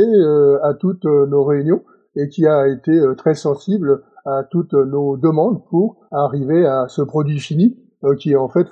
à 0.63 0.73
toutes 0.73 1.03
nos 1.03 1.43
réunions 1.43 1.83
et 2.15 2.29
qui 2.29 2.47
a 2.47 2.67
été 2.67 3.01
très 3.17 3.33
sensible 3.33 4.03
à 4.25 4.43
toutes 4.43 4.73
nos 4.73 5.17
demandes 5.17 5.65
pour 5.69 5.97
arriver 6.11 6.65
à 6.65 6.87
ce 6.87 7.01
produit 7.01 7.39
fini 7.39 7.77
qui 8.19 8.31
est 8.31 8.37
en 8.37 8.47
fait, 8.47 8.67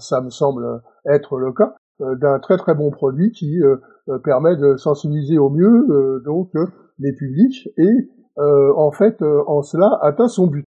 ça 0.00 0.20
me 0.20 0.30
semble 0.30 0.82
être 1.06 1.38
le 1.38 1.52
cas, 1.52 1.76
d'un 2.00 2.40
très 2.40 2.56
très 2.56 2.74
bon 2.74 2.90
produit 2.90 3.30
qui 3.30 3.60
permet 4.24 4.56
de 4.56 4.76
sensibiliser 4.76 5.38
au 5.38 5.48
mieux 5.48 6.20
donc 6.24 6.50
les 6.98 7.12
publics 7.12 7.68
et 7.76 8.10
en 8.36 8.90
fait 8.90 9.22
en 9.22 9.62
cela 9.62 9.96
atteint 10.02 10.28
son 10.28 10.48
but. 10.48 10.64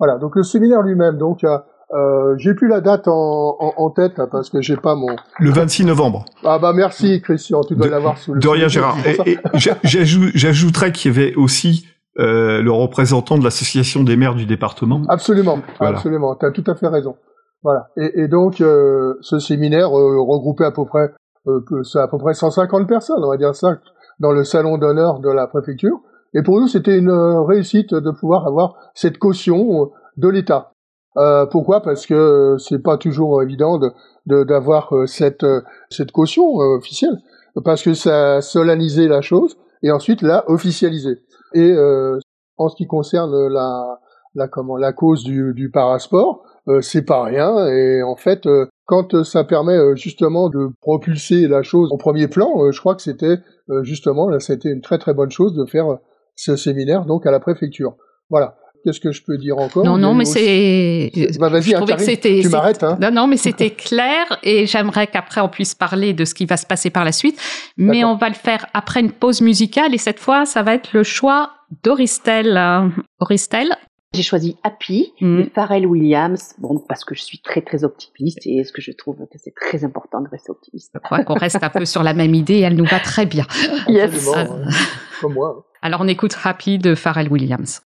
Voilà, 0.00 0.18
donc 0.18 0.34
le 0.34 0.42
séminaire 0.42 0.82
lui-même, 0.82 1.16
donc 1.18 1.44
a- 1.44 1.64
euh, 1.92 2.34
j'ai 2.38 2.54
plus 2.54 2.66
la 2.68 2.80
date 2.80 3.06
en, 3.08 3.56
en, 3.60 3.72
en 3.76 3.90
tête 3.90 4.16
là, 4.18 4.26
parce 4.26 4.48
que 4.50 4.60
j'ai 4.62 4.76
pas 4.76 4.94
mon. 4.96 5.14
Le 5.38 5.50
26 5.50 5.84
novembre. 5.84 6.24
Ah 6.44 6.58
bah 6.58 6.72
merci 6.74 7.20
Christian, 7.20 7.62
tu 7.62 7.76
dois 7.76 7.88
l'avoir 7.88 8.16
sous 8.18 8.32
le. 8.34 8.40
De 8.40 8.48
rien, 8.48 8.66
Gérard. 8.68 8.96
Et, 9.06 9.32
et 9.32 9.38
j'a- 9.54 9.76
j'ajou- 9.84 10.30
j'ajouterais 10.34 10.90
qu'il 10.92 11.12
y 11.12 11.14
avait 11.18 11.34
aussi 11.34 11.86
euh, 12.18 12.60
le 12.62 12.70
représentant 12.72 13.38
de 13.38 13.44
l'association 13.44 14.02
des 14.02 14.16
maires 14.16 14.34
du 14.34 14.46
département. 14.46 15.02
Absolument, 15.08 15.58
Voilà. 15.78 15.96
absolument, 15.96 16.34
tu 16.36 16.46
as 16.46 16.50
tout 16.50 16.64
à 16.66 16.74
fait 16.74 16.88
raison. 16.88 17.16
Voilà. 17.62 17.88
Et, 17.96 18.22
et 18.22 18.28
donc 18.28 18.60
euh, 18.60 19.14
ce 19.20 19.38
séminaire 19.38 19.88
euh, 19.96 20.18
regroupait 20.20 20.64
à 20.64 20.70
peu 20.70 20.84
près 20.86 21.10
euh, 21.48 21.60
à 21.96 22.08
peu 22.08 22.18
près 22.18 22.34
150 22.34 22.86
personnes, 22.88 23.22
on 23.24 23.30
va 23.30 23.36
dire 23.36 23.54
ça, 23.54 23.78
dans 24.18 24.32
le 24.32 24.44
salon 24.44 24.78
d'honneur 24.78 25.18
de 25.20 25.28
la 25.30 25.46
préfecture. 25.46 25.98
Et 26.34 26.42
pour 26.42 26.60
nous, 26.60 26.68
c'était 26.68 26.96
une 26.98 27.10
euh, 27.10 27.42
réussite 27.42 27.92
de 27.94 28.10
pouvoir 28.10 28.46
avoir 28.46 28.74
cette 28.94 29.18
caution 29.18 29.82
euh, 29.82 29.86
de 30.16 30.28
l'État. 30.28 30.72
Euh, 31.16 31.44
pourquoi? 31.46 31.80
Parce 31.82 32.06
que 32.06 32.56
c'est 32.58 32.82
pas 32.82 32.96
toujours 32.96 33.42
évident 33.42 33.78
de 33.78 33.90
de- 34.26 34.44
d'avoir 34.44 34.94
euh, 34.94 35.06
cette 35.06 35.44
cette 35.90 36.12
caution 36.12 36.54
officielle, 36.56 37.18
parce 37.64 37.82
que 37.82 37.94
ça 37.94 38.40
solennisait 38.40 39.08
la 39.08 39.20
chose 39.22 39.56
et 39.82 39.90
ensuite 39.90 40.22
la 40.22 40.48
officialisait. 40.48 41.18
Et 41.54 41.72
euh, 41.72 42.18
en 42.58 42.68
ce 42.68 42.76
qui 42.76 42.86
concerne 42.86 43.48
la 43.48 43.98
la 44.36 44.46
comment 44.46 44.76
la 44.76 44.92
cause 44.92 45.24
du, 45.24 45.52
du 45.54 45.70
parasport, 45.72 46.44
euh, 46.68 46.80
c'est 46.80 47.02
pas 47.02 47.24
rien 47.24 47.66
et 47.66 48.04
en 48.04 48.14
fait 48.14 48.46
euh, 48.46 48.66
quand 48.86 49.24
ça 49.24 49.42
permet 49.42 49.96
justement 49.96 50.48
de 50.48 50.68
propulser 50.80 51.48
la 51.48 51.62
chose 51.64 51.90
au 51.92 51.96
premier 51.96 52.28
plan, 52.28 52.70
je 52.70 52.78
crois 52.78 52.94
que 52.94 53.02
c'était 53.02 53.38
justement 53.82 54.28
là 54.28 54.38
c'était 54.38 54.70
une 54.70 54.80
très 54.80 54.98
très 54.98 55.14
bonne 55.14 55.30
chose 55.32 55.54
de 55.54 55.64
faire 55.64 55.98
ce 56.42 56.56
séminaire 56.56 57.04
donc 57.04 57.26
à 57.26 57.30
la 57.30 57.40
préfecture. 57.40 57.96
Voilà. 58.30 58.56
Qu'est-ce 58.82 59.00
que 59.00 59.12
je 59.12 59.22
peux 59.22 59.36
dire 59.36 59.58
encore? 59.58 59.84
Non, 59.84 59.98
non, 59.98 60.14
mais 60.14 60.24
c'est. 60.24 61.12
Bah, 61.38 61.50
vas-y, 61.50 61.74
hein, 61.74 61.84
tu 61.86 61.98
c'est- 62.42 62.48
m'arrêtes, 62.48 62.82
hein. 62.82 62.96
Non, 62.98 63.10
non, 63.10 63.26
mais 63.26 63.36
c'était 63.36 63.68
clair 63.88 64.38
et 64.42 64.64
j'aimerais 64.64 65.06
qu'après 65.06 65.42
on 65.42 65.50
puisse 65.50 65.74
parler 65.74 66.14
de 66.14 66.24
ce 66.24 66.32
qui 66.32 66.46
va 66.46 66.56
se 66.56 66.64
passer 66.64 66.88
par 66.88 67.04
la 67.04 67.12
suite. 67.12 67.38
Mais 67.76 68.04
on 68.04 68.16
va 68.16 68.28
le 68.30 68.34
faire 68.34 68.64
après 68.72 69.00
une 69.00 69.12
pause 69.12 69.42
musicale 69.42 69.94
et 69.94 69.98
cette 69.98 70.18
fois, 70.18 70.46
ça 70.46 70.62
va 70.62 70.72
être 70.74 70.94
le 70.94 71.02
choix 71.02 71.50
d'Auristel. 71.84 72.56
Euh, 72.56 72.88
Auristel 73.20 73.76
J'ai 74.14 74.22
choisi 74.22 74.56
Happy 74.64 75.12
Mm. 75.20 75.42
de 75.42 75.50
Pharrell 75.54 75.86
Williams, 75.86 76.54
bon, 76.58 76.82
parce 76.88 77.04
que 77.04 77.14
je 77.14 77.20
suis 77.22 77.40
très 77.42 77.60
très 77.60 77.84
optimiste 77.84 78.46
et 78.46 78.64
ce 78.64 78.72
que 78.72 78.80
je 78.80 78.92
trouve 78.92 79.16
que 79.30 79.36
c'est 79.44 79.54
très 79.54 79.84
important 79.84 80.22
de 80.22 80.28
rester 80.30 80.50
optimiste? 80.52 80.92
Je 80.94 81.00
crois 81.00 81.22
qu'on 81.22 81.34
reste 81.34 81.62
un 81.62 81.68
peu 81.68 81.84
sur 81.84 82.02
la 82.02 82.14
même 82.14 82.34
idée 82.34 82.54
et 82.54 82.60
elle 82.62 82.76
nous 82.76 82.86
va 82.86 82.98
très 83.00 83.26
bien. 83.26 83.44
Yes. 83.88 84.26
Absolument, 84.26 84.56
ouais. 84.64 84.72
Comme 85.20 85.34
moi. 85.34 85.66
Alors 85.82 86.02
on 86.02 86.08
écoute 86.08 86.36
Happy 86.44 86.78
de 86.78 86.94
Pharrell 86.94 87.30
Williams. 87.30 87.80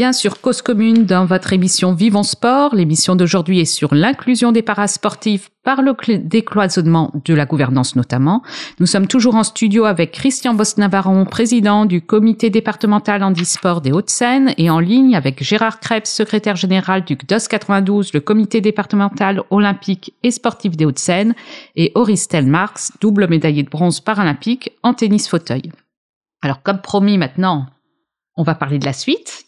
Bien 0.00 0.14
sur 0.14 0.40
Cause 0.40 0.62
Commune 0.62 1.04
dans 1.04 1.26
votre 1.26 1.52
émission 1.52 1.92
Vivons 1.92 2.22
Sport. 2.22 2.74
L'émission 2.74 3.16
d'aujourd'hui 3.16 3.60
est 3.60 3.66
sur 3.66 3.94
l'inclusion 3.94 4.50
des 4.50 4.62
parasportifs 4.62 5.50
par 5.62 5.82
le 5.82 5.92
cl- 5.92 6.26
décloisonnement 6.26 7.12
de 7.26 7.34
la 7.34 7.44
gouvernance 7.44 7.96
notamment. 7.96 8.42
Nous 8.78 8.86
sommes 8.86 9.06
toujours 9.06 9.34
en 9.34 9.44
studio 9.44 9.84
avec 9.84 10.12
Christian 10.12 10.54
Bosnavaron, 10.54 11.26
président 11.26 11.84
du 11.84 12.00
comité 12.00 12.48
départemental 12.48 13.22
handisport 13.22 13.82
des 13.82 13.92
Hauts-de-Seine 13.92 14.54
et 14.56 14.70
en 14.70 14.78
ligne 14.78 15.14
avec 15.16 15.44
Gérard 15.44 15.80
Krebs, 15.80 16.06
secrétaire 16.06 16.56
général 16.56 17.04
du 17.04 17.18
CDOS 17.20 17.48
92, 17.50 18.14
le 18.14 18.20
comité 18.20 18.62
départemental 18.62 19.42
olympique 19.50 20.14
et 20.22 20.30
sportif 20.30 20.78
des 20.78 20.86
Hauts-de-Seine 20.86 21.34
et 21.76 21.92
Auristel 21.94 22.46
Marx, 22.46 22.90
double 23.02 23.28
médaillé 23.28 23.64
de 23.64 23.68
bronze 23.68 24.00
paralympique 24.00 24.72
en 24.82 24.94
tennis 24.94 25.28
fauteuil. 25.28 25.70
Alors 26.40 26.62
comme 26.62 26.80
promis 26.80 27.18
maintenant, 27.18 27.66
on 28.40 28.42
va 28.42 28.54
parler 28.54 28.78
de 28.78 28.86
la 28.86 28.94
suite. 28.94 29.44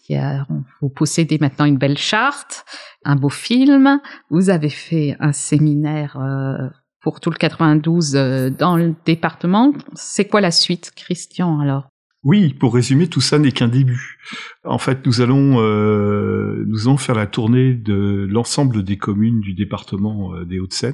Vous 0.79 0.89
possédez 0.89 1.39
maintenant 1.41 1.65
une 1.65 1.79
belle 1.79 1.97
charte, 1.97 2.63
un 3.03 3.15
beau 3.15 3.29
film. 3.29 3.99
Vous 4.29 4.51
avez 4.51 4.69
fait 4.69 5.15
un 5.19 5.31
séminaire 5.31 6.15
euh, 6.17 6.69
pour 7.01 7.19
tout 7.19 7.31
le 7.31 7.35
92 7.35 8.15
euh, 8.15 8.49
dans 8.51 8.77
le 8.77 8.93
département. 9.03 9.73
C'est 9.95 10.25
quoi 10.25 10.41
la 10.41 10.51
suite, 10.51 10.91
Christian, 10.95 11.59
alors? 11.59 11.87
Oui, 12.21 12.53
pour 12.53 12.75
résumer, 12.75 13.07
tout 13.07 13.19
ça 13.19 13.39
n'est 13.39 13.51
qu'un 13.51 13.67
début. 13.67 14.19
En 14.63 14.77
fait, 14.77 15.03
nous 15.07 15.21
allons, 15.21 15.59
euh, 15.59 16.63
nous 16.67 16.87
allons 16.87 16.97
faire 16.97 17.15
la 17.15 17.25
tournée 17.25 17.73
de 17.73 18.27
l'ensemble 18.29 18.83
des 18.83 18.97
communes 18.97 19.39
du 19.39 19.55
département 19.55 20.39
des 20.43 20.59
Hauts-de-Seine, 20.59 20.93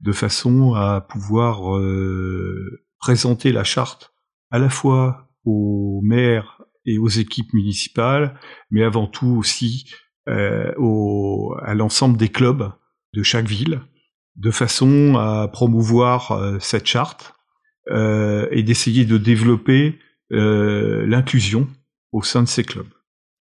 de 0.00 0.12
façon 0.12 0.74
à 0.74 1.00
pouvoir 1.00 1.78
présenter 3.00 3.50
la 3.50 3.64
charte 3.64 4.14
à 4.50 4.60
la 4.60 4.70
fois 4.70 5.28
aux 5.44 6.00
maires 6.02 6.57
et 6.88 6.98
aux 6.98 7.08
équipes 7.08 7.52
municipales, 7.54 8.38
mais 8.70 8.82
avant 8.82 9.06
tout 9.06 9.28
aussi 9.38 9.90
euh, 10.28 10.72
au- 10.78 11.54
à 11.62 11.74
l'ensemble 11.74 12.16
des 12.16 12.28
clubs 12.28 12.70
de 13.14 13.22
chaque 13.22 13.46
ville, 13.48 13.80
de 14.36 14.50
façon 14.50 15.16
à 15.16 15.48
promouvoir 15.48 16.32
euh, 16.32 16.58
cette 16.60 16.86
charte 16.86 17.32
euh, 17.90 18.46
et 18.50 18.62
d'essayer 18.62 19.04
de 19.04 19.16
développer 19.18 19.98
l'inclusion 21.06 21.68
au 22.12 22.22
sein 22.22 22.42
de 22.42 22.48
ces 22.48 22.64
clubs. 22.64 22.86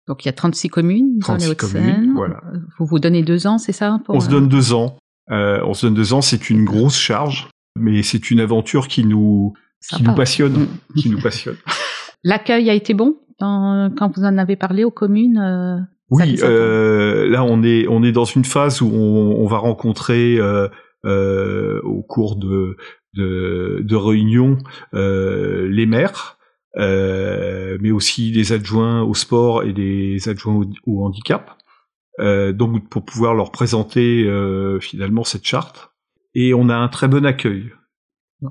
Donc 0.07 0.23
il 0.23 0.27
y 0.27 0.29
a 0.29 0.33
36 0.33 0.69
communes 0.69 1.19
dans 1.19 1.35
les 1.35 1.39
36 1.39 1.49
Hauts-de-Seine. 1.49 1.95
communes, 1.95 2.13
voilà. 2.15 2.41
Vous 2.79 2.85
vous 2.85 2.99
donnez 2.99 3.23
deux 3.23 3.45
ans, 3.47 3.57
c'est 3.57 3.73
ça 3.73 3.99
pour, 4.05 4.15
On 4.15 4.19
se 4.21 4.29
donne 4.29 4.47
deux 4.47 4.73
ans. 4.73 4.97
On 5.29 5.73
se 5.73 5.85
donne 5.85 5.95
deux 5.95 6.13
ans, 6.13 6.21
c'est 6.21 6.49
une 6.49 6.63
grosse 6.63 6.97
charge, 6.97 7.49
mais 7.77 8.03
c'est 8.03 8.31
une 8.31 8.39
aventure 8.39 8.87
qui 8.87 9.03
nous, 9.03 9.53
qui 9.89 10.01
nous 10.03 10.15
passionne, 10.15 10.67
qui 10.95 11.09
nous 11.09 11.19
passionne. 11.19 11.57
L'accueil 12.23 12.69
a 12.69 12.73
été 12.73 12.93
bon? 12.93 13.17
Dans- 13.39 13.91
quand 13.97 14.15
vous 14.15 14.23
en 14.23 14.38
avez 14.38 14.55
parlé 14.55 14.83
aux 14.83 14.91
communes 14.91 15.38
euh, 15.38 15.77
Oui, 16.09 16.38
euh, 16.43 17.29
là 17.29 17.43
on 17.43 17.63
est 17.63 17.88
on 17.88 18.03
est 18.03 18.11
dans 18.11 18.25
une 18.25 18.45
phase 18.45 18.81
où 18.81 18.88
on, 18.91 19.35
on 19.43 19.47
va 19.47 19.57
rencontrer 19.57 20.38
euh, 20.39 20.67
euh, 21.05 21.79
au 21.83 22.01
cours 22.01 22.35
de 22.38 22.77
de, 23.13 23.81
de 23.83 23.95
réunions 23.95 24.57
euh, 24.93 25.67
les 25.69 25.85
maires, 25.85 26.38
euh, 26.77 27.77
mais 27.81 27.91
aussi 27.91 28.31
les 28.31 28.53
adjoints 28.53 29.01
au 29.01 29.13
sport 29.13 29.63
et 29.63 29.73
les 29.73 30.29
adjoints 30.29 30.55
au, 30.55 30.65
au 30.85 31.05
handicap. 31.05 31.51
Euh, 32.19 32.51
donc 32.51 32.89
pour 32.89 33.05
pouvoir 33.05 33.33
leur 33.35 33.51
présenter 33.51 34.23
euh, 34.25 34.79
finalement 34.79 35.23
cette 35.23 35.45
charte. 35.45 35.91
Et 36.33 36.53
on 36.53 36.69
a 36.69 36.75
un 36.75 36.88
très 36.88 37.07
bon 37.07 37.25
accueil. 37.25 37.71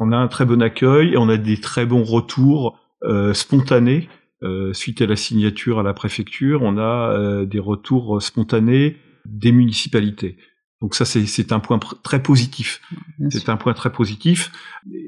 On 0.01 0.11
a 0.12 0.16
un 0.16 0.28
très 0.28 0.45
bon 0.45 0.62
accueil 0.62 1.12
et 1.14 1.16
on 1.16 1.28
a 1.28 1.37
des 1.37 1.61
très 1.61 1.87
bons 1.87 2.03
retours 2.05 2.78
euh, 3.05 3.32
spontanés 3.34 4.09
euh, 4.43 4.72
suite 4.72 5.01
à 5.03 5.07
la 5.07 5.16
signature 5.16 5.78
à 5.78 5.82
la 5.82 5.95
préfecture. 5.95 6.62
On 6.62 6.78
a 6.78 7.12
euh, 7.12 7.47
des 7.47 7.59
retours 7.59 8.20
spontanés 8.22 8.97
des 9.24 9.53
municipalités. 9.53 10.37
Donc 10.80 10.95
ça 10.95 11.05
c'est 11.05 11.53
un 11.53 11.61
point 11.61 11.78
très 12.03 12.22
positif. 12.22 12.80
C'est 13.30 13.49
un 13.49 13.57
point 13.57 13.74
très 13.74 13.91
positif. 13.93 14.53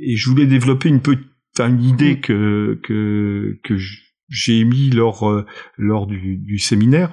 Et 0.03 0.17
je 0.17 0.29
voulais 0.31 0.47
développer 0.47 0.89
une 0.89 1.01
petite 1.01 1.27
une 1.61 1.83
idée 1.83 2.21
que 2.21 2.79
que 2.85 3.59
que 3.65 3.77
j- 3.77 3.99
j'ai 4.29 4.61
émis 4.61 4.91
lors 4.91 5.29
euh, 5.29 5.45
lors 5.77 6.07
du, 6.07 6.37
du 6.37 6.59
séminaire, 6.59 7.13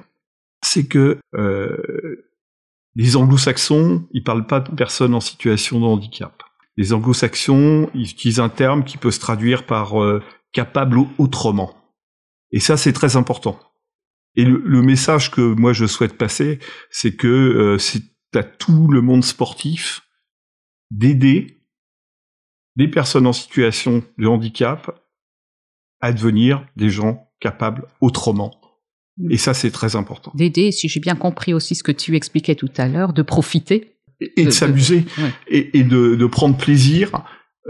c'est 0.62 0.86
que 0.86 1.18
euh, 1.34 1.76
Les 2.94 3.16
anglo-saxons, 3.16 4.06
ils 4.12 4.22
parlent 4.22 4.46
pas 4.46 4.60
de 4.60 4.74
personnes 4.74 5.14
en 5.14 5.20
situation 5.20 5.80
de 5.80 5.84
handicap. 5.84 6.42
Les 6.78 6.92
anglo-saxons, 6.94 7.90
ils 7.94 8.10
utilisent 8.10 8.40
un 8.40 8.48
terme 8.48 8.84
qui 8.84 8.96
peut 8.96 9.10
se 9.10 9.20
traduire 9.20 9.66
par 9.66 10.02
euh, 10.02 10.22
capable 10.52 10.98
autrement. 11.18 11.74
Et 12.52 12.60
ça, 12.60 12.76
c'est 12.76 12.92
très 12.92 13.16
important. 13.16 13.58
Et 14.34 14.44
le, 14.44 14.62
le, 14.64 14.82
message 14.82 15.30
que 15.30 15.40
moi 15.40 15.72
je 15.72 15.86
souhaite 15.86 16.18
passer, 16.18 16.58
c'est 16.90 17.16
que 17.16 17.26
euh, 17.26 17.78
c'est 17.78 18.02
à 18.34 18.42
tout 18.42 18.88
le 18.88 19.00
monde 19.00 19.24
sportif 19.24 20.02
d'aider 20.90 21.62
des 22.76 22.88
personnes 22.88 23.26
en 23.26 23.32
situation 23.32 24.04
de 24.18 24.26
handicap 24.26 25.02
à 26.00 26.12
devenir 26.12 26.66
des 26.76 26.90
gens 26.90 27.30
capables 27.40 27.86
autrement. 28.00 28.60
Et 29.30 29.38
ça, 29.38 29.54
c'est 29.54 29.70
très 29.70 29.96
important. 29.96 30.30
D'aider, 30.34 30.72
si 30.72 30.88
j'ai 30.88 31.00
bien 31.00 31.16
compris 31.16 31.54
aussi 31.54 31.74
ce 31.74 31.82
que 31.82 31.92
tu 31.92 32.16
expliquais 32.16 32.54
tout 32.54 32.70
à 32.76 32.86
l'heure, 32.86 33.14
de 33.14 33.22
profiter. 33.22 33.96
Et, 34.20 34.44
de, 34.44 34.50
s'amuser. 34.50 35.04
Ouais. 35.18 35.30
et, 35.48 35.78
et 35.78 35.84
de, 35.84 36.14
de, 36.14 36.26
prendre 36.26 36.56
plaisir, 36.56 37.12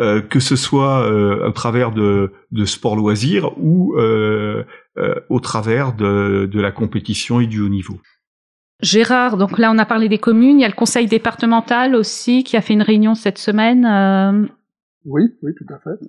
euh, 0.01 0.21
que 0.21 0.41
ce 0.41 0.57
soit 0.57 1.07
euh, 1.07 1.49
au 1.49 1.53
travers 1.53 1.91
de, 1.93 2.33
de 2.51 2.65
sport 2.65 2.97
loisirs 2.97 3.53
ou 3.59 3.95
euh, 3.97 4.65
au 5.29 5.41
travers 5.41 5.95
de, 5.95 6.49
de 6.51 6.61
la 6.61 6.73
compétition 6.73 7.41
et 7.41 7.47
du 7.47 7.61
haut 7.61 7.69
niveau. 7.69 7.99
Gérard, 8.83 9.39
donc 9.39 9.59
là 9.59 9.73
on 9.73 9.79
a 9.79 9.87
parlé 9.87 10.09
des 10.09 10.19
communes, 10.19 10.59
il 10.59 10.63
y 10.63 10.65
a 10.67 10.69
le 10.69 10.75
conseil 10.75 11.07
départemental 11.07 11.95
aussi 11.95 12.45
qui 12.45 12.57
a 12.57 12.61
fait 12.61 12.75
une 12.75 12.83
réunion 12.83 13.15
cette 13.15 13.39
semaine. 13.39 13.87
Euh... 13.87 14.47
Oui, 15.07 15.23
oui, 15.43 15.53
tout 15.57 15.73
à 15.73 15.79
fait. 15.79 16.07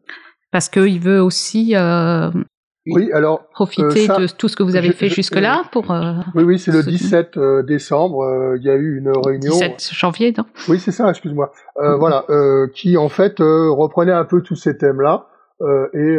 Parce 0.52 0.68
qu'il 0.68 1.00
veut 1.00 1.22
aussi 1.22 1.76
euh, 1.76 2.30
oui, 2.94 3.12
alors, 3.12 3.48
profiter 3.50 3.84
euh, 3.84 4.06
ça, 4.06 4.18
de 4.18 4.28
tout 4.28 4.48
ce 4.48 4.56
que 4.56 4.64
vous 4.64 4.76
avez 4.76 4.92
fait 4.92 5.10
jusque-là 5.10 5.64
pour. 5.72 5.92
Euh, 5.92 6.14
oui, 6.36 6.44
oui, 6.44 6.60
c'est 6.60 6.72
le 6.72 6.84
17 6.84 7.38
euh, 7.38 7.64
décembre. 7.64 8.56
Il 8.58 8.64
y 8.64 8.70
a 8.70 8.76
eu 8.76 8.98
une 8.98 9.12
réunion. 9.26 9.52
17 9.52 9.90
janvier, 9.94 10.34
non? 10.38 10.46
Oui, 10.68 10.80
c'est 10.80 10.92
ça. 10.92 11.10
Excuse-moi. 11.10 11.52
Mm-hmm. 11.78 11.98
Voilà, 12.00 12.26
qui 12.74 12.98
en 12.98 13.10
fait 13.10 13.36
reprenait 13.40 14.12
un 14.12 14.26
peu 14.26 14.42
tous 14.42 14.56
ces 14.56 14.78
thèmes-là 14.78 15.28
et 15.94 16.18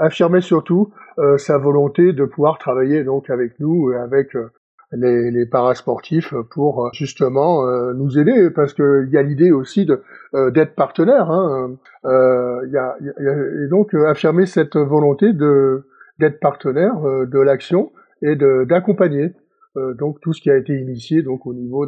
affirmait 0.00 0.40
surtout 0.40 0.92
sa 1.38 1.58
volonté 1.58 2.12
de 2.12 2.24
pouvoir 2.24 2.58
travailler 2.58 3.04
donc 3.04 3.30
avec 3.30 3.58
nous 3.60 3.92
et 3.92 3.96
avec 3.96 4.34
les, 4.92 5.30
les 5.30 5.46
parasportifs 5.46 6.34
pour 6.50 6.90
justement 6.92 7.66
euh, 7.66 7.92
nous 7.94 8.18
aider 8.18 8.50
parce 8.50 8.74
que 8.74 9.04
il 9.06 9.12
y 9.12 9.16
a 9.16 9.22
l'idée 9.22 9.50
aussi 9.50 9.86
de 9.86 10.02
euh, 10.34 10.50
d'être 10.50 10.74
partenaire. 10.74 11.30
Hein. 11.30 11.76
Euh, 12.04 12.60
y 12.70 12.76
a, 12.76 12.96
y 13.00 13.28
a, 13.28 13.64
et 13.64 13.68
donc 13.68 13.94
affirmer 13.94 14.46
cette 14.46 14.76
volonté 14.76 15.32
de 15.32 15.86
d'être 16.22 16.40
partenaire 16.40 16.94
de 17.02 17.38
l'action 17.40 17.92
et 18.22 18.36
d'accompagner 18.36 19.32
donc 19.74 20.20
tout 20.20 20.32
ce 20.32 20.40
qui 20.40 20.50
a 20.50 20.56
été 20.56 20.74
initié 20.78 21.22
donc 21.22 21.46
au 21.46 21.54
niveau 21.54 21.86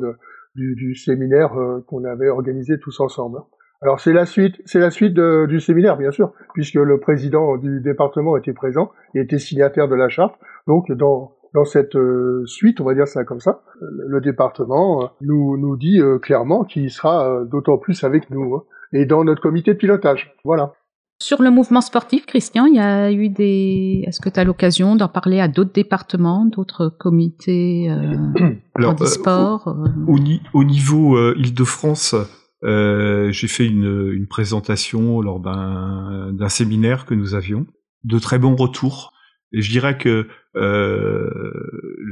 du, 0.54 0.94
séminaire 0.96 1.52
qu'on 1.86 2.04
avait 2.04 2.28
organisé 2.28 2.78
tous 2.78 3.00
ensemble. 3.00 3.38
Alors 3.80 4.00
c'est 4.00 4.12
la 4.12 4.26
suite, 4.26 4.56
c'est 4.64 4.78
la 4.78 4.90
suite 4.90 5.14
du 5.14 5.60
séminaire 5.60 5.96
bien 5.96 6.10
sûr, 6.10 6.32
puisque 6.54 6.74
le 6.74 6.98
président 6.98 7.56
du 7.56 7.80
département 7.80 8.36
était 8.36 8.52
présent 8.52 8.90
et 9.14 9.20
était 9.20 9.38
signataire 9.38 9.88
de 9.88 9.94
la 9.94 10.08
charte. 10.08 10.34
Donc 10.66 10.90
dans 10.92 11.64
cette 11.64 11.94
euh, 11.94 12.44
suite, 12.46 12.80
on 12.80 12.84
va 12.84 12.94
dire 12.94 13.06
ça 13.06 13.24
comme 13.24 13.40
ça, 13.40 13.62
le 13.80 14.20
département 14.20 15.04
euh, 15.04 15.06
nous, 15.20 15.76
dit 15.76 16.00
euh, 16.00 16.18
clairement 16.18 16.64
qu'il 16.64 16.90
sera 16.90 17.44
d'autant 17.44 17.78
plus 17.78 18.02
avec 18.02 18.28
nous 18.30 18.56
hein, 18.56 18.64
et 18.92 19.06
dans 19.06 19.22
notre 19.22 19.40
comité 19.40 19.74
de 19.74 19.78
pilotage. 19.78 20.34
Voilà. 20.44 20.72
Sur 21.20 21.42
le 21.42 21.50
mouvement 21.50 21.80
sportif, 21.80 22.26
Christian, 22.26 22.66
il 22.66 22.74
y 22.74 22.80
a 22.80 23.10
eu 23.12 23.28
des. 23.28 24.04
Est-ce 24.06 24.20
que 24.20 24.28
tu 24.28 24.40
as 24.40 24.44
l'occasion 24.44 24.96
d'en 24.96 25.08
parler 25.08 25.40
à 25.40 25.48
d'autres 25.48 25.72
départements, 25.72 26.44
d'autres 26.44 26.88
comités 26.88 27.88
euh, 27.88 28.54
Alors, 28.74 28.98
sport 29.06 29.68
euh, 29.68 29.88
au, 30.08 30.18
au, 30.52 30.64
niveau 30.64 31.16
euh, 31.16 31.34
Île-de-France, 31.38 32.16
j'ai 32.62 33.48
fait 33.48 33.66
une, 33.66 34.10
une, 34.12 34.26
présentation 34.26 35.20
lors 35.20 35.38
d'un 35.38 36.48
séminaire 36.48 37.06
que 37.06 37.14
nous 37.14 37.34
avions. 37.34 37.66
De 38.02 38.18
très 38.18 38.38
bons 38.38 38.56
retours. 38.56 39.13
Et 39.54 39.62
je 39.62 39.70
dirais 39.70 39.96
que 39.96 40.28
euh, 40.56 41.30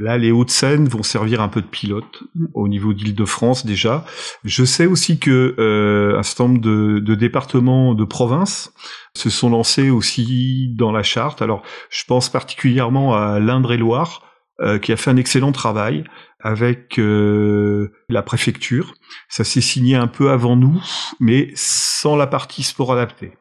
là, 0.01 0.17
les 0.17 0.31
Hauts-de-Seine 0.31 0.87
vont 0.87 1.03
servir 1.03 1.41
un 1.41 1.47
peu 1.49 1.61
de 1.61 1.67
pilote 1.67 2.23
mm. 2.35 2.45
au 2.53 2.67
niveau 2.67 2.93
d'Île-de-France 2.93 3.65
déjà. 3.65 4.05
Je 4.43 4.63
sais 4.63 4.85
aussi 4.85 5.19
que 5.19 5.55
euh, 5.59 6.17
un 6.17 6.23
certain 6.23 6.47
nombre 6.47 6.61
de, 6.61 6.99
de, 6.99 7.15
départements 7.15 7.93
de 7.93 8.03
province 8.03 8.73
se 9.15 9.29
sont 9.29 9.49
lancés 9.49 9.89
aussi 9.89 10.73
dans 10.75 10.91
la 10.91 11.03
charte. 11.03 11.41
Alors, 11.41 11.63
je 11.89 12.03
pense 12.07 12.29
particulièrement 12.29 13.15
à 13.15 13.39
l'Indre-et-Loire, 13.39 14.21
euh, 14.61 14.77
qui 14.77 14.91
a 14.91 14.97
fait 14.97 15.09
un 15.09 15.17
excellent 15.17 15.51
travail 15.51 16.03
avec 16.39 16.99
euh, 16.99 17.91
la 18.07 18.21
préfecture. 18.21 18.93
Ça 19.27 19.43
s'est 19.43 19.61
signé 19.61 19.95
un 19.95 20.05
peu 20.05 20.29
avant 20.29 20.55
nous, 20.55 20.79
mais 21.19 21.51
sans 21.55 22.15
la 22.15 22.27
partie 22.27 22.61
sport 22.61 22.93
adapté. 22.93 23.33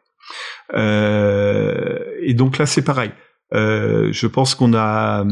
Euh, 0.72 1.98
et 2.22 2.32
donc 2.32 2.56
là, 2.56 2.64
c'est 2.64 2.82
pareil. 2.82 3.12
Euh, 3.54 4.12
je 4.12 4.26
pense 4.26 4.54
qu'on 4.54 4.74
a 4.74 5.24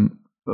euh, 0.48 0.52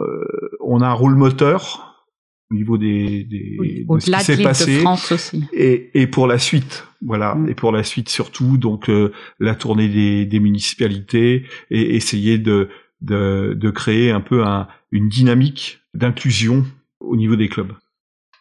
on 0.60 0.80
a 0.80 0.88
un 0.88 0.92
rôle 0.92 1.16
moteur 1.16 2.06
au 2.50 2.54
niveau 2.54 2.78
des, 2.78 3.24
des 3.24 3.56
oui, 3.58 3.86
de 3.88 3.98
ce 3.98 4.10
qui 4.10 4.20
s'est 4.20 4.42
passé 4.42 4.84
aussi. 4.84 5.44
Et, 5.52 5.90
et 5.94 6.06
pour 6.06 6.26
la 6.26 6.38
suite 6.38 6.86
voilà 7.04 7.34
mm. 7.34 7.48
et 7.48 7.54
pour 7.54 7.72
la 7.72 7.82
suite 7.82 8.08
surtout 8.08 8.56
donc 8.56 8.88
euh, 8.88 9.12
la 9.40 9.54
tournée 9.56 9.88
des, 9.88 10.26
des 10.26 10.38
municipalités 10.38 11.44
et 11.70 11.96
essayer 11.96 12.38
de 12.38 12.68
de, 13.00 13.54
de 13.56 13.70
créer 13.70 14.10
un 14.10 14.20
peu 14.20 14.44
un, 14.44 14.68
une 14.90 15.08
dynamique 15.08 15.80
d'inclusion 15.94 16.64
au 17.00 17.16
niveau 17.16 17.36
des 17.36 17.48
clubs. 17.48 17.72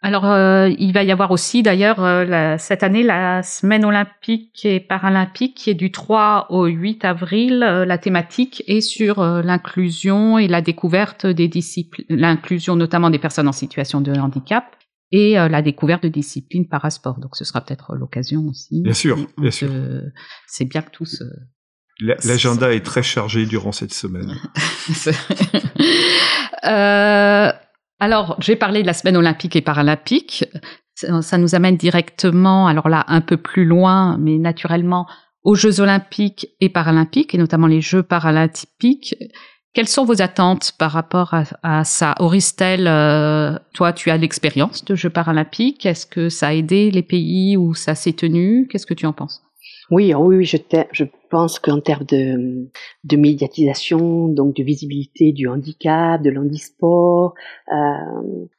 Alors, 0.06 0.26
euh, 0.26 0.70
il 0.78 0.94
va 0.94 1.04
y 1.04 1.12
avoir 1.12 1.32
aussi 1.32 1.64
d'ailleurs 1.64 2.00
euh, 2.00 2.58
cette 2.60 2.84
année 2.84 3.02
la 3.02 3.42
semaine 3.42 3.84
olympique 3.84 4.64
et 4.64 4.80
paralympique 4.80 5.56
qui 5.56 5.72
est 5.72 5.74
du 5.74 5.92
3 5.92 6.46
au 6.52 6.68
8 6.68 7.04
avril. 7.06 7.64
Euh, 7.64 7.86
la 7.86 7.98
thématique 7.98 8.64
est 8.68 8.82
sur 8.82 9.18
euh, 9.18 9.42
l'inclusion 9.42 10.38
et 10.38 10.48
la 10.48 10.62
découverte 10.62 11.26
des 11.26 11.48
disciplines, 11.48 12.06
l'inclusion 12.08 12.76
notamment 12.76 13.10
des 13.10 13.18
personnes 13.18 13.48
en 13.48 13.52
situation 13.52 14.00
de 14.00 14.12
handicap 14.12 14.66
et 15.12 15.40
euh, 15.40 15.48
la 15.48 15.64
découverte 15.64 16.04
de 16.04 16.10
disciplines 16.10 16.68
parasport. 16.68 17.20
Donc, 17.20 17.36
ce 17.36 17.44
sera 17.44 17.62
peut-être 17.62 17.96
l'occasion 17.96 18.46
aussi. 18.48 18.84
Bien 18.84 18.94
sûr, 18.94 19.18
bien 19.40 19.50
sûr. 19.50 19.72
C'est 20.46 20.66
bien 20.66 20.84
que 20.84 20.92
tous. 20.92 21.24
L'agenda 22.00 22.74
est 22.74 22.86
très 22.86 23.02
chargé 23.02 23.48
durant 23.48 23.72
cette 23.72 23.94
semaine. 23.94 24.36
euh, 26.66 27.52
alors, 28.00 28.38
j'ai 28.40 28.56
parlé 28.56 28.82
de 28.82 28.88
la 28.88 28.94
semaine 28.94 29.18
olympique 29.18 29.56
et 29.56 29.62
paralympique. 29.62 30.46
Ça 30.96 31.38
nous 31.38 31.56
amène 31.56 31.78
directement, 31.78 32.68
alors 32.68 32.90
là, 32.90 33.04
un 33.08 33.22
peu 33.22 33.38
plus 33.38 33.66
loin, 33.66 34.18
mais 34.18 34.38
naturellement, 34.38 35.08
aux 35.44 35.56
Jeux 35.56 35.82
olympiques 35.82 36.48
et 36.60 36.70
paralympiques, 36.70 37.36
et 37.36 37.38
notamment 37.38 37.68
les 37.68 37.82
Jeux 37.82 38.04
paralympiques. 38.04 39.16
Quelles 39.74 39.90
sont 39.90 40.06
vos 40.06 40.22
attentes 40.22 40.72
par 40.78 40.92
rapport 40.92 41.36
à, 41.62 41.84
ça? 41.84 42.16
Auristel, 42.20 42.88
euh, 42.88 43.58
toi, 43.74 43.92
tu 43.92 44.10
as 44.10 44.16
l'expérience 44.16 44.86
de 44.86 44.96
Jeux 44.96 45.10
paralympiques. 45.10 45.86
Est-ce 45.86 46.06
que 46.06 46.30
ça 46.30 46.48
a 46.48 46.54
aidé 46.54 46.92
les 46.92 47.04
pays 47.04 47.58
où 47.58 47.76
ça 47.76 47.94
s'est 47.94 48.14
tenu? 48.14 48.68
Qu'est-ce 48.70 48.86
que 48.86 48.94
tu 48.94 49.06
en 49.06 49.12
penses? 49.12 49.45
Oui, 49.92 50.14
oh 50.14 50.26
oui, 50.26 50.46
je, 50.46 50.58
je 50.92 51.04
pense 51.30 51.60
qu'en 51.60 51.80
termes 51.80 52.06
de, 52.06 52.70
de 53.04 53.18
médiatisation, 53.18 54.28
donc 54.28 54.56
de 54.56 54.64
visibilité 54.64 55.32
du 55.32 55.48
handicap, 55.48 56.22
de 56.22 56.30
l'handisport, 56.32 57.36
euh, 57.72 57.76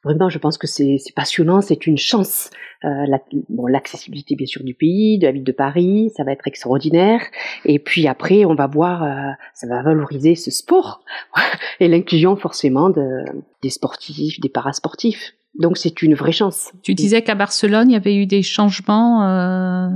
vraiment, 0.03 0.29
je 0.29 0.37
pense 0.37 0.57
que 0.57 0.67
c'est 0.67 0.97
passionnant, 1.15 1.61
c'est 1.61 1.85
une 1.85 1.97
chance. 1.97 2.49
Euh, 2.85 3.05
la, 3.07 3.19
bon, 3.49 3.65
l'accessibilité 3.65 4.35
bien 4.35 4.45
sûr 4.45 4.63
du 4.63 4.73
pays, 4.73 5.17
de 5.17 5.25
la 5.25 5.31
ville 5.31 5.43
de 5.43 5.51
Paris, 5.51 6.11
ça 6.15 6.23
va 6.23 6.31
être 6.31 6.47
extraordinaire. 6.47 7.21
Et 7.65 7.79
puis 7.79 8.07
après, 8.07 8.45
on 8.45 8.55
va 8.55 8.67
voir, 8.67 9.03
euh, 9.03 9.31
ça 9.53 9.67
va 9.67 9.81
valoriser 9.81 10.35
ce 10.35 10.51
sport 10.51 11.03
et 11.79 11.87
l'inclusion 11.87 12.35
forcément 12.35 12.89
de, 12.89 13.25
des 13.63 13.69
sportifs, 13.69 14.39
des 14.39 14.49
parasportifs. 14.49 15.33
Donc 15.59 15.77
c'est 15.77 16.03
une 16.03 16.13
vraie 16.13 16.31
chance. 16.31 16.71
Tu 16.83 16.93
disais 16.93 17.23
qu'à 17.23 17.35
Barcelone, 17.35 17.89
il 17.89 17.93
y 17.93 17.97
avait 17.97 18.15
eu 18.15 18.27
des 18.27 18.43
changements 18.43 19.23
euh, 19.23 19.89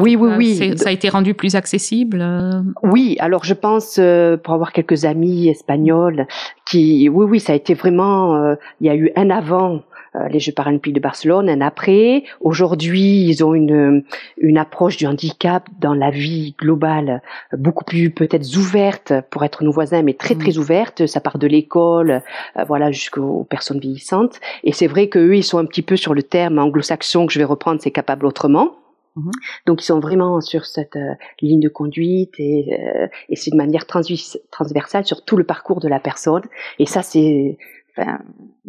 oui, 0.00 0.16
oui, 0.16 0.30
oui. 0.36 0.78
Ça 0.78 0.88
a 0.88 0.92
été 0.92 1.08
rendu 1.08 1.34
plus 1.34 1.54
accessible. 1.54 2.20
Euh. 2.20 2.62
Oui, 2.82 3.16
alors 3.18 3.44
je 3.44 3.54
pense 3.54 3.96
euh, 3.98 4.36
pour 4.36 4.54
avoir 4.54 4.72
quelques 4.72 5.04
amis 5.04 5.48
espagnols 5.48 6.26
qui, 6.64 7.08
oui, 7.08 7.26
oui, 7.28 7.40
ça 7.40 7.52
a 7.52 7.56
été 7.56 7.74
vraiment. 7.74 8.36
Euh, 8.36 8.54
il 8.80 8.86
y 8.86 8.90
a 8.90 8.94
eu 8.94 9.10
un 9.16 9.30
avant 9.30 9.82
les 10.28 10.40
Jeux 10.40 10.52
paralympiques 10.52 10.92
de 10.92 11.00
Barcelone, 11.00 11.48
un 11.48 11.62
après. 11.62 12.24
Aujourd'hui, 12.42 13.24
ils 13.24 13.42
ont 13.42 13.54
une 13.54 14.04
une 14.36 14.58
approche 14.58 14.98
du 14.98 15.06
handicap 15.06 15.66
dans 15.80 15.94
la 15.94 16.10
vie 16.10 16.54
globale 16.60 17.22
beaucoup 17.56 17.86
plus 17.86 18.10
peut-être 18.10 18.58
ouverte 18.58 19.14
pour 19.30 19.42
être 19.42 19.64
nos 19.64 19.72
voisins, 19.72 20.02
mais 20.02 20.12
très 20.12 20.34
très 20.34 20.52
mm. 20.52 20.58
ouverte. 20.58 21.06
Ça 21.06 21.22
part 21.22 21.38
de 21.38 21.46
l'école, 21.46 22.20
voilà, 22.66 22.90
jusqu'aux 22.90 23.44
personnes 23.48 23.80
vieillissantes. 23.80 24.38
Et 24.64 24.72
c'est 24.72 24.86
vrai 24.86 25.08
qu'eux, 25.08 25.34
ils 25.34 25.44
sont 25.44 25.56
un 25.56 25.64
petit 25.64 25.80
peu 25.80 25.96
sur 25.96 26.12
le 26.12 26.22
terme 26.22 26.58
anglo-saxon 26.58 27.26
que 27.26 27.32
je 27.32 27.38
vais 27.38 27.46
reprendre, 27.46 27.80
c'est 27.82 27.90
capable 27.90 28.26
autrement. 28.26 28.81
Mhm. 29.16 29.30
Donc 29.66 29.82
ils 29.82 29.86
sont 29.86 30.00
vraiment 30.00 30.40
sur 30.40 30.64
cette 30.64 30.96
euh, 30.96 31.14
ligne 31.40 31.60
de 31.60 31.68
conduite 31.68 32.34
et, 32.38 32.78
euh, 32.80 33.06
et 33.28 33.36
c'est 33.36 33.50
de 33.50 33.56
manière 33.56 33.86
transversale 33.86 35.04
sur 35.04 35.24
tout 35.24 35.36
le 35.36 35.44
parcours 35.44 35.80
de 35.80 35.88
la 35.88 36.00
personne. 36.00 36.42
Et 36.78 36.86
ça 36.86 37.02
c'est 37.02 37.58
Enfin, 37.96 38.20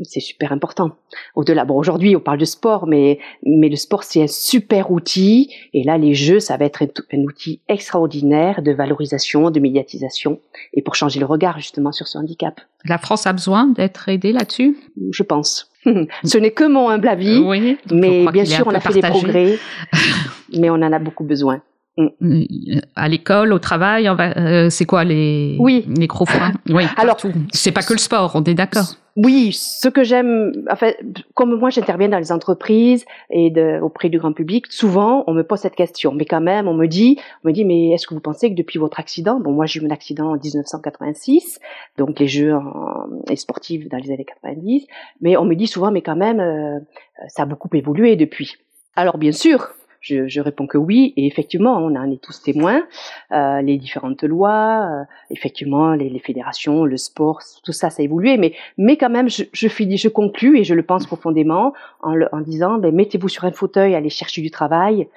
c'est 0.02 0.20
super 0.20 0.52
important. 0.52 0.98
Au-delà, 1.36 1.64
bon, 1.64 1.78
aujourd'hui, 1.78 2.14
on 2.16 2.20
parle 2.20 2.40
de 2.40 2.46
sport, 2.46 2.88
mais, 2.88 3.20
mais 3.46 3.70
le 3.70 3.78
sport, 3.78 4.04
c'est 4.04 4.24
un 4.24 4.28
super 4.28 4.92
outil. 4.92 5.50
Et 5.74 5.84
là, 5.84 5.98
les 5.98 6.14
jeux, 6.14 6.42
ça 6.42 6.58
va 6.58 6.66
être 6.66 6.84
un, 6.84 6.88
un, 7.14 7.24
outil 7.24 7.62
extraordinaire 7.70 8.62
de 8.62 8.74
valorisation, 8.74 9.50
de 9.50 9.60
médiatisation, 9.62 10.42
et 10.74 10.82
pour 10.82 10.96
changer 10.96 11.22
le 11.22 11.26
regard, 11.26 11.58
justement, 11.58 11.94
sur 11.94 12.08
ce 12.08 12.18
handicap. 12.18 12.60
La 12.84 12.98
France 12.98 13.26
a 13.26 13.32
besoin 13.32 13.68
d'être 13.68 14.10
aidée 14.10 14.34
là-dessus? 14.34 14.78
Je 15.12 15.24
pense. 15.24 15.72
Ce 16.24 16.38
n'est 16.38 16.52
que 16.52 16.66
mon 16.66 16.90
humble 16.90 17.08
avis, 17.08 17.40
oui, 17.40 17.78
mais 17.92 18.26
bien 18.32 18.46
sûr, 18.46 18.68
on 18.68 18.74
a 18.74 18.80
fait 18.80 19.00
partagé. 19.00 19.26
des 19.26 19.32
progrès, 19.32 19.58
mais 20.58 20.70
on 20.70 20.76
en 20.76 20.92
a 20.94 21.00
beaucoup 21.00 21.24
besoin. 21.24 21.62
Mm. 21.98 22.80
À 22.96 23.08
l'école, 23.08 23.54
au 23.54 23.60
travail, 23.60 24.08
euh, 24.08 24.70
c'est 24.70 24.86
quoi 24.86 25.04
les 25.04 25.58
oui 25.60 25.86
les 25.96 26.08
gros 26.08 26.26
freins 26.26 26.54
Oui. 26.70 26.86
Alors, 26.98 27.18
c'est 27.52 27.72
pas 27.72 27.84
que 27.84 27.94
le 27.94 28.00
sport, 28.00 28.32
on 28.34 28.44
est 28.44 28.56
d'accord. 28.56 28.96
Oui, 29.16 29.54
ce 29.54 29.90
que 29.90 30.04
j'aime, 30.04 30.66
enfin, 30.72 30.92
comme 31.36 31.56
moi 31.60 31.70
j'interviens 31.70 32.10
dans 32.10 32.18
les 32.18 32.32
entreprises 32.32 33.06
et 33.30 33.52
de, 33.52 33.80
auprès 33.80 34.10
du 34.10 34.18
grand 34.18 34.34
public, 34.34 34.66
souvent 34.72 35.24
on 35.28 35.34
me 35.34 35.44
pose 35.44 35.60
cette 35.60 35.76
question, 35.76 36.14
mais 36.14 36.26
quand 36.26 36.42
même 36.42 36.68
on 36.68 36.74
me 36.74 36.88
dit, 36.88 37.20
on 37.44 37.50
me 37.50 37.54
dit, 37.54 37.64
mais 37.64 37.92
est-ce 37.92 38.08
que 38.08 38.16
vous 38.16 38.22
pensez 38.22 38.50
que 38.50 38.56
depuis 38.56 38.80
votre 38.80 39.00
accident, 39.00 39.40
bon 39.40 39.52
moi 39.52 39.68
j'ai 39.68 39.80
eu 39.80 39.84
mon 39.84 39.92
accident 39.92 40.32
en 40.32 40.38
1986, 40.38 41.60
donc 42.00 42.20
les 42.20 42.28
jeux 42.28 42.56
en, 42.56 43.06
et 43.30 43.36
sportifs 43.36 43.88
dans 43.88 43.98
les 43.98 44.10
années 44.10 44.26
90, 44.26 44.88
mais 45.22 45.38
on 45.38 45.46
me 45.46 45.54
dit 45.54 45.68
souvent, 45.68 45.92
mais 45.92 46.02
quand 46.02 46.16
même 46.16 46.40
euh, 46.40 46.80
ça 47.28 47.44
a 47.44 47.46
beaucoup 47.46 47.70
évolué 47.74 48.16
depuis. 48.16 48.56
Alors 48.96 49.20
bien 49.20 49.32
sûr, 49.32 49.76
je, 50.04 50.28
je, 50.28 50.42
réponds 50.42 50.68
que 50.68 50.78
oui, 50.78 51.14
et 51.16 51.26
effectivement, 51.26 51.78
on 51.78 51.96
en 51.96 52.12
est 52.12 52.22
tous 52.22 52.42
témoins. 52.42 52.84
Euh, 53.32 53.62
les 53.62 53.78
différentes 53.78 54.24
lois, 54.24 54.90
euh, 54.92 55.04
effectivement, 55.30 55.94
les, 55.94 56.10
les, 56.10 56.20
fédérations, 56.20 56.84
le 56.84 56.98
sport, 56.98 57.42
tout 57.64 57.72
ça, 57.72 57.90
ça 57.90 58.02
a 58.02 58.04
évolué. 58.04 58.38
Mais, 58.38 58.54
mais 58.78 58.98
quand 58.98 59.10
même, 59.10 59.30
je, 59.30 59.44
je 59.54 59.68
finis, 59.70 59.98
je 59.98 60.10
conclus 60.10 60.60
et 60.60 60.66
je 60.66 60.74
le 60.74 60.84
pense 60.84 61.06
profondément 61.06 61.74
en, 62.02 62.16
le, 62.16 62.28
en 62.34 62.42
disant, 62.42 62.78
ben, 62.80 62.94
mettez-vous 62.94 63.30
sur 63.30 63.46
un 63.46 63.54
fauteuil, 63.54 63.96
allez 63.96 64.10
chercher 64.10 64.42
du 64.42 64.52
travail, 64.52 65.08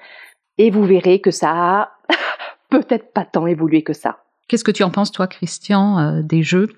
et 0.57 0.71
vous 0.71 0.85
verrez 0.85 1.19
que 1.19 1.31
ça 1.31 1.51
a 1.51 1.91
peut-être 2.69 3.11
pas 3.11 3.25
tant 3.25 3.45
évolué 3.45 3.83
que 3.83 3.93
ça. 3.93 4.23
Qu'est-ce 4.47 4.63
que 4.63 4.71
tu 4.71 4.83
en 4.83 4.89
penses, 4.89 5.11
toi, 5.11 5.27
Christian, 5.27 5.99
euh, 5.99 6.21
des 6.21 6.43
jeux? 6.43 6.69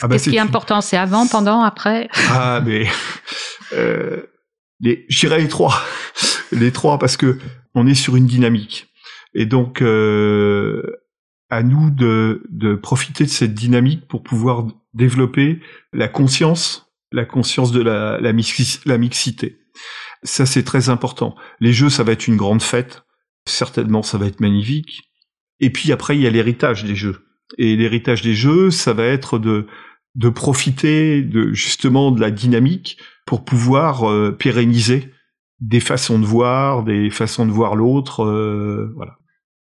Ah 0.00 0.06
bah 0.06 0.14
Qu'est-ce 0.14 0.30
qui 0.30 0.36
est 0.36 0.40
important? 0.40 0.80
C'est 0.80 0.96
avant, 0.96 1.26
pendant, 1.26 1.62
après? 1.62 2.08
Ah, 2.30 2.62
mais 2.64 2.86
euh, 3.72 4.22
les, 4.78 5.04
je 5.08 5.18
dirais 5.26 5.40
les 5.40 5.48
trois 5.48 5.74
les 6.52 6.72
trois 6.72 6.98
parce 6.98 7.16
que 7.16 7.38
on 7.74 7.86
est 7.86 7.94
sur 7.94 8.16
une 8.16 8.26
dynamique. 8.26 8.88
Et 9.34 9.46
donc 9.46 9.82
euh, 9.82 10.82
à 11.48 11.62
nous 11.62 11.90
de, 11.90 12.44
de 12.50 12.74
profiter 12.74 13.24
de 13.24 13.30
cette 13.30 13.54
dynamique 13.54 14.06
pour 14.08 14.22
pouvoir 14.22 14.66
développer 14.94 15.60
la 15.92 16.08
conscience 16.08 16.86
la 17.12 17.24
conscience 17.24 17.72
de 17.72 17.82
la, 17.82 18.20
la, 18.20 18.32
la 18.86 18.98
mixité. 18.98 19.58
Ça 20.22 20.46
c'est 20.46 20.62
très 20.62 20.88
important. 20.88 21.34
Les 21.60 21.72
jeux 21.72 21.90
ça 21.90 22.04
va 22.04 22.12
être 22.12 22.28
une 22.28 22.36
grande 22.36 22.62
fête. 22.62 23.02
Certainement 23.46 24.02
ça 24.02 24.18
va 24.18 24.26
être 24.26 24.40
magnifique. 24.40 25.02
Et 25.60 25.70
puis 25.70 25.92
après 25.92 26.16
il 26.16 26.22
y 26.22 26.26
a 26.26 26.30
l'héritage 26.30 26.84
des 26.84 26.96
jeux. 26.96 27.26
Et 27.58 27.76
l'héritage 27.76 28.22
des 28.22 28.34
jeux 28.34 28.70
ça 28.70 28.92
va 28.92 29.04
être 29.04 29.38
de 29.38 29.66
de 30.16 30.28
profiter 30.28 31.22
de 31.22 31.52
justement 31.52 32.10
de 32.10 32.20
la 32.20 32.30
dynamique 32.30 32.98
pour 33.26 33.44
pouvoir 33.44 34.10
euh, 34.10 34.32
pérenniser 34.32 35.12
des 35.60 35.80
façons 35.80 36.18
de 36.18 36.24
voir, 36.24 36.84
des 36.84 37.10
façons 37.10 37.46
de 37.46 37.50
voir 37.50 37.76
l'autre, 37.76 38.24
euh, 38.24 38.92
voilà. 38.96 39.16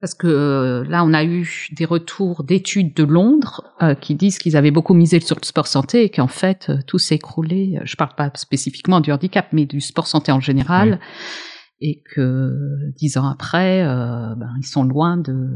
Parce 0.01 0.15
que 0.15 0.25
euh, 0.25 0.83
là, 0.85 1.05
on 1.05 1.13
a 1.13 1.23
eu 1.23 1.67
des 1.73 1.85
retours 1.85 2.43
d'études 2.43 2.95
de 2.95 3.03
Londres 3.03 3.71
euh, 3.83 3.93
qui 3.93 4.15
disent 4.15 4.39
qu'ils 4.39 4.57
avaient 4.57 4.71
beaucoup 4.71 4.95
misé 4.95 5.19
sur 5.19 5.37
le 5.39 5.45
sport 5.45 5.67
santé 5.67 6.03
et 6.03 6.09
qu'en 6.09 6.27
fait, 6.27 6.69
euh, 6.69 6.77
tout 6.87 6.97
s'est 6.97 7.15
écroulé. 7.15 7.79
Je 7.83 7.95
parle 7.95 8.15
pas 8.15 8.31
spécifiquement 8.33 8.99
du 8.99 9.11
handicap, 9.11 9.45
mais 9.53 9.67
du 9.67 9.79
sport 9.79 10.07
santé 10.07 10.31
en 10.31 10.39
général. 10.39 10.99
Oui. 10.99 11.07
Et 11.83 12.03
que 12.13 12.51
dix 12.97 13.17
ans 13.17 13.27
après, 13.27 13.83
ben, 13.83 14.53
ils 14.59 14.67
sont 14.67 14.83
loin 14.83 15.17
de 15.17 15.49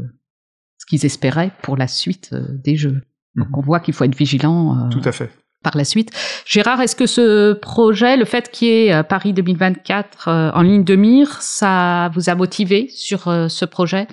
ce 0.76 0.86
qu'ils 0.86 1.06
espéraient 1.06 1.52
pour 1.62 1.76
la 1.76 1.86
suite 1.86 2.34
des 2.34 2.74
Jeux. 2.74 3.00
Donc, 3.36 3.56
on 3.56 3.60
voit 3.60 3.78
qu'il 3.78 3.94
faut 3.94 4.02
être 4.02 4.16
vigilant. 4.16 4.88
Tout 4.90 5.02
à 5.04 5.12
fait 5.12 5.30
par 5.66 5.76
la 5.76 5.84
suite. 5.84 6.10
Gérard, 6.46 6.80
est-ce 6.80 6.94
que 6.94 7.06
ce 7.06 7.52
projet, 7.52 8.16
le 8.16 8.24
fait 8.24 8.50
qu'il 8.50 8.68
y 8.68 8.86
ait 8.86 9.02
Paris 9.02 9.32
2024 9.32 10.28
euh, 10.28 10.50
en 10.54 10.62
ligne 10.62 10.84
de 10.84 10.94
mire, 10.94 11.42
ça 11.42 12.08
vous 12.14 12.30
a 12.30 12.36
motivé 12.36 12.86
sur 12.88 13.26
euh, 13.26 13.48
ce 13.48 13.64
projet? 13.64 14.06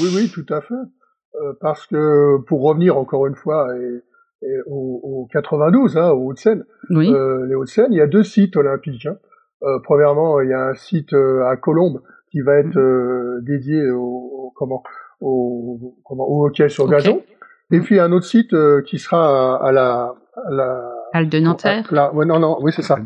Oui, 0.00 0.08
oui, 0.12 0.28
tout 0.28 0.52
à 0.52 0.60
fait. 0.60 0.74
Euh, 0.74 1.52
parce 1.60 1.86
que 1.86 2.38
pour 2.48 2.62
revenir 2.62 2.98
encore 2.98 3.28
une 3.28 3.36
fois 3.36 3.68
et, 3.76 4.02
et 4.44 4.56
au, 4.66 5.00
au, 5.04 5.28
92, 5.32 5.96
hein, 5.96 6.10
aux 6.10 6.30
Hauts-de-Seine, 6.30 6.64
oui. 6.90 7.06
les 7.06 7.54
Hauts-de-Seine, 7.54 7.92
il 7.92 7.98
y 7.98 8.00
a 8.00 8.08
deux 8.08 8.24
sites 8.24 8.56
olympiques. 8.56 9.06
Hein. 9.06 9.16
premièrement, 9.84 10.40
il 10.40 10.50
y 10.50 10.52
a 10.52 10.64
un 10.64 10.74
site 10.74 11.12
à 11.12 11.56
Colombes 11.56 12.02
qui 12.32 12.40
va 12.40 12.56
être 12.56 13.40
dédié 13.42 13.88
au, 13.92 14.00
au, 14.00 14.52
comment, 14.56 14.82
au, 15.20 15.94
comment, 16.04 16.28
au 16.28 16.44
hockey 16.44 16.68
sur 16.68 16.88
gazon. 16.88 17.22
Et 17.70 17.78
puis 17.78 18.00
un 18.00 18.10
autre 18.10 18.26
site 18.26 18.52
qui 18.86 18.98
sera 18.98 19.58
à, 19.60 19.68
à 19.68 19.72
la 19.72 20.14
la 20.50 20.82
Halle 21.12 21.28
de 21.28 21.38
Nanterre. 21.38 21.86
La, 21.90 22.12
ouais, 22.12 22.26
non, 22.26 22.38
non, 22.38 22.58
oui, 22.60 22.72
c'est 22.74 22.82
ça. 22.82 22.98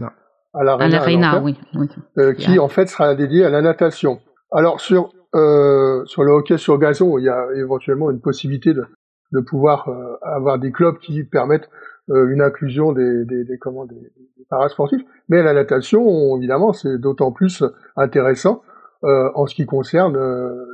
À 0.55 0.65
l'Arena, 0.65 1.41
oui. 1.41 1.59
oui. 1.75 1.89
Euh, 2.19 2.35
qui 2.35 2.59
en 2.59 2.69
fait 2.69 2.87
sera 2.87 3.15
dédié 3.15 3.45
à 3.45 3.51
la 3.51 3.63
natation. 3.63 4.21
Alors 4.51 4.81
sur 4.81 5.11
euh, 5.35 6.05
sur 6.05 6.25
le 6.25 6.33
hockey 6.33 6.59
sur 6.59 6.79
gazon, 6.79 7.17
il 7.17 7.25
y 7.25 7.29
a 7.31 7.47
éventuellement 7.57 8.11
une 8.11 8.21
possibilité 8.21 8.75
de 8.75 8.85
de 9.33 9.41
pouvoir 9.41 9.89
euh, 9.89 10.19
avoir 10.23 10.59
des 10.59 10.73
clubs 10.73 10.99
qui 10.99 11.25
permettent 11.25 11.71
euh, 12.11 12.29
une 12.31 12.43
inclusion 12.43 12.93
des 12.93 13.25
des, 13.25 13.45
des 13.45 13.57
comment 13.59 13.87
des, 13.87 13.95
des 13.95 14.45
parasportifs. 14.51 15.01
Mais 15.31 15.43
la 15.43 15.55
natation, 15.55 16.37
évidemment, 16.37 16.75
c'est 16.75 16.99
d'autant 16.99 17.33
plus 17.33 17.65
intéressant 17.97 18.61
euh, 19.05 19.31
en 19.35 19.47
ce 19.47 19.55
qui 19.55 19.65
concerne 19.65 20.19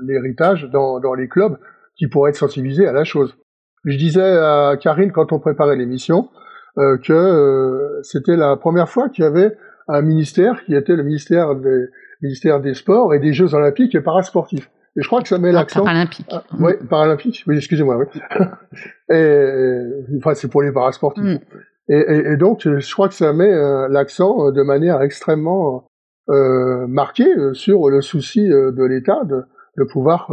l'héritage 0.03 0.69
dans 0.73 0.99
dans 0.99 1.15
les 1.15 1.29
clubs 1.29 1.57
qui 1.97 2.09
pourraient 2.09 2.31
être 2.31 2.37
sensibilisés 2.37 2.89
à 2.89 2.93
la 2.93 3.05
chose. 3.05 3.37
Je 3.85 3.97
disais 3.97 4.39
à 4.39 4.77
Karine 4.81 5.13
quand 5.13 5.33
on 5.33 5.39
préparait 5.39 5.77
l'émission 5.77 6.19
euh, 6.25 6.39
que 6.79 7.13
euh, 7.13 8.03
c'était 8.03 8.37
la 8.37 8.57
première 8.57 8.89
fois 8.89 9.09
qu'il 9.09 9.25
y 9.25 9.27
avait 9.27 9.57
un 9.89 10.03
ministère 10.03 10.65
qui 10.65 10.75
était 10.75 10.97
le 10.97 11.03
ministère 11.03 11.55
des, 11.55 11.87
ministère 12.23 12.61
des 12.61 12.75
Sports 12.75 13.15
et 13.15 13.19
des 13.19 13.33
Jeux 13.33 13.55
Olympiques 13.55 13.95
et 13.95 14.01
Parasportifs. 14.01 14.71
Et 14.97 15.03
je 15.03 15.07
crois 15.07 15.23
que 15.23 15.29
ça 15.29 15.39
met 15.39 15.53
l'accent. 15.53 15.85
Paralympique. 15.85 16.27
Ah, 16.31 16.43
oui, 16.59 16.73
paralympique. 16.89 17.45
Oui, 17.47 17.57
excusez-moi. 17.57 17.99
Oui. 17.99 18.07
et, 19.15 19.85
enfin, 20.19 20.35
c'est 20.35 20.49
pour 20.49 20.63
les 20.63 20.73
parasportifs. 20.73 21.23
Mm. 21.23 21.39
Et, 21.91 21.99
et, 21.99 22.33
et, 22.33 22.37
donc, 22.37 22.61
je 22.65 22.93
crois 22.93 23.09
que 23.09 23.15
ça 23.15 23.33
met 23.33 23.53
euh, 23.53 23.89
l'accent 23.89 24.51
de 24.51 24.63
manière 24.63 25.01
extrêmement 25.01 25.85
euh, 26.29 26.87
marquée 26.87 27.31
sur 27.53 27.89
le 27.89 28.01
souci 28.01 28.47
de 28.49 28.85
l'État 28.85 29.25
de, 29.25 29.45
de 29.79 29.85
pouvoir 29.85 30.31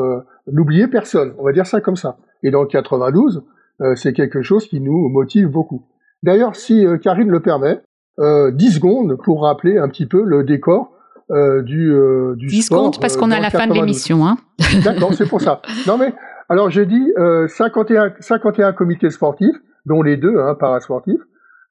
n'oublier 0.52 0.88
personne. 0.88 1.34
On 1.38 1.44
va 1.44 1.52
dire 1.52 1.66
ça 1.66 1.80
comme 1.80 1.96
ça. 1.96 2.18
Et 2.44 2.52
dans 2.52 2.62
le 2.62 2.68
92, 2.68 3.44
euh, 3.82 3.96
c'est 3.96 4.14
quelque 4.14 4.42
chose 4.42 4.68
qui 4.68 4.80
nous 4.80 5.10
motive 5.10 5.48
beaucoup. 5.48 5.84
D'ailleurs, 6.24 6.56
si 6.56 6.86
euh, 6.86 6.98
Karine 6.98 7.30
le 7.30 7.40
permet, 7.40 7.82
euh, 8.20 8.52
10 8.52 8.76
secondes 8.76 9.18
pour 9.24 9.44
rappeler 9.44 9.78
un 9.78 9.90
petit 9.90 10.06
peu 10.06 10.24
le 10.24 10.46
décor 10.46 10.94
euh, 11.32 11.62
du, 11.64 11.92
euh, 11.92 12.36
du 12.38 12.48
10 12.48 12.62
sport. 12.62 12.78
secondes 12.78 13.02
parce 13.02 13.18
qu'on 13.18 13.32
a 13.32 13.42
la 13.42 13.50
92. 13.50 13.60
fin 13.60 13.68
de 13.68 13.74
l'émission. 13.74 14.26
Hein 14.26 14.38
D'accord, 14.86 15.14
c'est 15.14 15.28
pour 15.28 15.42
ça. 15.42 15.62
Non 15.88 15.98
mais, 15.98 16.14
alors 16.48 16.70
j'ai 16.70 16.86
dit 16.86 17.12
51, 17.48 18.14
51 18.20 18.72
comités 18.72 19.10
sportifs, 19.10 19.56
dont 19.86 20.02
les 20.02 20.16
deux, 20.16 20.40
hein, 20.40 20.56
parasportifs, 20.58 21.20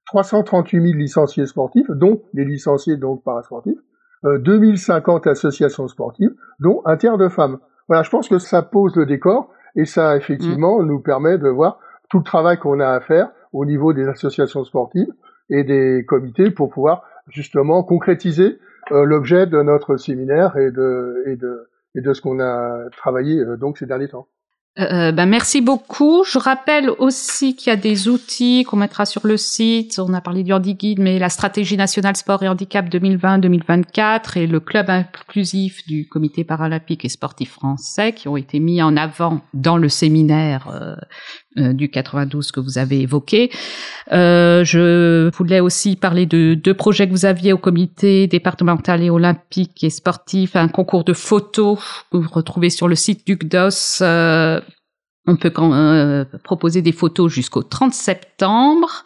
338 0.08 0.82
000 0.82 0.94
licenciés 0.98 1.46
sportifs, 1.46 1.86
dont 1.88 2.20
les 2.34 2.44
licenciés 2.44 2.96
donc 2.96 3.24
parasportifs, 3.24 3.78
2050 4.24 5.26
associations 5.26 5.88
sportives, 5.88 6.34
dont 6.60 6.82
un 6.84 6.96
tiers 6.96 7.16
de 7.16 7.28
femmes. 7.28 7.58
Voilà, 7.88 8.02
je 8.02 8.10
pense 8.10 8.28
que 8.28 8.38
ça 8.38 8.62
pose 8.62 8.94
le 8.96 9.06
décor 9.06 9.50
et 9.76 9.86
ça, 9.86 10.16
effectivement, 10.16 10.80
mmh. 10.80 10.86
nous 10.86 11.00
permet 11.00 11.38
de 11.38 11.48
voir 11.48 11.78
tout 12.10 12.18
le 12.18 12.24
travail 12.24 12.58
qu'on 12.58 12.80
a 12.80 12.88
à 12.88 13.00
faire 13.00 13.30
au 13.54 13.64
niveau 13.64 13.94
des 13.94 14.06
associations 14.06 14.64
sportives 14.64 15.12
et 15.48 15.64
des 15.64 16.04
comités 16.06 16.50
pour 16.50 16.68
pouvoir 16.70 17.04
justement 17.28 17.82
concrétiser 17.82 18.58
euh, 18.92 19.04
l'objet 19.04 19.46
de 19.46 19.62
notre 19.62 19.96
séminaire 19.96 20.56
et 20.58 20.70
de, 20.70 21.24
ce 21.94 22.20
qu'on 22.20 22.40
a 22.40 22.90
travaillé 22.90 23.38
euh, 23.38 23.56
donc 23.56 23.78
ces 23.78 23.86
derniers 23.86 24.08
temps. 24.08 24.28
Euh, 24.80 25.12
ben 25.12 25.26
merci 25.26 25.60
beaucoup. 25.60 26.24
Je 26.24 26.36
rappelle 26.36 26.90
aussi 26.98 27.54
qu'il 27.54 27.70
y 27.70 27.72
a 27.72 27.76
des 27.76 28.08
outils 28.08 28.64
qu'on 28.64 28.76
mettra 28.76 29.06
sur 29.06 29.24
le 29.24 29.36
site. 29.36 30.00
On 30.00 30.12
a 30.14 30.20
parlé 30.20 30.42
du 30.42 30.52
HandiGuide, 30.52 30.98
mais 30.98 31.20
la 31.20 31.28
stratégie 31.28 31.76
nationale 31.76 32.16
sport 32.16 32.42
et 32.42 32.48
handicap 32.48 32.86
2020-2024 32.88 34.36
et 34.36 34.48
le 34.48 34.58
club 34.58 34.90
inclusif 34.90 35.86
du 35.86 36.08
comité 36.08 36.42
paralympique 36.42 37.04
et 37.04 37.08
sportif 37.08 37.52
français 37.52 38.14
qui 38.14 38.26
ont 38.26 38.36
été 38.36 38.58
mis 38.58 38.82
en 38.82 38.96
avant 38.96 39.42
dans 39.54 39.76
le 39.76 39.88
séminaire 39.88 40.98
du 41.56 41.88
92 41.88 42.50
que 42.52 42.60
vous 42.60 42.78
avez 42.78 43.00
évoqué. 43.00 43.50
Euh, 44.12 44.64
je 44.64 45.30
voulais 45.36 45.60
aussi 45.60 45.96
parler 45.96 46.26
de 46.26 46.54
deux 46.54 46.74
projets 46.74 47.06
que 47.06 47.12
vous 47.12 47.26
aviez 47.26 47.52
au 47.52 47.58
comité 47.58 48.26
départemental 48.26 49.02
et 49.02 49.10
olympique 49.10 49.84
et 49.84 49.90
sportif, 49.90 50.56
un 50.56 50.68
concours 50.68 51.04
de 51.04 51.12
photos 51.12 51.78
que 52.10 52.16
vous 52.16 52.28
retrouvez 52.30 52.70
sur 52.70 52.88
le 52.88 52.94
site 52.94 53.26
du 53.26 53.38
CDOS. 53.40 54.02
Euh, 54.02 54.60
on 55.26 55.36
peut 55.36 55.50
quand, 55.50 55.72
euh, 55.72 56.24
proposer 56.42 56.82
des 56.82 56.92
photos 56.92 57.32
jusqu'au 57.32 57.62
30 57.62 57.94
septembre. 57.94 59.04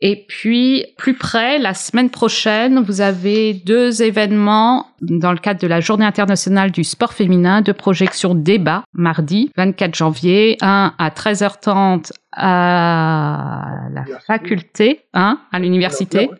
Et 0.00 0.24
puis, 0.28 0.86
plus 0.96 1.14
près, 1.14 1.58
la 1.58 1.74
semaine 1.74 2.08
prochaine, 2.08 2.80
vous 2.80 3.00
avez 3.00 3.52
deux 3.52 4.00
événements 4.02 4.86
dans 5.00 5.32
le 5.32 5.38
cadre 5.38 5.60
de 5.60 5.66
la 5.66 5.80
Journée 5.80 6.04
internationale 6.04 6.70
du 6.70 6.84
sport 6.84 7.12
féminin, 7.12 7.62
deux 7.62 7.72
projections 7.72 8.36
débat, 8.36 8.84
mardi 8.92 9.50
24 9.56 9.96
janvier, 9.96 10.56
un 10.60 10.94
à 10.98 11.10
13h30 11.10 12.12
à 12.32 13.88
la 13.92 14.04
faculté, 14.24 15.00
hein, 15.14 15.40
à 15.50 15.58
l'université, 15.58 16.30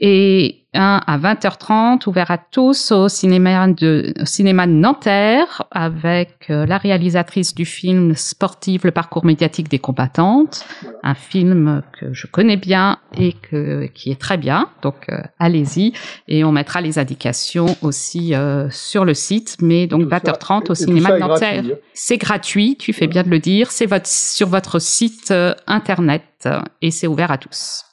et 0.00 0.60
un 0.72 1.00
à 1.06 1.18
20h30 1.18 2.08
ouvert 2.08 2.30
à 2.30 2.38
tous 2.38 2.92
au 2.92 3.08
cinéma 3.08 3.66
de, 3.68 4.14
au 4.20 4.24
cinéma 4.24 4.66
de 4.66 4.72
Nanterre 4.72 5.64
avec 5.72 6.46
euh, 6.48 6.64
la 6.64 6.78
réalisatrice 6.78 7.54
du 7.54 7.64
film 7.64 8.14
sportif 8.14 8.84
Le 8.84 8.92
parcours 8.92 9.24
médiatique 9.24 9.68
des 9.68 9.80
combattantes, 9.80 10.64
un 11.02 11.14
film 11.14 11.82
que 11.98 12.12
je 12.12 12.28
connais 12.28 12.56
bien 12.56 12.98
et 13.18 13.32
que, 13.32 13.86
qui 13.86 14.12
est 14.12 14.20
très 14.20 14.36
bien. 14.36 14.68
Donc 14.82 15.06
euh, 15.10 15.20
allez-y 15.40 15.92
et 16.28 16.44
on 16.44 16.52
mettra 16.52 16.80
les 16.80 16.98
indications 16.98 17.76
aussi 17.82 18.34
euh, 18.34 18.70
sur 18.70 19.04
le 19.04 19.14
site. 19.14 19.56
Mais 19.60 19.88
donc 19.88 20.02
20h30 20.02 20.70
au 20.70 20.74
cinéma 20.74 21.12
de 21.12 21.18
Nanterre, 21.18 21.64
c'est 21.94 22.18
gratuit. 22.18 22.76
Tu 22.78 22.92
fais 22.92 23.08
bien 23.08 23.24
de 23.24 23.28
le 23.28 23.40
dire. 23.40 23.72
C'est 23.72 23.86
votre, 23.86 24.06
sur 24.06 24.48
votre 24.48 24.78
site 24.78 25.34
internet 25.66 26.48
et 26.80 26.90
c'est 26.92 27.08
ouvert 27.08 27.32
à 27.32 27.38
tous. 27.38 27.89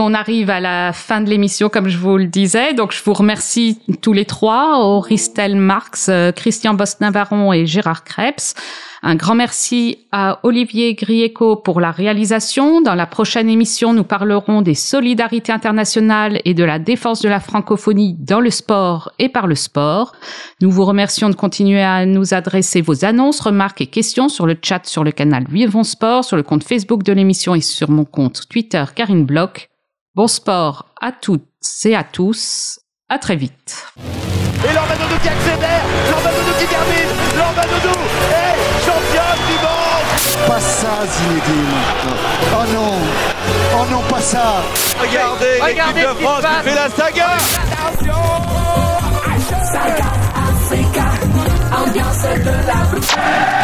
On 0.00 0.14
arrive 0.14 0.48
à 0.48 0.60
la 0.60 0.92
fin 0.92 1.20
de 1.20 1.28
l'émission, 1.28 1.68
comme 1.68 1.88
je 1.88 1.98
vous 1.98 2.18
le 2.18 2.28
disais. 2.28 2.72
Donc, 2.72 2.92
je 2.92 3.02
vous 3.02 3.14
remercie 3.14 3.80
tous 4.00 4.12
les 4.12 4.26
trois, 4.26 4.78
Auristel 4.78 5.56
Marx, 5.56 6.08
euh, 6.08 6.30
Christian 6.30 6.74
Boss-Navarron 6.74 7.52
et 7.52 7.66
Gérard 7.66 8.04
Krebs. 8.04 8.54
Un 9.02 9.16
grand 9.16 9.34
merci 9.34 9.98
à 10.12 10.38
Olivier 10.44 10.94
Grieco 10.94 11.56
pour 11.56 11.80
la 11.80 11.90
réalisation. 11.90 12.80
Dans 12.80 12.94
la 12.94 13.06
prochaine 13.06 13.48
émission, 13.48 13.92
nous 13.92 14.04
parlerons 14.04 14.62
des 14.62 14.76
solidarités 14.76 15.50
internationales 15.50 16.40
et 16.44 16.54
de 16.54 16.62
la 16.62 16.78
défense 16.78 17.20
de 17.20 17.28
la 17.28 17.40
francophonie 17.40 18.14
dans 18.20 18.38
le 18.38 18.50
sport 18.50 19.10
et 19.18 19.28
par 19.28 19.48
le 19.48 19.56
sport. 19.56 20.12
Nous 20.60 20.70
vous 20.70 20.84
remercions 20.84 21.28
de 21.28 21.34
continuer 21.34 21.82
à 21.82 22.06
nous 22.06 22.34
adresser 22.34 22.82
vos 22.82 23.04
annonces, 23.04 23.40
remarques 23.40 23.80
et 23.80 23.86
questions 23.86 24.28
sur 24.28 24.46
le 24.46 24.56
chat 24.62 24.86
sur 24.86 25.02
le 25.02 25.10
canal 25.10 25.46
Vivons 25.50 25.82
Sport, 25.82 26.24
sur 26.24 26.36
le 26.36 26.44
compte 26.44 26.62
Facebook 26.62 27.02
de 27.02 27.12
l'émission 27.12 27.56
et 27.56 27.60
sur 27.60 27.90
mon 27.90 28.04
compte 28.04 28.42
Twitter 28.48 28.84
Karine 28.94 29.24
Bloch. 29.24 29.68
Bon 30.18 30.26
sport 30.26 30.86
à 31.00 31.12
toutes 31.12 31.44
et 31.84 31.94
à 31.94 32.02
tous. 32.02 32.80
À 33.08 33.20
très 33.20 33.36
vite. 33.36 33.86
Et 33.96 34.74
Lormanodo 34.74 35.14
qui 35.22 35.28
accélère, 35.28 35.84
Lormanodo 36.10 36.52
qui 36.58 36.66
termine, 36.66 37.12
Lormanodo 37.38 37.94
est 38.32 38.58
championne 38.84 39.42
du 39.46 39.54
monde 39.62 40.48
Pas 40.48 40.58
ça, 40.58 41.06
Zinedine. 41.06 41.78
Oh 42.52 42.66
non, 42.74 42.94
oh 43.76 43.84
non, 43.92 44.02
pas 44.12 44.20
ça. 44.20 44.56
Regardez, 45.00 45.60
Regardez 45.62 46.00
l'équipe 46.00 46.18
de 46.18 46.24
France 46.24 46.42
qui 46.42 46.68
fait 46.68 46.74
la 46.74 46.88
saga 46.90 47.38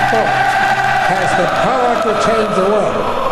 Sport 0.07 0.29
has 1.11 1.31
the 1.37 1.47
power 1.65 1.95
to 2.05 2.11
change 2.23 2.55
the 2.55 2.71
world. 2.71 3.24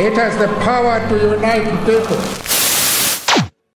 It 0.00 0.14
has 0.14 0.34
the 0.38 0.46
power 0.64 0.98
to 1.10 1.14
unite 1.14 1.68
people. 1.84 2.59